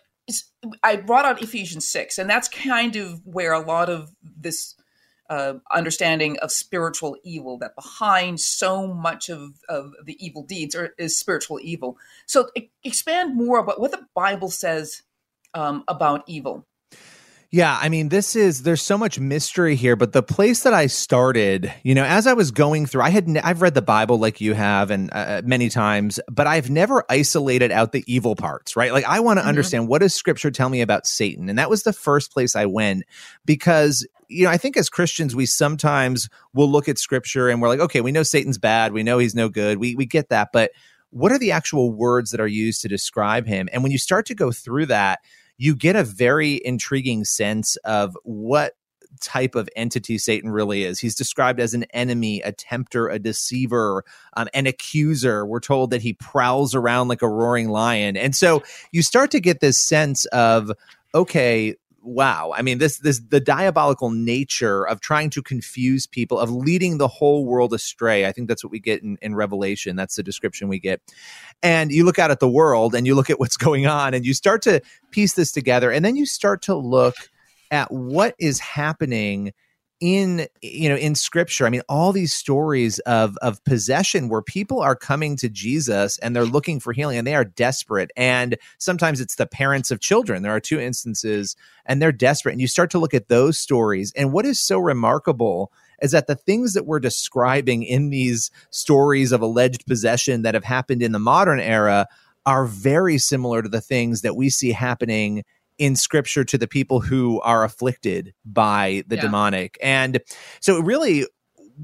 I 0.83 0.97
brought 0.97 1.25
out 1.25 1.41
Ephesians 1.41 1.87
six, 1.87 2.19
and 2.19 2.29
that's 2.29 2.47
kind 2.47 2.95
of 2.95 3.19
where 3.25 3.51
a 3.51 3.65
lot 3.65 3.89
of 3.89 4.11
this 4.21 4.75
uh, 5.33 5.55
understanding 5.71 6.37
of 6.43 6.51
spiritual 6.51 7.17
evil 7.23 7.57
that 7.57 7.75
behind 7.75 8.39
so 8.39 8.93
much 8.93 9.29
of, 9.29 9.53
of 9.67 9.93
the 10.05 10.15
evil 10.23 10.43
deeds 10.43 10.75
are, 10.75 10.93
is 10.99 11.17
spiritual 11.17 11.59
evil. 11.63 11.97
So 12.27 12.49
expand 12.83 13.35
more 13.35 13.57
about 13.57 13.81
what 13.81 13.89
the 13.89 14.05
bible 14.13 14.51
says 14.51 15.01
um, 15.55 15.83
about 15.87 16.23
evil 16.27 16.67
yeah, 17.53 17.77
I 17.79 17.87
mean, 17.89 18.09
this 18.09 18.35
is 18.35 18.63
there's 18.63 18.81
so 18.81 18.97
much 18.97 19.19
mystery 19.19 19.75
here, 19.75 19.95
but 19.95 20.11
the 20.11 20.23
place 20.23 20.63
that 20.63 20.73
I 20.73 20.87
started, 20.87 21.71
you 21.83 21.93
know, 21.93 22.03
as 22.03 22.25
I 22.25 22.33
was 22.33 22.49
going 22.49 22.87
through, 22.87 23.03
I 23.03 23.11
had 23.11 23.29
I've 23.43 23.61
read 23.61 23.75
the 23.75 23.81
Bible 23.83 24.17
like 24.17 24.41
you 24.41 24.55
have 24.55 24.89
and 24.89 25.11
uh, 25.13 25.17
uh, 25.17 25.41
many 25.45 25.69
times, 25.69 26.19
but 26.31 26.47
I've 26.47 26.71
never 26.71 27.03
isolated 27.11 27.71
out 27.71 27.91
the 27.91 28.03
evil 28.07 28.35
parts, 28.35 28.75
right? 28.75 28.91
Like 28.91 29.05
I 29.05 29.19
want 29.19 29.37
to 29.37 29.41
mm-hmm. 29.41 29.49
understand 29.49 29.87
what 29.87 30.01
does 30.01 30.15
Scripture 30.15 30.49
tell 30.49 30.67
me 30.67 30.81
about 30.81 31.05
Satan, 31.05 31.47
and 31.47 31.59
that 31.59 31.69
was 31.69 31.83
the 31.83 31.93
first 31.93 32.33
place 32.33 32.55
I 32.55 32.65
went 32.65 33.03
because 33.45 34.03
you 34.29 34.45
know, 34.45 34.49
I 34.49 34.57
think 34.57 34.75
as 34.75 34.89
Christians, 34.89 35.35
we 35.35 35.45
sometimes 35.45 36.29
will 36.55 36.71
look 36.71 36.89
at 36.89 36.97
Scripture 36.97 37.49
and 37.49 37.61
we're 37.61 37.67
like, 37.67 37.81
okay, 37.81 38.01
we 38.01 38.11
know 38.11 38.23
Satan's 38.23 38.57
bad, 38.57 38.93
we 38.93 39.03
know 39.03 39.19
he's 39.19 39.35
no 39.35 39.47
good, 39.47 39.77
we 39.77 39.93
we 39.93 40.07
get 40.07 40.29
that, 40.29 40.49
but 40.53 40.71
what 41.11 41.31
are 41.31 41.37
the 41.37 41.51
actual 41.51 41.91
words 41.91 42.31
that 42.31 42.41
are 42.41 42.47
used 42.47 42.81
to 42.81 42.87
describe 42.87 43.45
him? 43.45 43.69
And 43.71 43.83
when 43.83 43.91
you 43.91 43.99
start 43.99 44.25
to 44.25 44.33
go 44.33 44.51
through 44.51 44.87
that 44.87 45.19
you 45.57 45.75
get 45.75 45.95
a 45.95 46.03
very 46.03 46.61
intriguing 46.63 47.25
sense 47.25 47.75
of 47.77 48.17
what 48.23 48.73
type 49.21 49.55
of 49.55 49.69
entity 49.75 50.17
Satan 50.17 50.49
really 50.49 50.83
is. 50.83 50.99
He's 50.99 51.15
described 51.15 51.59
as 51.59 51.73
an 51.73 51.85
enemy, 51.93 52.41
a 52.41 52.51
tempter, 52.51 53.09
a 53.09 53.19
deceiver, 53.19 54.03
um, 54.35 54.47
an 54.53 54.65
accuser. 54.65 55.45
We're 55.45 55.59
told 55.59 55.91
that 55.91 56.01
he 56.01 56.13
prowls 56.13 56.75
around 56.75 57.07
like 57.07 57.21
a 57.21 57.29
roaring 57.29 57.69
lion. 57.69 58.17
And 58.17 58.35
so 58.35 58.63
you 58.91 59.01
start 59.01 59.31
to 59.31 59.39
get 59.39 59.59
this 59.59 59.79
sense 59.79 60.25
of, 60.27 60.71
okay, 61.13 61.75
wow. 62.03 62.51
I 62.55 62.61
mean 62.61 62.77
this 62.77 62.97
this 62.99 63.21
the 63.29 63.39
diabolical 63.39 64.09
nature 64.11 64.85
of 64.87 65.01
trying 65.01 65.29
to 65.31 65.41
confuse 65.41 66.05
people 66.05 66.37
of 66.37 66.51
leading 66.51 66.97
the 66.97 67.07
whole 67.07 67.45
world 67.45 67.73
astray. 67.73 68.25
I 68.25 68.31
think 68.31 68.47
that's 68.47 68.63
what 68.63 68.71
we 68.71 68.79
get 68.79 69.01
in, 69.01 69.17
in 69.21 69.35
revelation. 69.35 69.95
That's 69.95 70.15
the 70.15 70.23
description 70.23 70.67
we 70.67 70.79
get. 70.79 71.01
And 71.61 71.91
you 71.91 72.05
look 72.05 72.19
out 72.19 72.31
at 72.31 72.39
the 72.39 72.49
world 72.49 72.93
and 72.93 73.07
you 73.07 73.15
look 73.15 73.29
at 73.29 73.39
what's 73.39 73.57
going 73.63 73.87
on 73.87 74.13
and 74.13 74.25
you 74.25 74.33
start 74.33 74.61
to 74.63 74.81
piece 75.11 75.33
this 75.33 75.51
together 75.51 75.91
and 75.91 76.03
then 76.03 76.15
you 76.15 76.25
start 76.25 76.61
to 76.63 76.75
look 76.75 77.15
at 77.71 77.91
what 77.91 78.35
is 78.37 78.59
happening 78.59 79.53
in 79.99 80.47
you 80.61 80.89
know 80.89 80.97
in 80.97 81.15
scripture 81.15 81.65
i 81.65 81.69
mean 81.69 81.81
all 81.87 82.11
these 82.11 82.33
stories 82.33 82.99
of 82.99 83.37
of 83.37 83.63
possession 83.63 84.27
where 84.27 84.41
people 84.41 84.81
are 84.81 84.95
coming 84.95 85.37
to 85.37 85.47
jesus 85.47 86.17
and 86.17 86.35
they're 86.35 86.43
looking 86.43 86.79
for 86.79 86.91
healing 86.93 87.17
and 87.17 87.27
they 87.27 87.35
are 87.35 87.45
desperate. 87.45 88.11
And 88.15 88.57
sometimes 88.77 89.21
it's 89.21 89.35
the 89.35 89.45
parents 89.45 89.91
of 89.91 89.99
children. 89.99 90.43
There 90.43 90.55
are 90.55 90.59
two 90.59 90.79
instances 90.79 91.55
and 91.85 92.01
they're 92.01 92.11
desperate. 92.11 92.53
And 92.53 92.61
you 92.61 92.67
start 92.67 92.91
to 92.91 92.99
look 92.99 93.13
at 93.13 93.27
those 93.27 93.57
stories. 93.57 94.13
And 94.15 94.31
what 94.31 94.45
is 94.45 94.59
so 94.59 94.79
remarkable 94.79 95.71
is 96.01 96.11
that 96.11 96.27
the 96.27 96.35
things 96.35 96.73
that 96.73 96.85
we're 96.85 96.99
describing 96.99 97.83
in 97.83 98.09
these 98.09 98.51
stories 98.69 99.31
of 99.31 99.41
alleged 99.41 99.85
possession 99.85 100.41
that 100.41 100.53
have 100.53 100.63
happened 100.63 101.01
in 101.01 101.11
the 101.11 101.19
modern 101.19 101.59
era 101.59 102.07
are 102.45 102.65
very 102.65 103.17
similar 103.17 103.61
to 103.61 103.69
the 103.69 103.79
things 103.79 104.21
that 104.21 104.35
we 104.35 104.49
see 104.49 104.71
happening 104.71 105.43
in 105.77 105.95
scripture 105.95 106.43
to 106.43 106.57
the 106.57 106.67
people 106.67 106.99
who 106.99 107.41
are 107.41 107.63
afflicted 107.63 108.33
by 108.45 109.03
the 109.07 109.15
yeah. 109.15 109.21
demonic. 109.21 109.77
And 109.81 110.21
so 110.59 110.79
really 110.79 111.25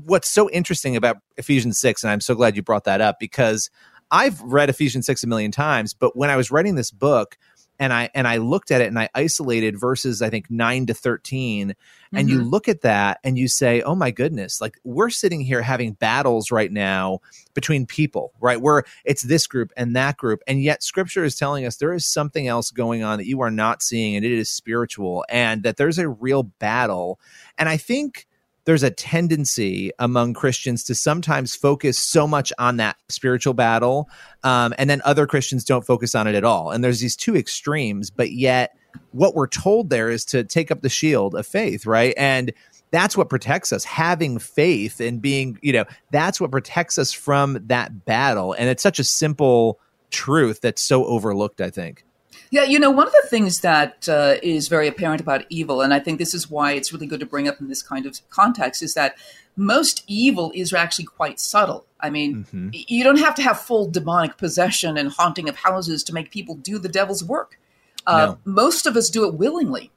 what's 0.05 0.29
so 0.29 0.49
interesting 0.51 0.95
about 0.95 1.17
Ephesians 1.37 1.79
6 1.79 2.03
and 2.03 2.11
I'm 2.11 2.21
so 2.21 2.35
glad 2.35 2.55
you 2.55 2.61
brought 2.61 2.83
that 2.83 3.01
up 3.01 3.17
because 3.19 3.69
I've 4.11 4.41
read 4.41 4.69
Ephesians 4.69 5.05
6 5.05 5.23
a 5.23 5.27
million 5.27 5.51
times, 5.51 5.93
but 5.93 6.15
when 6.15 6.29
I 6.29 6.35
was 6.35 6.51
writing 6.51 6.75
this 6.75 6.91
book, 6.91 7.37
and 7.79 7.93
I 7.93 8.09
and 8.13 8.27
I 8.27 8.37
looked 8.37 8.71
at 8.71 8.81
it 8.81 8.87
and 8.87 8.99
I 8.99 9.09
isolated 9.15 9.79
verses 9.79 10.21
I 10.21 10.29
think 10.29 10.49
9 10.49 10.87
to 10.87 10.93
13 10.93 11.75
and 12.11 12.27
mm-hmm. 12.27 12.37
you 12.37 12.43
look 12.43 12.67
at 12.67 12.81
that 12.81 13.19
and 13.23 13.37
you 13.37 13.47
say 13.47 13.81
oh 13.81 13.95
my 13.95 14.11
goodness 14.11 14.61
like 14.61 14.79
we're 14.83 15.09
sitting 15.09 15.41
here 15.41 15.61
having 15.61 15.93
battles 15.93 16.51
right 16.51 16.71
now 16.71 17.19
between 17.53 17.85
people 17.85 18.33
right? 18.39 18.61
Where 18.61 18.83
it's 19.05 19.21
this 19.21 19.47
group 19.47 19.71
and 19.75 19.95
that 19.95 20.17
group. 20.17 20.41
And 20.47 20.61
yet 20.61 20.83
scripture 20.83 21.23
is 21.23 21.35
telling 21.35 21.65
us 21.65 21.77
there 21.77 21.93
is 21.93 22.05
something 22.05 22.47
else 22.47 22.71
going 22.71 23.03
on 23.03 23.17
that 23.17 23.27
you 23.27 23.41
are 23.41 23.51
not 23.51 23.81
seeing 23.81 24.15
and 24.15 24.25
it 24.25 24.31
is 24.31 24.49
spiritual 24.49 25.25
and 25.29 25.63
that 25.63 25.77
there's 25.77 25.99
a 25.99 26.09
real 26.09 26.43
battle. 26.43 27.19
And 27.57 27.69
I 27.69 27.77
think 27.77 28.27
there's 28.69 28.83
a 28.83 28.91
tendency 28.91 29.89
among 29.97 30.35
Christians 30.35 30.83
to 30.83 30.93
sometimes 30.93 31.55
focus 31.55 31.97
so 31.97 32.27
much 32.27 32.53
on 32.59 32.77
that 32.77 32.97
spiritual 33.09 33.55
battle, 33.55 34.07
um, 34.43 34.75
and 34.77 34.87
then 34.87 35.01
other 35.05 35.25
Christians 35.25 35.65
don't 35.65 35.83
focus 35.83 36.13
on 36.13 36.27
it 36.27 36.35
at 36.35 36.43
all. 36.43 36.69
And 36.69 36.83
there's 36.83 36.99
these 36.99 37.15
two 37.15 37.35
extremes, 37.35 38.11
but 38.11 38.31
yet 38.31 38.77
what 39.11 39.33
we're 39.33 39.47
told 39.47 39.89
there 39.89 40.11
is 40.11 40.23
to 40.25 40.43
take 40.43 40.69
up 40.69 40.83
the 40.83 40.89
shield 40.89 41.33
of 41.33 41.47
faith, 41.47 41.87
right? 41.87 42.13
And 42.15 42.53
that's 42.91 43.17
what 43.17 43.27
protects 43.27 43.73
us 43.73 43.83
having 43.85 44.37
faith 44.37 44.99
and 44.99 45.19
being 45.19 45.57
you 45.63 45.73
know 45.73 45.85
that's 46.11 46.39
what 46.39 46.51
protects 46.51 46.99
us 46.99 47.11
from 47.11 47.57
that 47.65 48.05
battle 48.05 48.53
and 48.53 48.69
it's 48.69 48.83
such 48.83 48.99
a 48.99 49.03
simple 49.03 49.79
truth 50.09 50.59
that's 50.61 50.81
so 50.81 51.05
overlooked 51.05 51.61
i 51.61 51.69
think 51.69 52.03
yeah, 52.51 52.63
you 52.63 52.79
know, 52.79 52.91
one 52.91 53.07
of 53.07 53.13
the 53.13 53.27
things 53.29 53.61
that 53.61 54.09
uh, 54.09 54.35
is 54.41 54.67
very 54.67 54.87
apparent 54.87 55.21
about 55.21 55.45
evil, 55.49 55.81
and 55.81 55.93
I 55.93 55.99
think 55.99 56.17
this 56.17 56.33
is 56.33 56.49
why 56.49 56.73
it's 56.73 56.91
really 56.91 57.07
good 57.07 57.19
to 57.19 57.25
bring 57.25 57.47
up 57.47 57.59
in 57.61 57.67
this 57.67 57.83
kind 57.83 58.05
of 58.05 58.19
context, 58.29 58.81
is 58.81 58.93
that 58.95 59.15
most 59.55 60.03
evil 60.07 60.51
is 60.55 60.73
actually 60.73 61.05
quite 61.05 61.39
subtle. 61.39 61.85
I 61.99 62.09
mean, 62.09 62.45
mm-hmm. 62.45 62.69
you 62.71 63.03
don't 63.03 63.19
have 63.19 63.35
to 63.35 63.41
have 63.41 63.59
full 63.59 63.89
demonic 63.89 64.37
possession 64.37 64.97
and 64.97 65.11
haunting 65.11 65.49
of 65.49 65.57
houses 65.57 66.03
to 66.05 66.13
make 66.13 66.31
people 66.31 66.55
do 66.55 66.79
the 66.79 66.89
devil's 66.89 67.23
work. 67.23 67.59
Uh, 68.07 68.25
no. 68.25 68.39
Most 68.45 68.85
of 68.85 68.95
us 68.95 69.09
do 69.09 69.27
it 69.27 69.33
willingly, 69.33 69.91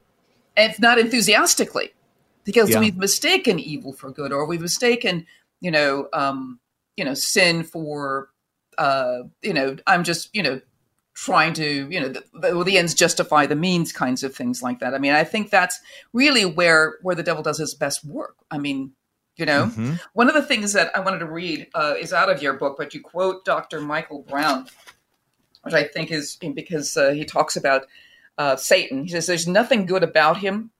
if 0.57 0.81
not 0.81 0.99
enthusiastically, 0.99 1.95
because 2.45 2.71
yeah. 2.71 2.81
we've 2.81 2.97
mistaken 2.97 3.59
evil 3.59 3.93
for 3.93 4.11
good, 4.11 4.33
or 4.33 4.45
we've 4.47 4.61
mistaken, 4.61 5.27
you 5.61 5.71
know, 5.71 6.09
um, 6.13 6.59
you 6.97 7.05
know, 7.05 7.15
sin 7.15 7.63
for, 7.63 8.29
uh, 8.79 9.21
you 9.41 9.55
know, 9.55 9.77
I'm 9.87 10.03
just, 10.03 10.29
you 10.35 10.43
know, 10.43 10.61
trying 11.15 11.53
to 11.53 11.89
you 11.91 12.01
know 12.01 12.09
the, 12.09 12.25
the, 12.35 12.65
the, 12.65 12.79
ends 12.79 12.95
justify 12.95 13.47
the 13.47 13.57
means 13.57 13.93
kinds 13.93 14.23
of 14.23 14.35
things 14.35 14.63
like 14.63 14.81
that 14.81 14.95
i 14.95 14.99
mean 14.99 15.13
i 15.13 15.25
think 15.25 15.51
that's 15.51 15.81
really 16.13 16.45
where 16.45 16.97
where 17.03 17.15
the 17.15 17.23
devil 17.23 17.43
does 17.43 17.59
his 17.59 17.75
best 17.75 18.05
work 18.05 18.37
i 18.51 18.59
mean 18.59 18.93
you 19.37 19.45
know 19.45 19.67
mm-hmm. 19.67 19.95
one 20.15 20.29
of 20.29 20.35
the 20.35 20.43
things 20.43 20.73
that 20.73 20.95
i 20.97 21.01
wanted 21.01 21.19
to 21.19 21.27
read 21.27 21.67
uh, 21.75 21.95
is 21.99 22.13
out 22.13 22.31
of 22.31 22.43
your 22.43 22.55
book 22.55 22.77
but 22.79 22.95
you 22.95 23.01
quote 23.01 23.45
dr 23.45 23.79
michael 23.83 24.23
brown 24.23 24.67
which 25.63 25.75
i 25.75 25.85
think 25.85 26.11
is 26.11 26.37
because 26.55 26.97
uh, 26.97 27.11
he 27.11 27.25
talks 27.25 27.57
about 27.57 27.87
uh, 28.39 28.57
satan 28.57 29.03
he 29.03 29.11
says 29.11 29.27
there's 29.27 29.47
nothing 29.47 29.85
good 29.85 30.03
about 30.03 30.39
him 30.39 30.71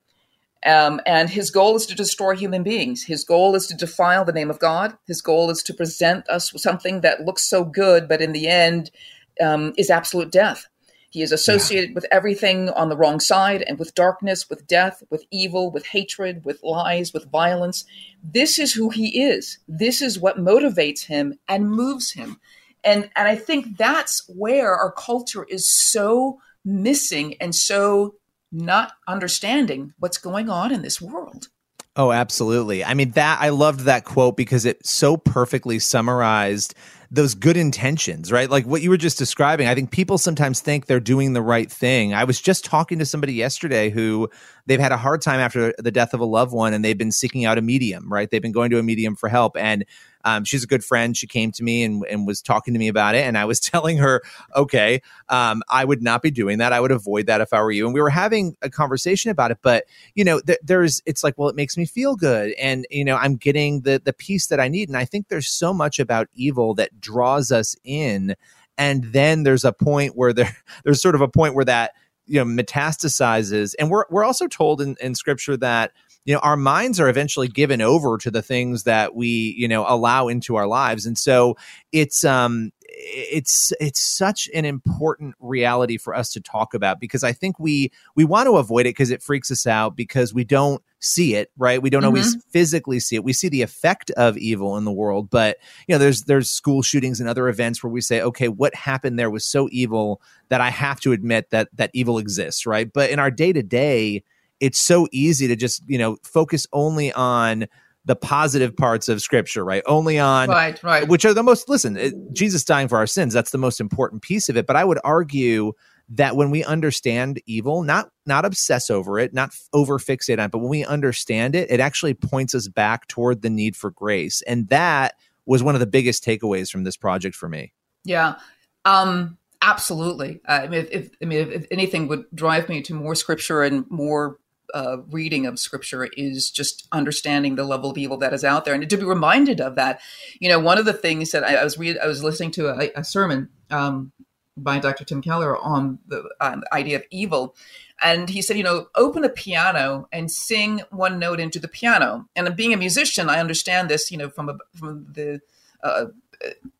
um, 0.65 1.01
and 1.07 1.29
his 1.29 1.51
goal 1.51 1.75
is 1.75 1.87
to 1.87 1.95
destroy 1.97 2.37
human 2.37 2.63
beings. 2.63 3.03
His 3.03 3.25
goal 3.25 3.57
is 3.57 3.67
to 3.67 3.75
defile 3.75 4.25
the 4.25 4.33
name 4.33 4.49
of 4.49 4.61
God. 4.61 4.97
His 5.09 5.21
goal 5.21 5.51
is 5.51 5.61
to 5.65 5.75
present 5.75 6.29
us 6.29 6.53
with 6.53 6.63
something 6.63 7.01
that 7.01 7.23
looks 7.23 7.43
so 7.43 7.65
good, 7.65 8.09
but 8.09 8.23
in 8.23 8.31
the 8.31 8.47
end 8.47 8.93
um, 9.41 9.73
is 9.77 9.91
absolute 9.91 10.31
death. 10.31 10.67
He 11.11 11.21
is 11.21 11.31
associated 11.31 11.91
yeah. 11.91 11.95
with 11.95 12.07
everything 12.11 12.71
on 12.71 12.89
the 12.89 12.97
wrong 12.97 13.21
side 13.21 13.63
and 13.63 13.79
with 13.79 13.95
darkness, 13.95 14.49
with 14.49 14.67
death, 14.67 15.03
with 15.11 15.27
evil, 15.31 15.71
with 15.71 15.85
hatred, 15.85 16.43
with 16.47 16.63
lies, 16.63 17.13
with 17.13 17.31
violence. 17.31 17.85
This 18.25 18.59
is 18.59 18.73
who 18.73 18.89
he 18.89 19.23
is. 19.23 19.59
This 19.69 20.01
is 20.01 20.19
what 20.19 20.39
motivates 20.39 21.05
him 21.05 21.39
and 21.49 21.71
moves 21.71 22.13
him. 22.13 22.41
And, 22.83 23.11
and 23.15 23.29
I 23.29 23.37
think 23.37 23.77
that's 23.77 24.27
where 24.27 24.75
our 24.75 24.91
culture 24.91 25.45
is 25.45 25.69
so 25.69 26.41
missing 26.65 27.35
and 27.43 27.55
so 27.55 28.15
not 28.51 28.93
understanding 29.07 29.93
what's 29.99 30.19
going 30.19 30.49
on 30.49 30.73
in 30.73 30.81
this 30.81 31.01
world. 31.01 31.49
Oh, 31.95 32.11
absolutely. 32.11 32.85
I 32.85 32.95
mean, 32.95 33.11
that 33.13 33.39
I 33.41 33.51
loved 33.51 33.81
that 33.81 34.05
quote 34.05 34.37
because 34.37 34.65
it 34.65 34.87
so 34.87 35.19
perfectly 35.19 35.79
summarized 35.79 36.75
those 37.13 37.35
good 37.35 37.59
intentions, 37.59 38.33
right? 38.33 38.49
Like 38.49 38.65
what 38.65 38.81
you 38.81 38.89
were 38.89 38.97
just 38.97 39.19
describing. 39.19 39.69
I 39.69 39.75
think 39.75 39.91
people 39.91 40.17
sometimes 40.17 40.63
think 40.63 40.87
they're 40.87 40.99
doing 40.99 41.35
the 41.35 41.43
right 41.43 41.71
thing. 41.71 42.15
I 42.15 42.25
was 42.25 42.41
just 42.41 42.65
talking 42.65 42.99
to 43.01 43.05
somebody 43.05 43.35
yesterday 43.35 43.91
who 43.91 44.31
they've 44.65 44.81
had 44.81 44.93
a 44.93 44.97
hard 44.97 45.21
time 45.21 45.39
after 45.39 45.75
the 45.77 45.91
death 45.91 46.15
of 46.15 46.21
a 46.21 46.25
loved 46.25 46.53
one 46.53 46.73
and 46.73 46.83
they've 46.83 46.97
been 46.97 47.13
seeking 47.13 47.45
out 47.45 47.59
a 47.59 47.63
medium, 47.63 48.11
right? 48.11 48.31
They've 48.31 48.41
been 48.41 48.51
going 48.53 48.71
to 48.71 48.79
a 48.79 48.83
medium 48.83 49.15
for 49.15 49.29
help. 49.29 49.59
And 49.59 49.85
um, 50.25 50.45
she's 50.45 50.63
a 50.63 50.67
good 50.67 50.85
friend. 50.85 51.17
She 51.17 51.27
came 51.27 51.51
to 51.53 51.65
me 51.65 51.83
and, 51.83 52.05
and 52.09 52.27
was 52.27 52.41
talking 52.41 52.75
to 52.75 52.79
me 52.79 52.89
about 52.89 53.15
it. 53.15 53.25
And 53.25 53.37
I 53.37 53.45
was 53.45 53.61
telling 53.73 53.99
her, 53.99 54.23
okay, 54.55 55.03
um, 55.29 55.63
I 55.69 55.85
would 55.85 56.03
not 56.03 56.23
be 56.23 56.31
doing 56.31 56.59
that. 56.59 56.73
I 56.73 56.81
would 56.81 56.93
avoid 56.93 57.27
that 57.27 57.41
if 57.41 57.53
I 57.53 57.61
were 57.61 57.73
you. 57.73 57.87
And 57.87 57.95
we 57.95 58.01
were 58.01 58.11
having 58.11 58.57
a 58.63 58.71
conversation 58.71 59.31
about 59.31 59.51
it. 59.51 59.59
But, 59.63 59.85
you 60.15 60.25
know, 60.25 60.41
th- 60.41 60.61
there's, 60.63 61.03
it's 61.07 61.25
like, 61.25 61.35
well, 61.37 61.49
it 61.49 61.57
makes 61.57 61.77
me 61.77 61.85
feel 61.85 62.15
good. 62.15 62.53
And, 62.53 62.87
you 62.91 63.05
know, 63.05 63.17
I'm 63.17 63.37
getting 63.37 63.81
the, 63.81 64.01
the 64.03 64.13
peace 64.13 64.47
that 64.47 64.61
I 64.61 64.69
need. 64.69 64.89
And 64.89 64.97
I 64.97 65.05
think 65.05 65.29
there's 65.29 65.49
so 65.49 65.75
much 65.75 65.99
about 65.99 66.29
evil 66.35 66.75
that 66.75 67.01
draws 67.03 67.53
us 67.53 67.77
in. 67.85 68.35
And 68.79 69.05
then 69.05 69.43
there's 69.43 69.65
a 69.65 69.73
point 69.73 70.17
where 70.17 70.33
there, 70.33 70.57
there's 70.85 71.03
sort 71.03 71.15
of 71.15 71.21
a 71.21 71.29
point 71.29 71.55
where 71.55 71.67
that, 71.67 71.93
you 72.27 72.43
know, 72.43 72.45
metastasizes. 72.45 73.75
And 73.79 73.91
we're, 73.91 74.05
we're 74.09 74.25
also 74.25 74.49
told 74.49 74.81
in, 74.81 74.97
in 75.01 75.15
scripture 75.15 75.57
that, 75.59 75.93
you 76.25 76.33
know 76.33 76.41
our 76.41 76.57
minds 76.57 77.01
are 77.01 77.09
eventually 77.09 77.49
given 77.49 77.81
over 77.81 78.17
to 78.19 78.31
the 78.31 78.43
things 78.43 78.85
that 78.85 79.15
we 79.15 79.55
you 79.59 79.67
know 79.67 79.85
allow 79.89 80.29
into 80.29 80.57
our 80.57 80.67
lives 80.67 81.05
and 81.07 81.19
so 81.19 81.57
it's 81.91 82.25
um 82.25 82.71
it's 83.05 83.73
it's 83.81 84.01
such 84.01 84.49
an 84.55 84.65
important 84.65 85.35
reality 85.41 85.97
for 85.97 86.15
us 86.15 86.31
to 86.33 86.41
talk 86.41 86.73
about 86.73 87.01
because 87.01 87.25
I 87.25 87.33
think 87.33 87.59
we 87.59 87.91
we 88.15 88.25
want 88.25 88.47
to 88.47 88.57
avoid 88.57 88.87
it 88.87 88.91
because 88.91 89.11
it 89.11 89.23
freaks 89.23 89.51
us 89.51 89.67
out 89.67 89.97
because 89.97 90.33
we 90.33 90.45
don't 90.45 90.83
see 91.01 91.35
it 91.35 91.51
right? 91.57 91.83
We 91.83 91.91
don't 91.91 92.03
mm-hmm. 92.03 92.09
always 92.09 92.37
physically 92.51 93.01
see 93.01 93.17
it. 93.17 93.25
We 93.25 93.33
see 93.33 93.49
the 93.49 93.63
effect 93.63 94.13
of 94.13 94.39
evil 94.39 94.77
in 94.77 94.85
the 94.85 94.93
world 94.93 95.31
but 95.31 95.59
you 95.89 95.95
know 95.95 95.99
there's 95.99 96.23
there's 96.23 96.51
school 96.51 96.83
shootings 96.83 97.19
and 97.19 97.29
other 97.29 97.49
events 97.49 97.83
where 97.83 97.93
we 97.93 98.01
say 98.01 98.21
okay 98.21 98.49
what 98.49 98.75
happened 98.75 99.19
there 99.19 99.31
was 99.31 99.45
so 99.45 99.69
evil 99.73 100.21
that 100.49 100.61
I 100.61 100.71
have 100.71 101.01
to 101.01 101.13
admit 101.13 101.51
that 101.51 101.69
that 101.75 101.91
evil 101.93 102.19
exists 102.19 102.67
right? 102.67 102.93
But 102.93 103.11
in 103.11 103.19
our 103.19 103.31
day 103.31 103.53
to 103.53 103.63
day 103.63 104.23
it's 104.61 104.81
so 104.81 105.09
easy 105.11 105.49
to 105.49 105.57
just 105.57 105.83
you 105.89 105.99
know 105.99 106.19
focus 106.23 106.69
only 106.73 107.13
on 107.13 107.67
the 108.05 108.17
positive 108.17 108.77
parts 108.77 109.09
of 109.09 109.23
scripture 109.23 109.65
right? 109.65 109.83
Only 109.87 110.19
on 110.19 110.49
right 110.49 110.83
right. 110.83 111.09
which 111.09 111.25
are 111.25 111.35
the 111.35 111.43
most 111.43 111.69
listen 111.69 111.97
it, 111.97 112.15
jesus 112.33 112.65
dying 112.65 112.89
for 112.89 112.99
our 112.99 113.07
sins 113.07 113.33
that's 113.33 113.51
the 113.51 113.59
most 113.59 113.81
important 113.81 114.23
piece 114.23 114.49
of 114.49 114.57
it. 114.57 114.67
But 114.67 114.77
i 114.77 114.85
would 114.85 114.99
argue 115.05 115.73
that 116.09 116.37
when 116.37 116.51
we 116.51 116.65
understand 116.65 117.41
evil 117.47 117.83
not 117.83 118.11
not 118.27 118.45
obsess 118.45 118.91
over 118.91 119.19
it 119.19 119.33
not 119.33 119.55
over 119.73 119.99
fixate 119.99 120.39
on 120.39 120.47
it 120.47 120.51
but 120.51 120.59
when 120.59 120.69
we 120.69 120.85
understand 120.85 121.55
it 121.55 121.71
it 121.71 121.81
actually 121.81 122.15
points 122.15 122.55
us 122.55 122.69
back 122.69 123.07
toward 123.09 123.43
the 123.43 123.51
need 123.51 123.77
for 123.77 123.91
grace. 123.91 124.43
And 124.43 124.69
that 124.69 125.15
was 125.47 125.63
one 125.63 125.75
of 125.75 125.81
the 125.81 125.87
biggest 125.87 126.25
takeaways 126.25 126.71
from 126.71 126.85
this 126.85 126.97
project 126.97 127.35
for 127.35 127.49
me. 127.49 127.73
Yeah. 128.05 128.37
Um 128.85 129.39
absolutely. 129.61 130.41
I 130.47 130.67
mean 130.67 130.81
if, 130.81 130.91
if 130.91 131.11
i 131.23 131.25
mean 131.25 131.39
if, 131.41 131.49
if 131.51 131.67
anything 131.71 132.09
would 132.09 132.25
drive 132.35 132.69
me 132.69 132.83
to 132.83 132.95
more 132.95 133.15
scripture 133.15 133.63
and 133.63 133.89
more 133.91 134.39
uh, 134.73 134.99
reading 135.11 135.47
of 135.47 135.59
scripture 135.59 136.05
is 136.17 136.51
just 136.51 136.87
understanding 136.93 137.55
the 137.55 137.65
level 137.65 137.91
of 137.91 137.99
evil 137.99 138.17
that 138.19 138.33
is 138.33 138.45
out 138.45 138.65
there, 138.65 138.75
and 138.75 138.89
to 138.89 138.97
be 138.97 139.05
reminded 139.05 139.61
of 139.61 139.75
that. 139.77 140.01
You 140.41 140.49
know, 140.49 140.59
one 140.59 140.79
of 140.79 140.85
the 140.85 140.93
things 140.93 141.31
that 141.33 141.45
I, 141.45 141.57
I 141.57 141.65
was 141.65 141.79
read, 141.79 141.99
I 141.99 142.07
was 142.07 142.25
listening 142.25 142.51
to 142.53 142.69
a, 142.69 142.91
a 143.01 143.05
sermon 143.05 143.49
um, 143.71 144.13
by 144.57 144.79
Dr. 144.79 145.05
Tim 145.05 145.23
Keller 145.23 145.57
on 145.57 145.99
the 146.07 146.29
um, 146.41 146.63
idea 146.73 146.97
of 146.97 147.05
evil, 147.11 147.55
and 148.03 148.29
he 148.29 148.43
said, 148.43 148.57
you 148.57 148.65
know, 148.65 148.89
open 148.97 149.25
a 149.25 149.29
piano 149.29 150.09
and 150.13 150.31
sing 150.31 150.83
one 150.91 151.19
note 151.19 151.39
into 151.39 151.61
the 151.61 151.69
piano. 151.69 152.29
And 152.35 152.55
being 152.57 152.75
a 152.75 152.77
musician, 152.77 153.31
I 153.31 153.39
understand 153.39 153.89
this, 153.89 154.11
you 154.11 154.19
know, 154.19 154.29
from 154.29 154.49
a, 154.49 154.59
from 154.75 155.07
the 155.13 155.41
uh, 155.83 156.07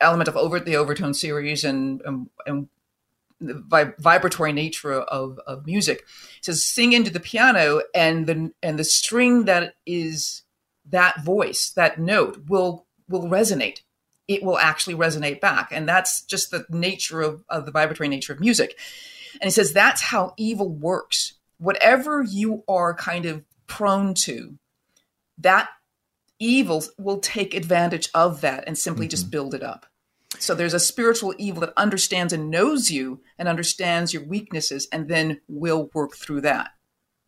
element 0.01 0.29
of 0.29 0.37
over 0.37 0.59
the 0.59 0.77
overtone 0.77 1.15
series 1.15 1.65
and, 1.65 2.03
and, 2.05 2.29
and 2.47 2.69
the 3.47 3.95
vibratory 3.99 4.53
nature 4.53 4.93
of, 4.93 5.39
of 5.47 5.67
music. 5.67 5.99
It 6.39 6.45
says 6.45 6.65
sing 6.65 6.93
into 6.93 7.11
the 7.11 7.21
piano 7.21 7.83
and 7.95 8.27
the 8.27 8.53
and 8.63 8.79
the 8.79 8.85
string 8.85 9.45
that 9.45 9.75
is 9.87 10.43
that 10.91 11.25
voice, 11.25 11.71
that 11.77 11.99
note 11.99 12.45
will 12.49 12.87
will 13.09 13.25
resonate. 13.25 13.81
It 14.29 14.43
will 14.43 14.59
actually 14.59 14.95
resonate 14.95 15.41
back. 15.41 15.71
And 15.73 15.89
that's 15.89 16.23
just 16.23 16.51
the 16.51 16.65
nature 16.71 17.21
of, 17.21 17.45
of 17.49 17.67
the 17.67 17.73
vibratory 17.73 18.09
nature 18.09 18.33
of 18.33 18.41
music. 18.41 18.79
And 19.35 19.45
he 19.45 19.51
says 19.51 19.73
that's 19.73 20.01
how 20.01 20.35
evil 20.37 20.69
works. 20.69 21.35
Whatever 21.59 22.23
you 22.23 22.65
are 22.69 22.95
kind 22.95 23.27
of 23.27 23.45
prone 23.67 24.15
to, 24.25 24.59
that 25.39 25.69
evil 26.39 26.83
will 26.99 27.19
take 27.19 27.55
advantage 27.55 28.09
of 28.15 28.41
that 28.41 28.65
and 28.67 28.77
simply 28.77 29.07
mm-hmm. 29.07 29.11
just 29.11 29.31
build 29.31 29.55
it 29.55 29.63
up. 29.63 29.87
So 30.43 30.57
there's 30.57 30.75
a 30.75 30.81
spiritual 30.81 31.35
evil 31.39 31.61
that 31.61 31.73
understands 31.77 32.33
and 32.33 32.51
knows 32.51 32.91
you 32.91 33.21
and 33.39 33.49
understands 33.49 34.13
your 34.13 34.25
weaknesses 34.25 34.89
and 34.91 35.09
then 35.09 35.41
will 35.47 35.89
work 35.95 36.17
through 36.17 36.41
that. 36.41 36.73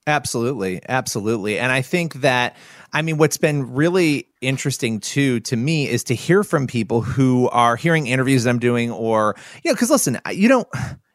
Absolutely. 0.06 0.82
Absolutely. 0.88 1.60
And 1.60 1.70
I 1.70 1.80
think 1.80 2.14
that, 2.14 2.56
I 2.92 3.02
mean, 3.02 3.16
what's 3.16 3.38
been 3.38 3.72
really 3.72 4.28
interesting 4.40 4.98
too 4.98 5.38
to 5.40 5.56
me 5.56 5.88
is 5.88 6.02
to 6.04 6.14
hear 6.14 6.42
from 6.42 6.66
people 6.66 7.02
who 7.02 7.48
are 7.50 7.76
hearing 7.76 8.08
interviews 8.08 8.44
that 8.44 8.50
I'm 8.50 8.58
doing 8.58 8.90
or, 8.90 9.36
you 9.62 9.70
know, 9.70 9.74
because 9.74 9.90
listen, 9.90 10.18
you 10.32 10.48
don't, 10.48 10.68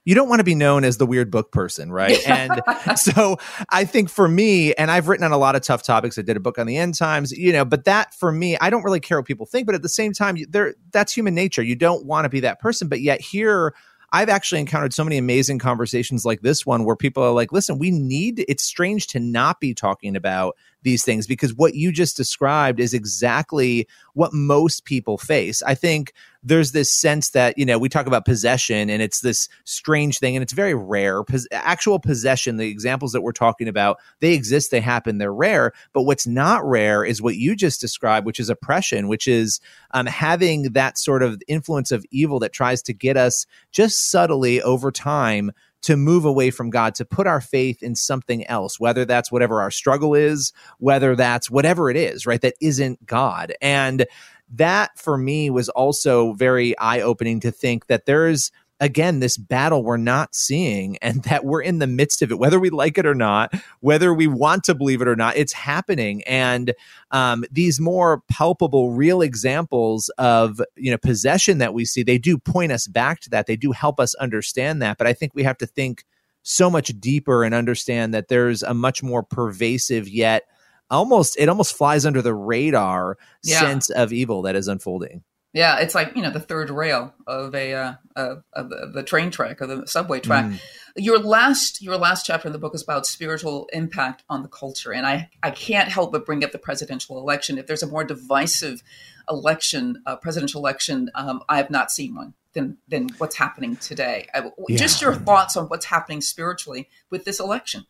you 0.10 0.16
don't 0.16 0.28
want 0.28 0.40
to 0.40 0.44
be 0.44 0.56
known 0.56 0.84
as 0.84 0.98
the 0.98 1.06
weird 1.06 1.30
book 1.30 1.52
person, 1.52 1.92
right? 1.92 2.18
And 2.28 2.62
so 2.98 3.38
I 3.70 3.86
think 3.86 4.10
for 4.10 4.28
me, 4.28 4.74
and 4.74 4.90
I've 4.90 5.08
written 5.08 5.24
on 5.24 5.32
a 5.32 5.38
lot 5.38 5.56
of 5.56 5.62
tough 5.62 5.84
topics. 5.84 6.18
I 6.18 6.24
did 6.24 6.36
a 6.36 6.40
book 6.40 6.58
on 6.58 6.66
the 6.66 6.78
end 6.78 6.96
times, 6.96 7.32
you 7.32 7.54
know, 7.54 7.64
but 7.64 7.84
that 7.84 8.16
for 8.16 8.32
me, 8.32 8.58
I 8.58 8.72
don't 8.72 8.84
really 8.84 9.00
care 9.00 9.20
what 9.20 9.28
people 9.28 9.46
think, 9.46 9.68
but 9.68 9.76
at 9.76 9.84
the 9.84 9.90
same 9.90 10.12
time, 10.12 10.36
there 10.50 10.74
that's 10.92 11.14
human 11.14 11.36
nature. 11.36 11.62
You 11.62 11.76
don't 11.76 12.06
want 12.06 12.26
to 12.26 12.30
be 12.30 12.40
that 12.40 12.60
person, 12.60 12.88
but 12.88 13.02
yet 13.02 13.22
here 13.22 13.76
I've 14.12 14.30
actually 14.30 14.62
encountered 14.62 14.94
so 14.94 15.04
many 15.04 15.20
amazing 15.20 15.60
conversations 15.60 16.26
like 16.26 16.42
this 16.42 16.66
one 16.66 16.86
where 16.86 16.96
people 16.96 17.22
are 17.22 17.32
like, 17.32 17.52
listen, 17.52 17.78
we 17.78 17.92
need, 17.92 18.44
it's 18.48 18.64
strange 18.64 19.06
to 19.08 19.20
not 19.20 19.60
be 19.60 19.76
talking 19.76 20.16
about 20.16 20.58
these 20.82 21.04
things 21.04 21.28
because 21.28 21.54
what 21.54 21.76
you 21.76 21.92
just 21.92 22.16
described 22.16 22.80
is 22.80 22.94
exactly 22.94 23.88
what 24.14 24.34
most 24.34 24.86
people 24.86 25.18
face. 25.18 25.62
I 25.64 25.76
think 25.76 26.14
there's 26.42 26.72
this 26.72 26.94
sense 26.94 27.32
that, 27.32 27.58
you 27.58 27.66
know, 27.66 27.78
we 27.78 27.90
talk 27.90 28.08
about 28.08 28.24
possession 28.24 28.90
and 28.90 29.02
it's 29.02 29.20
this 29.20 29.50
strange 29.66 30.20
thing 30.20 30.36
and 30.36 30.44
it's 30.44 30.54
very 30.54 30.74
rare. 30.74 31.24
Pos- 31.24 31.48
actual 31.52 32.00
possession, 32.00 32.58
the 32.58 32.70
examples 32.70 33.12
that 33.12 33.22
we're 33.22 33.34
talking 33.34 33.68
about, 33.68 33.98
they 34.22 34.34
exist, 34.34 34.72
they 34.72 34.80
happen, 34.80 35.18
they're 35.18 35.34
rare. 35.34 35.74
But 35.92 36.04
what's 36.04 36.26
not 36.26 36.66
rare 36.66 37.04
is 37.04 37.22
what 37.22 37.36
you 37.36 37.56
just 37.56 37.82
described, 37.82 38.26
which 38.26 38.40
is 38.40 38.50
oppression, 38.50 39.10
which 39.10 39.28
is 39.28 39.60
um, 39.92 40.06
having 40.06 40.64
that 40.74 40.98
sort 40.98 41.24
of 41.24 41.42
influence 41.48 41.92
of 41.92 42.06
evil 42.10 42.40
that 42.40 42.54
tries 42.54 42.82
to 42.84 42.94
get 42.94 43.18
us 43.18 43.46
just 43.72 44.10
subtly 44.10 44.62
over 44.62 44.92
time 44.92 45.52
to 45.82 45.96
move 45.96 46.26
away 46.26 46.52
from 46.52 46.70
God, 46.70 46.96
to 46.96 47.06
put 47.06 47.28
our 47.28 47.42
faith 47.42 47.82
in 47.82 47.96
something 47.96 48.46
else, 48.48 48.80
whether 48.80 49.06
that's 49.06 49.32
whatever 49.32 49.62
our 49.62 49.72
struggle 49.72 50.14
is, 50.14 50.52
whether 50.78 51.16
that's 51.16 51.50
whatever 51.50 51.90
it 51.90 51.98
is, 51.98 52.26
right? 52.26 52.42
That 52.42 52.56
isn't 52.62 53.06
God. 53.06 53.54
And 53.62 54.06
that 54.52 54.98
for 54.98 55.18
me 55.18 55.50
was 55.50 55.70
also 55.70 56.34
very 56.34 56.78
eye 56.80 57.02
opening 57.02 57.40
to 57.42 57.52
think 57.52 57.88
that 57.88 58.06
there's 58.06 58.52
again 58.80 59.20
this 59.20 59.38
battle 59.38 59.84
we're 59.84 59.98
not 59.98 60.34
seeing 60.34 60.98
and 60.98 61.24
that 61.24 61.44
we're 61.46 61.62
in 61.62 61.80
the 61.80 61.88
midst 61.88 62.22
of 62.22 62.32
it 62.32 62.40
whether 62.40 62.60
we 62.60 62.70
like 62.70 62.98
it 62.98 63.06
or 63.06 63.16
not 63.16 63.54
whether 63.82 64.14
we 64.14 64.28
want 64.28 64.64
to 64.64 64.74
believe 64.76 65.02
it 65.02 65.08
or 65.08 65.16
not 65.16 65.36
it's 65.36 65.54
happening. 65.54 66.24
And 66.24 66.74
um, 67.12 67.44
these 67.52 67.80
more 67.80 68.22
palpable 68.30 68.92
real 68.92 69.22
examples 69.22 70.10
of 70.18 70.62
you 70.76 70.92
know 70.92 70.98
possession 70.98 71.58
that 71.60 71.74
we 71.74 71.86
see 71.86 72.04
they 72.04 72.18
do 72.18 72.38
point 72.38 72.72
us 72.72 72.88
back 72.88 73.20
to 73.22 73.30
that. 73.32 73.48
They 73.48 73.56
do 73.56 73.72
help 73.72 74.00
us 74.00 74.16
understand 74.16 74.82
that. 74.82 74.98
But 74.98 75.08
i 75.08 75.14
think 75.14 75.34
we 75.36 75.44
have 75.44 75.58
to 75.60 75.66
think 75.66 76.06
so 76.44 76.70
much 76.70 76.88
deeper 77.00 77.44
and 77.44 77.54
understand 77.54 78.14
that 78.14 78.30
there's 78.30 78.64
a 78.64 78.74
much 78.74 79.04
more 79.04 79.22
pervasive 79.24 80.08
yet 80.08 80.44
almost 80.90 81.36
it 81.38 81.50
almost 81.50 81.76
flies 81.76 82.06
under 82.06 82.22
the 82.22 82.34
radar 82.34 83.18
Yeah. 83.44 83.60
sense 83.60 83.90
of 83.90 84.12
evil 84.14 84.42
that 84.44 84.56
is 84.56 84.68
unfolding 84.68 85.24
Yeah, 85.52 85.80
it's 85.80 85.96
like 85.96 86.16
you 86.16 86.22
know 86.22 86.30
the 86.30 86.40
third 86.40 86.70
rail 86.70 87.14
of 87.26 87.56
a 87.56 87.74
uh, 87.74 87.94
of, 88.16 88.44
of 88.54 88.70
the, 88.70 88.92
the 88.94 89.04
train 89.04 89.32
track 89.32 89.62
or 89.62 89.68
the 89.68 89.88
subway 89.88 90.20
track. 90.20 90.46
Mm. 90.46 90.60
Your 90.96 91.18
last 91.18 91.82
your 91.82 91.98
last 91.98 92.26
chapter 92.26 92.48
in 92.48 92.52
the 92.52 92.60
book 92.60 92.76
is 92.76 92.84
about 92.84 93.08
spiritual 93.08 93.68
impact 93.74 94.24
on 94.30 94.44
the 94.44 94.48
culture, 94.48 94.94
and 94.94 95.08
I 95.08 95.30
I 95.42 95.50
can't 95.50 95.90
help 95.90 96.12
but 96.12 96.26
bring 96.26 96.44
up 96.44 96.52
the 96.52 96.60
presidential 96.60 97.18
election. 97.18 97.58
If 97.58 97.66
there's 97.66 97.82
a 97.82 97.88
more 97.88 98.04
divisive 98.04 98.84
election, 99.28 100.04
uh, 100.06 100.18
presidential 100.18 100.62
election, 100.62 101.10
um, 101.16 101.42
I 101.50 101.58
have 101.58 101.72
not 101.72 101.92
seen 101.92 102.14
one 102.14 102.36
than 102.54 102.78
than 102.88 103.10
what's 103.18 103.36
happening 103.36 103.76
today. 103.78 104.28
I, 104.36 104.52
Just 104.70 105.02
your 105.02 105.16
thoughts 105.16 105.58
on 105.58 105.66
what's 105.66 105.86
happening 105.86 106.22
spiritually 106.22 106.90
with 107.10 107.26
this 107.26 107.40
election. 107.40 107.86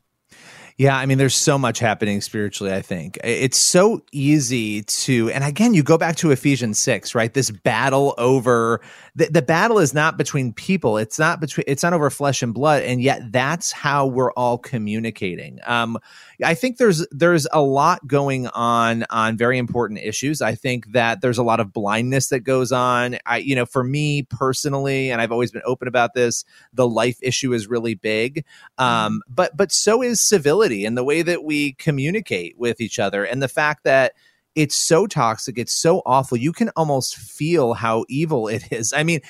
Yeah, 0.79 0.97
I 0.97 1.05
mean, 1.07 1.17
there's 1.17 1.35
so 1.35 1.57
much 1.57 1.79
happening 1.79 2.21
spiritually, 2.21 2.73
I 2.73 2.81
think. 2.81 3.19
It's 3.21 3.57
so 3.57 4.01
easy 4.13 4.83
to, 4.83 5.29
and 5.31 5.43
again, 5.43 5.73
you 5.73 5.83
go 5.83 5.97
back 5.97 6.15
to 6.17 6.31
Ephesians 6.31 6.79
6, 6.79 7.13
right? 7.13 7.33
This 7.33 7.51
battle 7.51 8.15
over, 8.17 8.79
the, 9.19 9.25
the 9.25 9.41
battle 9.41 9.79
is 9.79 9.93
not 9.93 10.17
between 10.17 10.53
people. 10.53 10.97
It's 10.97 11.19
not 11.19 11.41
between, 11.41 11.65
it's 11.67 11.84
not 11.84 11.91
over 11.91 12.10
flesh 12.10 12.41
and 12.41 12.53
blood. 12.53 12.84
And 12.84 13.01
yet 13.01 13.34
that's 13.34 13.73
how 13.73 14.08
we're 14.08 14.32
all 14.32 14.58
communicating. 14.58 15.60
Um, 15.65 15.99
I 16.41 16.53
think 16.53 16.77
there's, 16.77 17.05
there's 17.12 17.45
a 17.51 17.62
lot 17.62 18.08
going 18.08 18.47
on 18.47 19.03
on 19.10 19.36
very 19.36 19.58
important 19.58 19.99
issues. 19.99 20.41
I 20.41 20.55
think 20.55 20.93
that 20.93 21.19
there's 21.19 21.38
a 21.38 21.43
lot 21.43 21.60
of 21.60 21.73
blindness 21.73 22.29
that 22.29 22.39
goes 22.39 22.71
on. 22.71 23.17
I, 23.25 23.39
you 23.39 23.55
know, 23.55 23.65
for 23.65 23.84
me 23.84 24.23
personally, 24.23 25.12
and 25.12 25.21
I've 25.21 25.34
always 25.34 25.51
been 25.51 25.63
open 25.65 25.89
about 25.89 26.13
this, 26.13 26.45
the 26.71 26.88
life 26.88 27.17
issue 27.21 27.51
is 27.51 27.67
really 27.67 27.95
big. 27.95 28.45
Um, 28.77 29.21
but, 29.27 29.58
but 29.58 29.73
so 29.73 30.01
is 30.01 30.21
civility 30.21 30.86
and 30.86 30.97
the 30.97 31.03
way 31.03 31.23
that 31.23 31.43
we 31.43 31.73
communicate 31.73 32.58
with 32.58 32.79
each 32.79 32.99
other 32.99 33.25
and 33.25 33.43
the 33.43 33.49
fact 33.49 33.84
that 33.84 34.13
it's 34.55 34.75
so 34.75 35.07
toxic 35.07 35.57
it's 35.57 35.73
so 35.73 36.01
awful 36.05 36.38
you 36.38 36.51
can 36.51 36.69
almost 36.75 37.15
feel 37.15 37.73
how 37.73 38.05
evil 38.09 38.47
it 38.47 38.71
is. 38.71 38.93
I 38.93 39.03
mean 39.03 39.21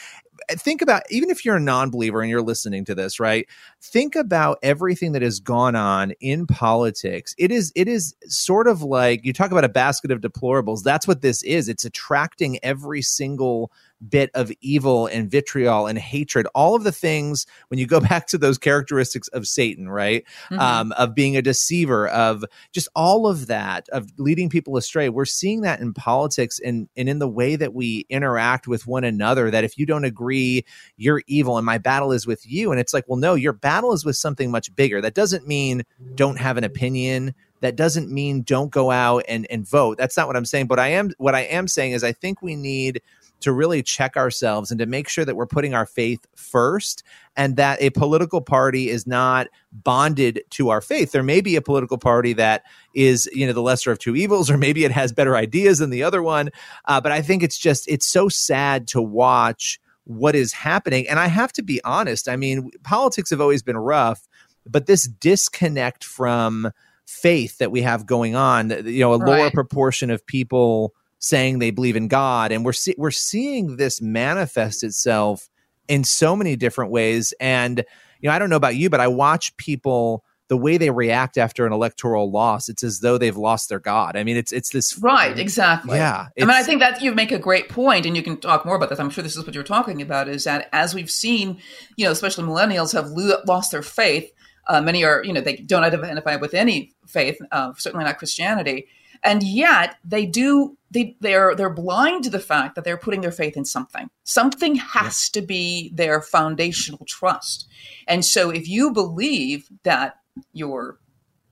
think 0.51 0.81
about 0.81 1.03
even 1.11 1.29
if 1.29 1.43
you're 1.43 1.57
a 1.57 1.59
non-believer 1.59 2.21
and 2.21 2.29
you're 2.29 2.41
listening 2.41 2.85
to 2.85 2.95
this 2.95 3.19
right 3.19 3.47
think 3.81 4.15
about 4.15 4.57
everything 4.63 5.11
that 5.11 5.21
has 5.21 5.39
gone 5.39 5.75
on 5.75 6.11
in 6.21 6.47
politics. 6.47 7.35
It 7.37 7.51
is 7.51 7.71
it 7.75 7.87
is 7.87 8.15
sort 8.25 8.67
of 8.67 8.81
like 8.81 9.25
you 9.25 9.33
talk 9.33 9.51
about 9.51 9.65
a 9.65 9.69
basket 9.69 10.11
of 10.11 10.21
deplorables 10.21 10.83
that's 10.83 11.07
what 11.07 11.21
this 11.21 11.43
is. 11.43 11.69
It's 11.69 11.85
attracting 11.85 12.59
every 12.63 13.01
single 13.01 13.71
bit 14.07 14.29
of 14.33 14.51
evil 14.61 15.07
and 15.07 15.29
vitriol 15.29 15.87
and 15.87 15.97
hatred 15.97 16.47
all 16.55 16.75
of 16.75 16.83
the 16.83 16.91
things 16.91 17.45
when 17.67 17.79
you 17.79 17.85
go 17.87 17.99
back 18.09 18.27
to 18.27 18.37
those 18.37 18.57
characteristics 18.57 19.27
of 19.29 19.47
satan 19.47 19.89
right? 19.89 20.23
Mhm. 20.49 20.59
um, 20.59 20.91
of 20.93 21.13
being 21.15 21.35
a 21.35 21.41
deceiver 21.41 22.07
of 22.07 22.43
just 22.71 22.87
all 22.95 23.27
of 23.27 23.47
that 23.47 23.87
of 23.89 24.09
leading 24.17 24.49
people 24.49 24.77
astray 24.77 25.09
we're 25.09 25.25
seeing 25.25 25.61
that 25.61 25.79
in 25.79 25.93
politics 25.93 26.59
and 26.59 26.87
and 26.95 27.09
in 27.09 27.19
the 27.19 27.27
way 27.27 27.55
that 27.55 27.73
we 27.73 28.05
interact 28.09 28.67
with 28.67 28.87
one 28.87 29.03
another 29.03 29.51
that 29.51 29.63
if 29.63 29.77
you 29.77 29.85
don't 29.85 30.05
agree 30.05 30.63
you're 30.97 31.21
evil 31.27 31.57
and 31.57 31.65
my 31.65 31.77
battle 31.77 32.11
is 32.11 32.27
with 32.27 32.49
you. 32.49 32.71
And 32.71 32.79
it's 32.79 32.93
like 32.93 33.05
well 33.07 33.17
no 33.17 33.35
your 33.35 33.53
battle 33.53 33.93
is 33.93 34.05
with 34.05 34.15
something 34.15 34.51
much 34.51 34.73
bigger. 34.75 35.01
That 35.01 35.13
doesn't 35.13 35.47
mean 35.47 35.83
don't 36.15 36.37
have 36.37 36.57
an 36.57 36.63
opinion. 36.63 37.33
That 37.61 37.75
doesn't 37.75 38.09
mean 38.11 38.43
don't 38.43 38.71
go 38.71 38.91
out 38.91 39.23
and 39.27 39.45
and 39.49 39.67
vote. 39.67 39.97
That's 39.97 40.15
not 40.17 40.27
what 40.27 40.35
i'm 40.35 40.45
saying. 40.45 40.67
But 40.67 40.79
i 40.79 40.89
am 40.89 41.11
what 41.17 41.35
i 41.35 41.41
am 41.41 41.67
saying 41.67 41.93
is 41.93 42.03
i 42.03 42.11
think 42.11 42.41
we 42.41 42.55
need 42.55 43.01
to 43.41 43.51
really 43.51 43.81
check 43.81 44.17
ourselves 44.17 44.71
and 44.71 44.79
to 44.79 44.85
make 44.85 45.07
sure 45.07 45.25
that 45.25 45.35
we're 45.35 45.45
putting 45.45 45.73
our 45.73 45.85
faith 45.85 46.25
first 46.35 47.03
and 47.35 47.55
that 47.55 47.81
a 47.81 47.89
political 47.91 48.41
party 48.41 48.89
is 48.89 49.07
not 49.07 49.47
bonded 49.71 50.41
to 50.51 50.69
our 50.69 50.81
faith. 50.81 51.11
There 51.11 51.23
may 51.23 51.41
be 51.41 51.55
a 51.55 51.61
political 51.61 51.97
party 51.97 52.33
that 52.33 52.63
is, 52.93 53.29
you 53.33 53.47
know, 53.47 53.53
the 53.53 53.61
lesser 53.61 53.91
of 53.91 53.99
two 53.99 54.15
evils, 54.15 54.49
or 54.49 54.57
maybe 54.57 54.83
it 54.83 54.91
has 54.91 55.11
better 55.11 55.35
ideas 55.35 55.79
than 55.79 55.89
the 55.89 56.03
other 56.03 56.21
one. 56.21 56.49
Uh, 56.85 56.99
but 56.99 57.11
I 57.11 57.21
think 57.21 57.43
it's 57.43 57.57
just, 57.57 57.87
it's 57.87 58.05
so 58.05 58.29
sad 58.29 58.87
to 58.89 59.01
watch 59.01 59.79
what 60.03 60.35
is 60.35 60.53
happening. 60.53 61.07
And 61.07 61.19
I 61.19 61.27
have 61.27 61.53
to 61.53 61.61
be 61.61 61.81
honest. 61.83 62.27
I 62.27 62.35
mean, 62.35 62.71
politics 62.83 63.29
have 63.29 63.41
always 63.41 63.61
been 63.61 63.77
rough, 63.77 64.27
but 64.65 64.85
this 64.85 65.07
disconnect 65.07 66.03
from 66.03 66.71
faith 67.05 67.57
that 67.59 67.71
we 67.71 67.81
have 67.81 68.05
going 68.05 68.35
on, 68.35 68.69
you 68.85 68.99
know, 68.99 69.13
a 69.13 69.15
lower 69.15 69.49
proportion 69.49 70.09
of 70.09 70.25
people 70.25 70.93
saying 71.19 71.59
they 71.59 71.71
believe 71.71 71.95
in 71.95 72.07
God, 72.07 72.51
and 72.51 72.65
we're 72.65 72.73
see- 72.73 72.95
we're 72.97 73.11
seeing 73.11 73.77
this 73.77 74.01
manifest 74.01 74.83
itself 74.83 75.49
in 75.87 76.03
so 76.03 76.35
many 76.35 76.55
different 76.55 76.91
ways. 76.91 77.33
And 77.39 77.83
you 78.19 78.29
know, 78.29 78.35
I 78.35 78.39
don't 78.39 78.49
know 78.49 78.55
about 78.55 78.75
you, 78.75 78.89
but 78.89 78.99
I 78.99 79.07
watch 79.07 79.55
people 79.57 80.23
the 80.49 80.57
way 80.57 80.77
they 80.77 80.89
react 80.89 81.37
after 81.37 81.65
an 81.65 81.71
electoral 81.71 82.31
loss. 82.31 82.69
It's 82.69 82.83
as 82.83 82.99
though 82.99 83.17
they've 83.17 83.37
lost 83.37 83.69
their 83.69 83.79
God. 83.79 84.17
I 84.17 84.23
mean, 84.23 84.35
it's 84.35 84.51
it's 84.51 84.71
this 84.71 84.97
Right, 84.97 85.37
exactly. 85.37 85.97
Yeah, 85.97 86.27
I 86.37 86.41
mean, 86.41 86.49
I 86.49 86.63
think 86.63 86.79
that 86.79 87.01
you 87.01 87.13
make 87.13 87.31
a 87.31 87.39
great 87.39 87.69
point, 87.69 88.05
and 88.05 88.15
you 88.15 88.23
can 88.23 88.37
talk 88.37 88.65
more 88.65 88.75
about 88.75 88.89
this. 88.89 88.99
I'm 88.99 89.11
sure 89.11 89.23
this 89.23 89.37
is 89.37 89.45
what 89.45 89.53
you're 89.53 89.63
talking 89.63 90.01
about. 90.01 90.27
Is 90.27 90.45
that 90.45 90.67
as 90.73 90.95
we've 90.95 91.11
seen, 91.11 91.59
you 91.95 92.05
know, 92.05 92.11
especially 92.11 92.45
millennials 92.45 92.93
have 92.93 93.07
lo- 93.09 93.41
lost 93.47 93.71
their 93.71 93.83
faith. 93.83 94.31
Uh, 94.67 94.81
many 94.81 95.03
are, 95.03 95.23
you 95.23 95.33
know, 95.33 95.41
they 95.41 95.55
don't 95.55 95.83
identify 95.83 96.35
with 96.35 96.53
any 96.53 96.91
faith, 97.07 97.39
uh, 97.51 97.73
certainly 97.77 98.05
not 98.05 98.19
Christianity, 98.19 98.87
and 99.23 99.43
yet 99.43 99.97
they 100.03 100.25
do. 100.25 100.77
They 100.91 101.15
they're 101.19 101.55
they're 101.55 101.69
blind 101.69 102.23
to 102.23 102.29
the 102.29 102.39
fact 102.39 102.75
that 102.75 102.83
they're 102.83 102.97
putting 102.97 103.21
their 103.21 103.31
faith 103.31 103.55
in 103.55 103.65
something. 103.65 104.09
Something 104.23 104.75
has 104.75 105.29
to 105.29 105.41
be 105.41 105.91
their 105.93 106.21
foundational 106.21 107.05
trust, 107.05 107.67
and 108.07 108.25
so 108.25 108.49
if 108.49 108.67
you 108.67 108.91
believe 108.91 109.69
that 109.83 110.19
your 110.53 110.99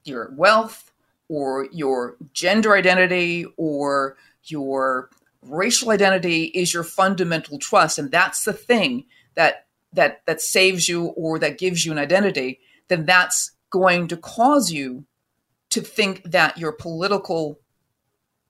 your 0.05 0.33
wealth 0.35 0.91
or 1.29 1.67
your 1.71 2.17
gender 2.33 2.75
identity 2.75 3.45
or 3.57 4.17
your 4.45 5.09
racial 5.41 5.91
identity 5.91 6.45
is 6.45 6.73
your 6.73 6.83
fundamental 6.83 7.59
trust 7.59 7.99
and 7.99 8.11
that's 8.11 8.43
the 8.43 8.53
thing 8.53 9.05
that 9.35 9.65
that 9.93 10.21
that 10.25 10.41
saves 10.41 10.89
you 10.89 11.05
or 11.07 11.39
that 11.39 11.57
gives 11.57 11.85
you 11.85 11.91
an 11.91 11.97
identity 11.97 12.59
then 12.87 13.05
that's 13.05 13.51
going 13.69 14.07
to 14.07 14.17
cause 14.17 14.71
you 14.71 15.05
to 15.69 15.81
think 15.81 16.23
that 16.23 16.57
your 16.57 16.71
political 16.71 17.59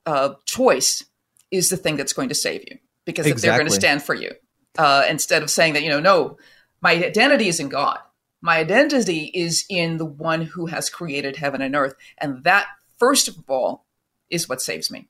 uh, 0.06 0.36
choice 0.46 1.04
is 1.52 1.70
the 1.70 1.78
thing 1.78 1.98
that's 1.98 2.14
going 2.14 2.30
to 2.30 2.36
save 2.36 2.64
you 2.70 2.78
because 3.06 3.26
if 3.26 3.42
they're 3.42 3.58
going 3.58 3.68
to 3.68 3.74
stand 3.74 4.04
for 4.04 4.14
you 4.14 4.32
uh, 4.78 5.06
instead 5.10 5.44
of 5.44 5.50
saying 5.50 5.74
that 5.74 5.84
you 5.84 5.90
know 5.90 6.00
no 6.00 6.38
my 6.82 6.94
identity 6.94 7.48
is 7.48 7.60
in 7.60 7.70
god. 7.70 8.00
My 8.42 8.58
identity 8.60 9.32
is 9.34 9.66
in 9.70 9.98
the 9.98 10.06
one 10.06 10.42
who 10.44 10.68
has 10.68 10.90
created 10.90 11.38
heaven 11.38 11.62
and 11.62 11.76
earth. 11.76 11.96
And 12.18 12.44
that 12.44 12.68
first 12.98 13.28
of 13.28 13.38
all 13.50 13.86
is 14.30 14.48
what 14.48 14.62
saves 14.62 14.92
me 14.92 15.08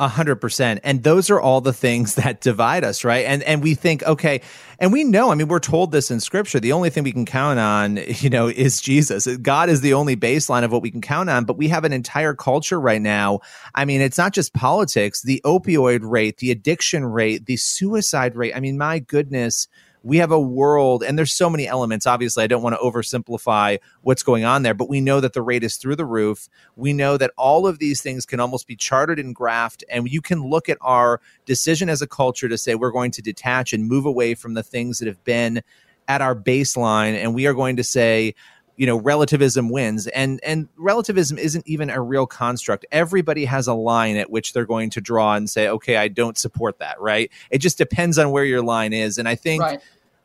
A 0.00 0.06
hundred 0.06 0.36
percent. 0.36 0.80
And 0.84 1.02
those 1.02 1.28
are 1.28 1.40
all 1.40 1.60
the 1.60 1.72
things 1.72 2.14
that 2.16 2.40
divide 2.40 2.84
us, 2.84 3.02
right? 3.02 3.26
And 3.26 3.42
and 3.42 3.62
we 3.62 3.74
think, 3.74 4.04
okay, 4.04 4.40
and 4.78 4.92
we 4.92 5.02
know, 5.02 5.32
I 5.32 5.34
mean, 5.34 5.48
we're 5.48 5.58
told 5.58 5.90
this 5.90 6.10
in 6.10 6.20
scripture. 6.20 6.60
The 6.60 6.72
only 6.72 6.88
thing 6.88 7.02
we 7.02 7.10
can 7.10 7.24
count 7.24 7.58
on, 7.58 7.96
you 8.06 8.30
know, 8.30 8.46
is 8.46 8.80
Jesus. 8.80 9.26
God 9.38 9.68
is 9.68 9.80
the 9.80 9.94
only 9.94 10.16
baseline 10.16 10.62
of 10.62 10.70
what 10.70 10.82
we 10.82 10.92
can 10.92 11.00
count 11.00 11.28
on. 11.30 11.44
But 11.44 11.58
we 11.58 11.66
have 11.68 11.84
an 11.84 11.92
entire 11.92 12.34
culture 12.34 12.80
right 12.80 13.02
now. 13.02 13.40
I 13.74 13.84
mean, 13.84 14.00
it's 14.00 14.18
not 14.18 14.32
just 14.32 14.54
politics, 14.54 15.22
the 15.22 15.40
opioid 15.44 16.00
rate, 16.02 16.36
the 16.36 16.52
addiction 16.52 17.04
rate, 17.04 17.46
the 17.46 17.56
suicide 17.56 18.36
rate. 18.36 18.54
I 18.54 18.60
mean, 18.60 18.78
my 18.78 19.00
goodness. 19.00 19.66
We 20.02 20.18
have 20.18 20.30
a 20.30 20.40
world, 20.40 21.02
and 21.02 21.18
there's 21.18 21.32
so 21.32 21.50
many 21.50 21.66
elements. 21.66 22.06
Obviously, 22.06 22.44
I 22.44 22.46
don't 22.46 22.62
want 22.62 22.76
to 22.76 22.80
oversimplify 22.80 23.78
what's 24.02 24.22
going 24.22 24.44
on 24.44 24.62
there, 24.62 24.74
but 24.74 24.88
we 24.88 25.00
know 25.00 25.20
that 25.20 25.32
the 25.32 25.42
rate 25.42 25.64
is 25.64 25.76
through 25.76 25.96
the 25.96 26.04
roof. 26.04 26.48
We 26.76 26.92
know 26.92 27.16
that 27.16 27.32
all 27.36 27.66
of 27.66 27.78
these 27.78 28.00
things 28.00 28.24
can 28.24 28.40
almost 28.40 28.66
be 28.66 28.76
charted 28.76 29.18
and 29.18 29.34
graphed, 29.34 29.82
and 29.90 30.08
you 30.08 30.20
can 30.20 30.42
look 30.42 30.68
at 30.68 30.78
our 30.80 31.20
decision 31.46 31.88
as 31.88 32.02
a 32.02 32.06
culture 32.06 32.48
to 32.48 32.58
say 32.58 32.74
we're 32.74 32.90
going 32.90 33.10
to 33.12 33.22
detach 33.22 33.72
and 33.72 33.88
move 33.88 34.06
away 34.06 34.34
from 34.34 34.54
the 34.54 34.62
things 34.62 34.98
that 34.98 35.08
have 35.08 35.22
been 35.24 35.62
at 36.06 36.22
our 36.22 36.34
baseline, 36.34 37.14
and 37.14 37.34
we 37.34 37.46
are 37.46 37.54
going 37.54 37.76
to 37.76 37.84
say, 37.84 38.34
you 38.78 38.86
know 38.86 38.96
relativism 38.96 39.68
wins 39.68 40.06
and 40.06 40.40
and 40.42 40.68
relativism 40.76 41.36
isn't 41.36 41.66
even 41.66 41.90
a 41.90 42.00
real 42.00 42.26
construct 42.26 42.86
everybody 42.90 43.44
has 43.44 43.66
a 43.66 43.74
line 43.74 44.16
at 44.16 44.30
which 44.30 44.52
they're 44.52 44.64
going 44.64 44.88
to 44.88 45.00
draw 45.00 45.34
and 45.34 45.50
say 45.50 45.68
okay 45.68 45.96
i 45.96 46.08
don't 46.08 46.38
support 46.38 46.78
that 46.78 46.98
right 47.00 47.30
it 47.50 47.58
just 47.58 47.76
depends 47.76 48.18
on 48.18 48.30
where 48.30 48.44
your 48.44 48.62
line 48.62 48.92
is 48.92 49.18
and 49.18 49.28
i 49.28 49.34
think 49.34 49.62
right. 49.62 49.80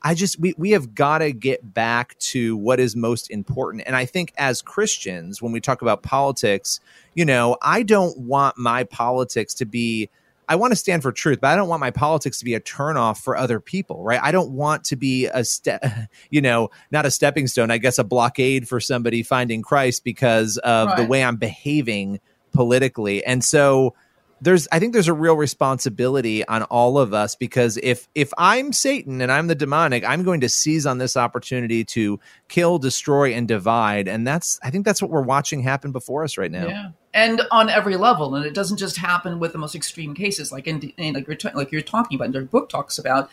I 0.06 0.16
just 0.16 0.38
we 0.38 0.54
we 0.58 0.72
have 0.72 0.94
got 0.94 1.20
to 1.20 1.32
get 1.32 1.74
back 1.74 2.18
to 2.20 2.58
what 2.58 2.82
is 2.82 2.94
most 2.94 3.32
important. 3.32 3.84
And 3.86 3.96
I 3.96 4.06
think 4.06 4.34
as 4.38 4.62
Christians, 4.62 5.42
when 5.42 5.54
we 5.54 5.62
talk 5.62 5.82
about 5.82 6.04
politics, 6.04 6.82
you 7.13 7.24
know, 7.24 7.56
I 7.62 7.84
don't 7.84 8.18
want 8.18 8.58
my 8.58 8.84
politics 8.84 9.54
to 9.56 9.66
be 9.66 10.10
I 10.47 10.56
want 10.56 10.71
to 10.71 10.75
stand 10.75 11.03
for 11.03 11.12
truth, 11.12 11.39
but 11.41 11.47
I 11.47 11.56
don't 11.56 11.69
want 11.69 11.79
my 11.79 11.91
politics 11.91 12.39
to 12.39 12.45
be 12.45 12.53
a 12.53 12.60
turnoff 12.60 13.17
for 13.17 13.36
other 13.36 13.60
people, 13.60 14.03
right? 14.03 14.19
I 14.21 14.32
don't 14.32 14.51
want 14.51 14.84
to 14.86 14.95
be 14.95 15.25
a 15.27 15.43
step, 15.43 15.84
you 16.29 16.41
know, 16.41 16.69
not 16.91 17.06
a 17.06 17.12
stepping 17.12 17.47
stone, 17.47 17.71
I 17.71 17.77
guess 17.77 17.97
a 17.97 18.03
blockade 18.03 18.67
for 18.67 18.79
somebody 18.79 19.23
finding 19.23 19.62
Christ 19.62 20.03
because 20.03 20.58
of 20.58 20.89
right. 20.89 20.97
the 20.97 21.06
way 21.06 21.23
I'm 21.23 21.38
behaving 21.38 22.19
politically. 22.53 23.25
And 23.25 23.43
so 23.43 23.95
there's 24.43 24.67
I 24.71 24.79
think 24.79 24.93
there's 24.93 25.08
a 25.08 25.13
real 25.13 25.36
responsibility 25.36 26.45
on 26.47 26.63
all 26.63 26.97
of 26.97 27.13
us 27.13 27.36
because 27.36 27.77
if 27.82 28.10
if 28.13 28.34
I'm 28.38 28.73
Satan 28.73 29.21
and 29.21 29.32
I'm 29.32 29.47
the 29.47 29.56
demonic, 29.56 30.03
I'm 30.03 30.23
going 30.23 30.41
to 30.41 30.49
seize 30.49 30.86
on 30.86 30.97
this 30.97 31.15
opportunity 31.15 31.86
to 31.86 32.19
kill, 32.49 32.77
destroy, 32.77 33.34
and 33.34 33.47
divide. 33.47 34.08
And 34.08 34.27
that's 34.27 34.60
I 34.62 34.69
think 34.69 34.86
that's 34.86 35.01
what 35.01 35.10
we're 35.10 35.21
watching 35.21 35.62
happen 35.62 35.91
before 35.91 36.23
us 36.23 36.38
right 36.38 36.51
now. 36.51 36.67
Yeah. 36.67 36.89
And 37.13 37.41
on 37.51 37.69
every 37.69 37.95
level, 37.95 38.36
and 38.36 38.45
it 38.45 38.53
doesn't 38.53 38.77
just 38.77 38.97
happen 38.97 39.39
with 39.39 39.53
the 39.53 39.60
most 39.60 39.75
extreme 39.75 40.13
cases, 40.13 40.51
like 40.51 40.67
in, 40.67 40.82
in 40.97 41.13
like 41.13 41.27
you're 41.27 41.36
t- 41.38 41.49
like 41.53 41.71
you're 41.71 41.82
talking 41.82 42.15
about. 42.15 42.25
And 42.25 42.36
their 42.36 42.43
book 42.43 42.69
talks 42.69 42.97
about 42.97 43.29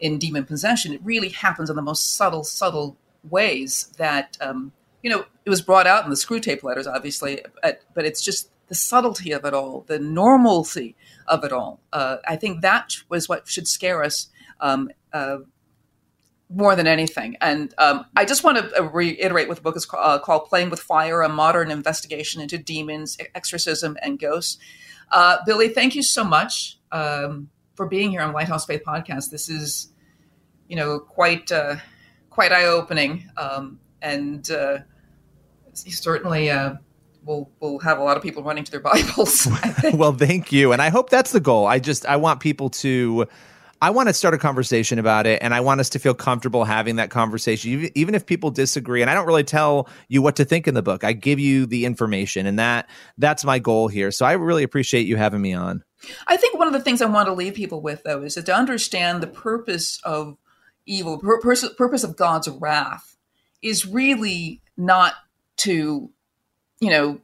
in 0.00 0.18
demon 0.18 0.44
possession. 0.44 0.92
It 0.92 1.00
really 1.04 1.28
happens 1.28 1.70
in 1.70 1.76
the 1.76 1.82
most 1.82 2.16
subtle, 2.16 2.42
subtle 2.42 2.96
ways 3.28 3.92
that 3.98 4.36
um, 4.40 4.72
you 5.02 5.10
know 5.10 5.24
it 5.44 5.50
was 5.50 5.62
brought 5.62 5.86
out 5.86 6.02
in 6.02 6.10
the 6.10 6.16
Screwtape 6.16 6.64
Letters, 6.64 6.88
obviously, 6.88 7.42
but, 7.62 7.82
but 7.94 8.04
it's 8.04 8.22
just 8.24 8.50
the 8.68 8.74
subtlety 8.74 9.32
of 9.32 9.44
it 9.44 9.54
all, 9.54 9.84
the 9.88 9.98
normalcy 9.98 10.94
of 11.26 11.44
it 11.44 11.52
all. 11.52 11.80
Uh, 11.92 12.18
I 12.26 12.36
think 12.36 12.62
that 12.62 12.96
was 13.08 13.28
what 13.28 13.48
should 13.48 13.66
scare 13.66 14.04
us 14.04 14.28
um, 14.60 14.90
uh, 15.12 15.38
more 16.50 16.76
than 16.76 16.86
anything. 16.86 17.36
And 17.40 17.74
um, 17.78 18.06
I 18.16 18.24
just 18.24 18.44
want 18.44 18.58
to 18.58 18.78
uh, 18.78 18.84
reiterate 18.84 19.48
what 19.48 19.56
the 19.56 19.62
book 19.62 19.76
is 19.76 19.86
called, 19.86 20.04
uh, 20.04 20.18
called 20.22 20.46
Playing 20.46 20.70
with 20.70 20.80
Fire 20.80 21.22
A 21.22 21.28
Modern 21.28 21.70
Investigation 21.70 22.40
into 22.40 22.58
Demons, 22.58 23.16
Exorcism, 23.34 23.96
and 24.02 24.18
Ghosts. 24.18 24.58
Uh, 25.10 25.38
Billy, 25.46 25.68
thank 25.68 25.94
you 25.94 26.02
so 26.02 26.24
much 26.24 26.78
um, 26.92 27.48
for 27.74 27.86
being 27.86 28.10
here 28.10 28.20
on 28.20 28.32
Lighthouse 28.32 28.66
Faith 28.66 28.82
Podcast. 28.86 29.30
This 29.30 29.48
is, 29.48 29.92
you 30.68 30.76
know, 30.76 30.98
quite 30.98 31.50
uh, 31.50 31.76
quite 32.28 32.52
eye 32.52 32.66
opening, 32.66 33.30
um, 33.38 33.80
and 34.02 34.46
certainly 35.74 36.50
we'll 37.28 37.50
we'll 37.60 37.78
have 37.80 37.98
a 37.98 38.02
lot 38.02 38.16
of 38.16 38.22
people 38.22 38.42
running 38.42 38.64
to 38.64 38.70
their 38.70 38.80
Bibles. 38.92 39.46
well, 39.92 40.12
thank 40.12 40.50
you, 40.50 40.72
and 40.72 40.82
I 40.82 40.88
hope 40.88 41.10
that's 41.10 41.30
the 41.30 41.40
goal. 41.40 41.66
I 41.66 41.78
just 41.78 42.06
I 42.06 42.16
want 42.16 42.40
people 42.40 42.70
to. 42.70 43.26
I 43.80 43.90
want 43.90 44.08
to 44.08 44.12
start 44.12 44.34
a 44.34 44.38
conversation 44.38 44.98
about 44.98 45.24
it, 45.24 45.40
and 45.40 45.54
I 45.54 45.60
want 45.60 45.78
us 45.78 45.88
to 45.90 46.00
feel 46.00 46.12
comfortable 46.12 46.64
having 46.64 46.96
that 46.96 47.10
conversation, 47.10 47.88
even 47.94 48.16
if 48.16 48.26
people 48.26 48.50
disagree. 48.50 49.02
And 49.02 49.10
I 49.10 49.14
don't 49.14 49.26
really 49.26 49.44
tell 49.44 49.88
you 50.08 50.20
what 50.20 50.34
to 50.36 50.44
think 50.44 50.66
in 50.66 50.74
the 50.74 50.82
book; 50.82 51.04
I 51.04 51.12
give 51.12 51.38
you 51.38 51.64
the 51.64 51.84
information, 51.84 52.46
and 52.46 52.58
that 52.58 52.88
that's 53.18 53.44
my 53.44 53.60
goal 53.60 53.86
here. 53.86 54.10
So 54.10 54.26
I 54.26 54.32
really 54.32 54.64
appreciate 54.64 55.06
you 55.06 55.16
having 55.16 55.40
me 55.40 55.52
on. 55.52 55.84
I 56.26 56.36
think 56.36 56.58
one 56.58 56.66
of 56.66 56.72
the 56.72 56.80
things 56.80 57.02
I 57.02 57.06
want 57.06 57.26
to 57.28 57.34
leave 57.34 57.54
people 57.54 57.80
with, 57.80 58.02
though, 58.04 58.22
is 58.22 58.34
that 58.34 58.46
to 58.46 58.54
understand 58.54 59.22
the 59.22 59.28
purpose 59.28 60.00
of 60.02 60.36
evil, 60.86 61.18
purpose, 61.18 61.68
purpose 61.76 62.02
of 62.02 62.16
God's 62.16 62.48
wrath, 62.48 63.16
is 63.62 63.86
really 63.86 64.60
not 64.76 65.14
to 65.58 66.10
you 66.80 66.90
know, 66.90 67.20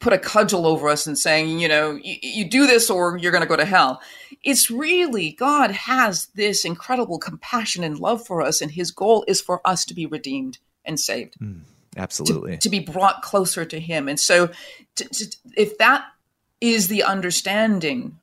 put 0.00 0.12
a 0.12 0.18
cudgel 0.18 0.66
over 0.66 0.88
us 0.88 1.06
and 1.06 1.18
saying, 1.18 1.60
you 1.60 1.68
know, 1.68 1.98
you 2.02 2.48
do 2.48 2.66
this 2.66 2.90
or 2.90 3.18
you're 3.18 3.32
going 3.32 3.42
to 3.42 3.48
go 3.48 3.56
to 3.56 3.64
hell. 3.66 4.00
It's 4.42 4.70
really 4.70 5.32
God 5.32 5.70
has 5.70 6.26
this 6.34 6.64
incredible 6.64 7.18
compassion 7.18 7.84
and 7.84 7.98
love 7.98 8.26
for 8.26 8.42
us, 8.42 8.60
and 8.60 8.70
His 8.70 8.90
goal 8.90 9.24
is 9.28 9.40
for 9.40 9.60
us 9.66 9.84
to 9.86 9.94
be 9.94 10.06
redeemed 10.06 10.58
and 10.84 10.98
saved. 10.98 11.34
Mm, 11.40 11.62
absolutely. 11.96 12.52
To, 12.52 12.58
to, 12.58 12.68
be 12.70 12.80
brought 12.80 13.22
closer 13.22 13.64
to 13.66 13.78
Him. 13.78 14.08
And 14.08 14.18
so, 14.18 14.48
to, 14.96 15.04
to, 15.04 15.36
if 15.56 15.76
that 15.78 16.06
is 16.60 16.88
the 16.88 17.02
understanding 17.02 18.18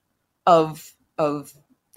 of 0.48 0.93
of 1.17 1.54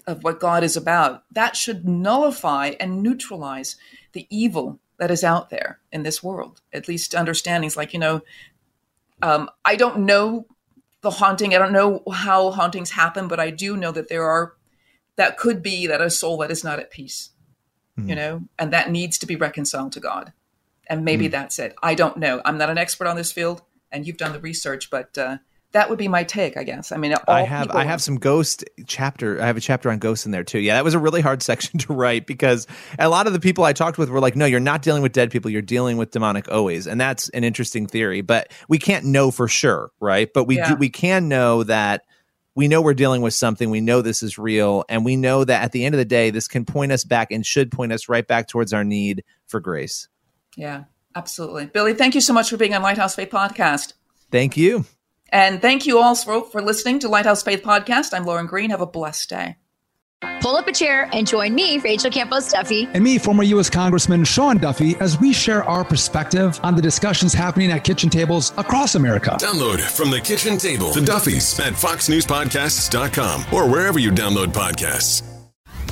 of 0.07 0.23
what 0.23 0.39
God 0.39 0.63
is 0.63 0.77
about, 0.77 1.23
that 1.31 1.55
should 1.55 1.87
nullify 1.87 2.73
and 2.79 3.01
neutralize 3.01 3.75
the 4.13 4.27
evil 4.29 4.79
that 4.97 5.11
is 5.11 5.23
out 5.23 5.49
there 5.49 5.79
in 5.91 6.03
this 6.03 6.21
world. 6.21 6.61
At 6.73 6.87
least 6.87 7.15
understandings 7.15 7.75
like, 7.75 7.93
you 7.93 7.99
know, 7.99 8.21
um, 9.21 9.49
I 9.65 9.75
don't 9.75 9.99
know 9.99 10.45
the 11.01 11.11
haunting. 11.11 11.53
I 11.53 11.57
don't 11.57 11.73
know 11.73 12.03
how 12.11 12.51
hauntings 12.51 12.91
happen, 12.91 13.27
but 13.27 13.39
I 13.39 13.49
do 13.49 13.75
know 13.75 13.91
that 13.91 14.09
there 14.09 14.23
are 14.23 14.53
that 15.15 15.37
could 15.37 15.61
be 15.61 15.87
that 15.87 16.01
a 16.01 16.09
soul 16.09 16.37
that 16.37 16.51
is 16.51 16.63
not 16.63 16.79
at 16.79 16.91
peace, 16.91 17.31
mm. 17.99 18.07
you 18.07 18.15
know, 18.15 18.43
and 18.57 18.71
that 18.71 18.91
needs 18.91 19.17
to 19.19 19.25
be 19.25 19.35
reconciled 19.35 19.91
to 19.93 19.99
God. 19.99 20.33
And 20.87 21.05
maybe 21.05 21.27
mm. 21.27 21.31
that's 21.31 21.59
it. 21.59 21.75
I 21.81 21.95
don't 21.95 22.17
know. 22.17 22.41
I'm 22.45 22.57
not 22.57 22.69
an 22.69 22.77
expert 22.77 23.07
on 23.07 23.15
this 23.15 23.31
field, 23.31 23.61
and 23.91 24.05
you've 24.05 24.17
done 24.17 24.33
the 24.33 24.39
research, 24.39 24.89
but 24.89 25.17
uh, 25.17 25.37
that 25.73 25.89
would 25.89 25.97
be 25.97 26.07
my 26.07 26.23
take, 26.23 26.57
I 26.57 26.63
guess. 26.63 26.91
I 26.91 26.97
mean, 26.97 27.13
I 27.27 27.43
have 27.43 27.71
I 27.71 27.85
have 27.85 28.01
some 28.01 28.17
ghost 28.17 28.65
chapter. 28.87 29.41
I 29.41 29.47
have 29.47 29.55
a 29.55 29.61
chapter 29.61 29.89
on 29.89 29.99
ghosts 29.99 30.25
in 30.25 30.31
there 30.31 30.43
too. 30.43 30.59
Yeah, 30.59 30.75
that 30.75 30.83
was 30.83 30.93
a 30.93 30.99
really 30.99 31.21
hard 31.21 31.41
section 31.43 31.79
to 31.79 31.93
write 31.93 32.27
because 32.27 32.67
a 32.99 33.09
lot 33.09 33.27
of 33.27 33.33
the 33.33 33.39
people 33.39 33.63
I 33.63 33.73
talked 33.73 33.97
with 33.97 34.09
were 34.09 34.19
like, 34.19 34.35
"No, 34.35 34.45
you're 34.45 34.59
not 34.59 34.81
dealing 34.81 35.01
with 35.01 35.13
dead 35.13 35.31
people. 35.31 35.49
You're 35.49 35.61
dealing 35.61 35.97
with 35.97 36.11
demonic 36.11 36.51
always," 36.51 36.87
and 36.87 36.99
that's 36.99 37.29
an 37.29 37.43
interesting 37.43 37.87
theory. 37.87 38.21
But 38.21 38.51
we 38.67 38.79
can't 38.79 39.05
know 39.05 39.31
for 39.31 39.47
sure, 39.47 39.91
right? 39.99 40.29
But 40.33 40.43
we 40.43 40.57
yeah. 40.57 40.69
do, 40.69 40.75
we 40.75 40.89
can 40.89 41.29
know 41.29 41.63
that 41.63 42.03
we 42.53 42.67
know 42.67 42.81
we're 42.81 42.93
dealing 42.93 43.21
with 43.21 43.33
something. 43.33 43.69
We 43.69 43.81
know 43.81 44.01
this 44.01 44.23
is 44.23 44.37
real, 44.37 44.83
and 44.89 45.05
we 45.05 45.15
know 45.15 45.45
that 45.45 45.63
at 45.63 45.71
the 45.71 45.85
end 45.85 45.95
of 45.95 45.99
the 45.99 46.05
day, 46.05 46.31
this 46.31 46.49
can 46.49 46.65
point 46.65 46.91
us 46.91 47.05
back 47.05 47.31
and 47.31 47.45
should 47.45 47.71
point 47.71 47.93
us 47.93 48.09
right 48.09 48.27
back 48.27 48.49
towards 48.49 48.73
our 48.73 48.83
need 48.83 49.23
for 49.47 49.61
grace. 49.61 50.09
Yeah, 50.57 50.83
absolutely, 51.15 51.67
Billy. 51.67 51.93
Thank 51.93 52.15
you 52.15 52.21
so 52.21 52.33
much 52.33 52.49
for 52.49 52.57
being 52.57 52.73
on 52.73 52.81
Lighthouse 52.81 53.15
Faith 53.15 53.29
Podcast. 53.29 53.93
Thank 54.31 54.57
you. 54.57 54.85
And 55.31 55.61
thank 55.61 55.85
you 55.85 55.99
all 55.99 56.15
for, 56.15 56.43
for 56.43 56.61
listening 56.61 56.99
to 56.99 57.09
Lighthouse 57.09 57.43
Faith 57.43 57.63
Podcast. 57.63 58.13
I'm 58.13 58.25
Lauren 58.25 58.47
Green. 58.47 58.69
Have 58.69 58.81
a 58.81 58.85
blessed 58.85 59.29
day. 59.29 59.55
Pull 60.41 60.55
up 60.55 60.67
a 60.67 60.71
chair 60.71 61.09
and 61.13 61.27
join 61.27 61.53
me, 61.55 61.79
Rachel 61.79 62.11
Campos 62.11 62.51
Duffy. 62.51 62.87
And 62.93 63.03
me, 63.03 63.17
former 63.17 63.43
U.S. 63.43 63.69
Congressman 63.69 64.23
Sean 64.23 64.57
Duffy, 64.57 64.95
as 64.99 65.19
we 65.19 65.33
share 65.33 65.63
our 65.63 65.83
perspective 65.83 66.59
on 66.63 66.75
the 66.75 66.81
discussions 66.81 67.33
happening 67.33 67.71
at 67.71 67.83
kitchen 67.83 68.09
tables 68.09 68.51
across 68.57 68.95
America. 68.95 69.37
Download 69.39 69.79
from 69.79 70.11
the 70.11 70.19
kitchen 70.19 70.57
table, 70.57 70.93
the 70.93 71.01
Duffys 71.01 71.59
at 71.59 71.73
foxnewspodcasts.com 71.73 73.45
or 73.51 73.69
wherever 73.69 73.99
you 73.99 74.11
download 74.11 74.47
podcasts. 74.47 75.23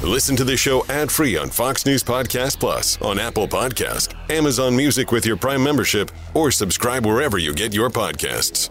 Listen 0.03 0.35
to 0.35 0.43
the 0.43 0.55
show 0.55 0.85
ad 0.87 1.11
free 1.11 1.35
on 1.35 1.49
Fox 1.49 1.85
News 1.85 2.03
Podcast 2.03 2.59
Plus, 2.59 3.01
on 3.01 3.19
Apple 3.19 3.47
Podcast, 3.47 4.15
Amazon 4.31 4.75
Music 4.75 5.11
with 5.11 5.25
your 5.25 5.35
Prime 5.37 5.63
membership, 5.63 6.11
or 6.33 6.51
subscribe 6.51 7.05
wherever 7.05 7.37
you 7.37 7.53
get 7.53 7.73
your 7.73 7.89
podcasts. 7.89 8.69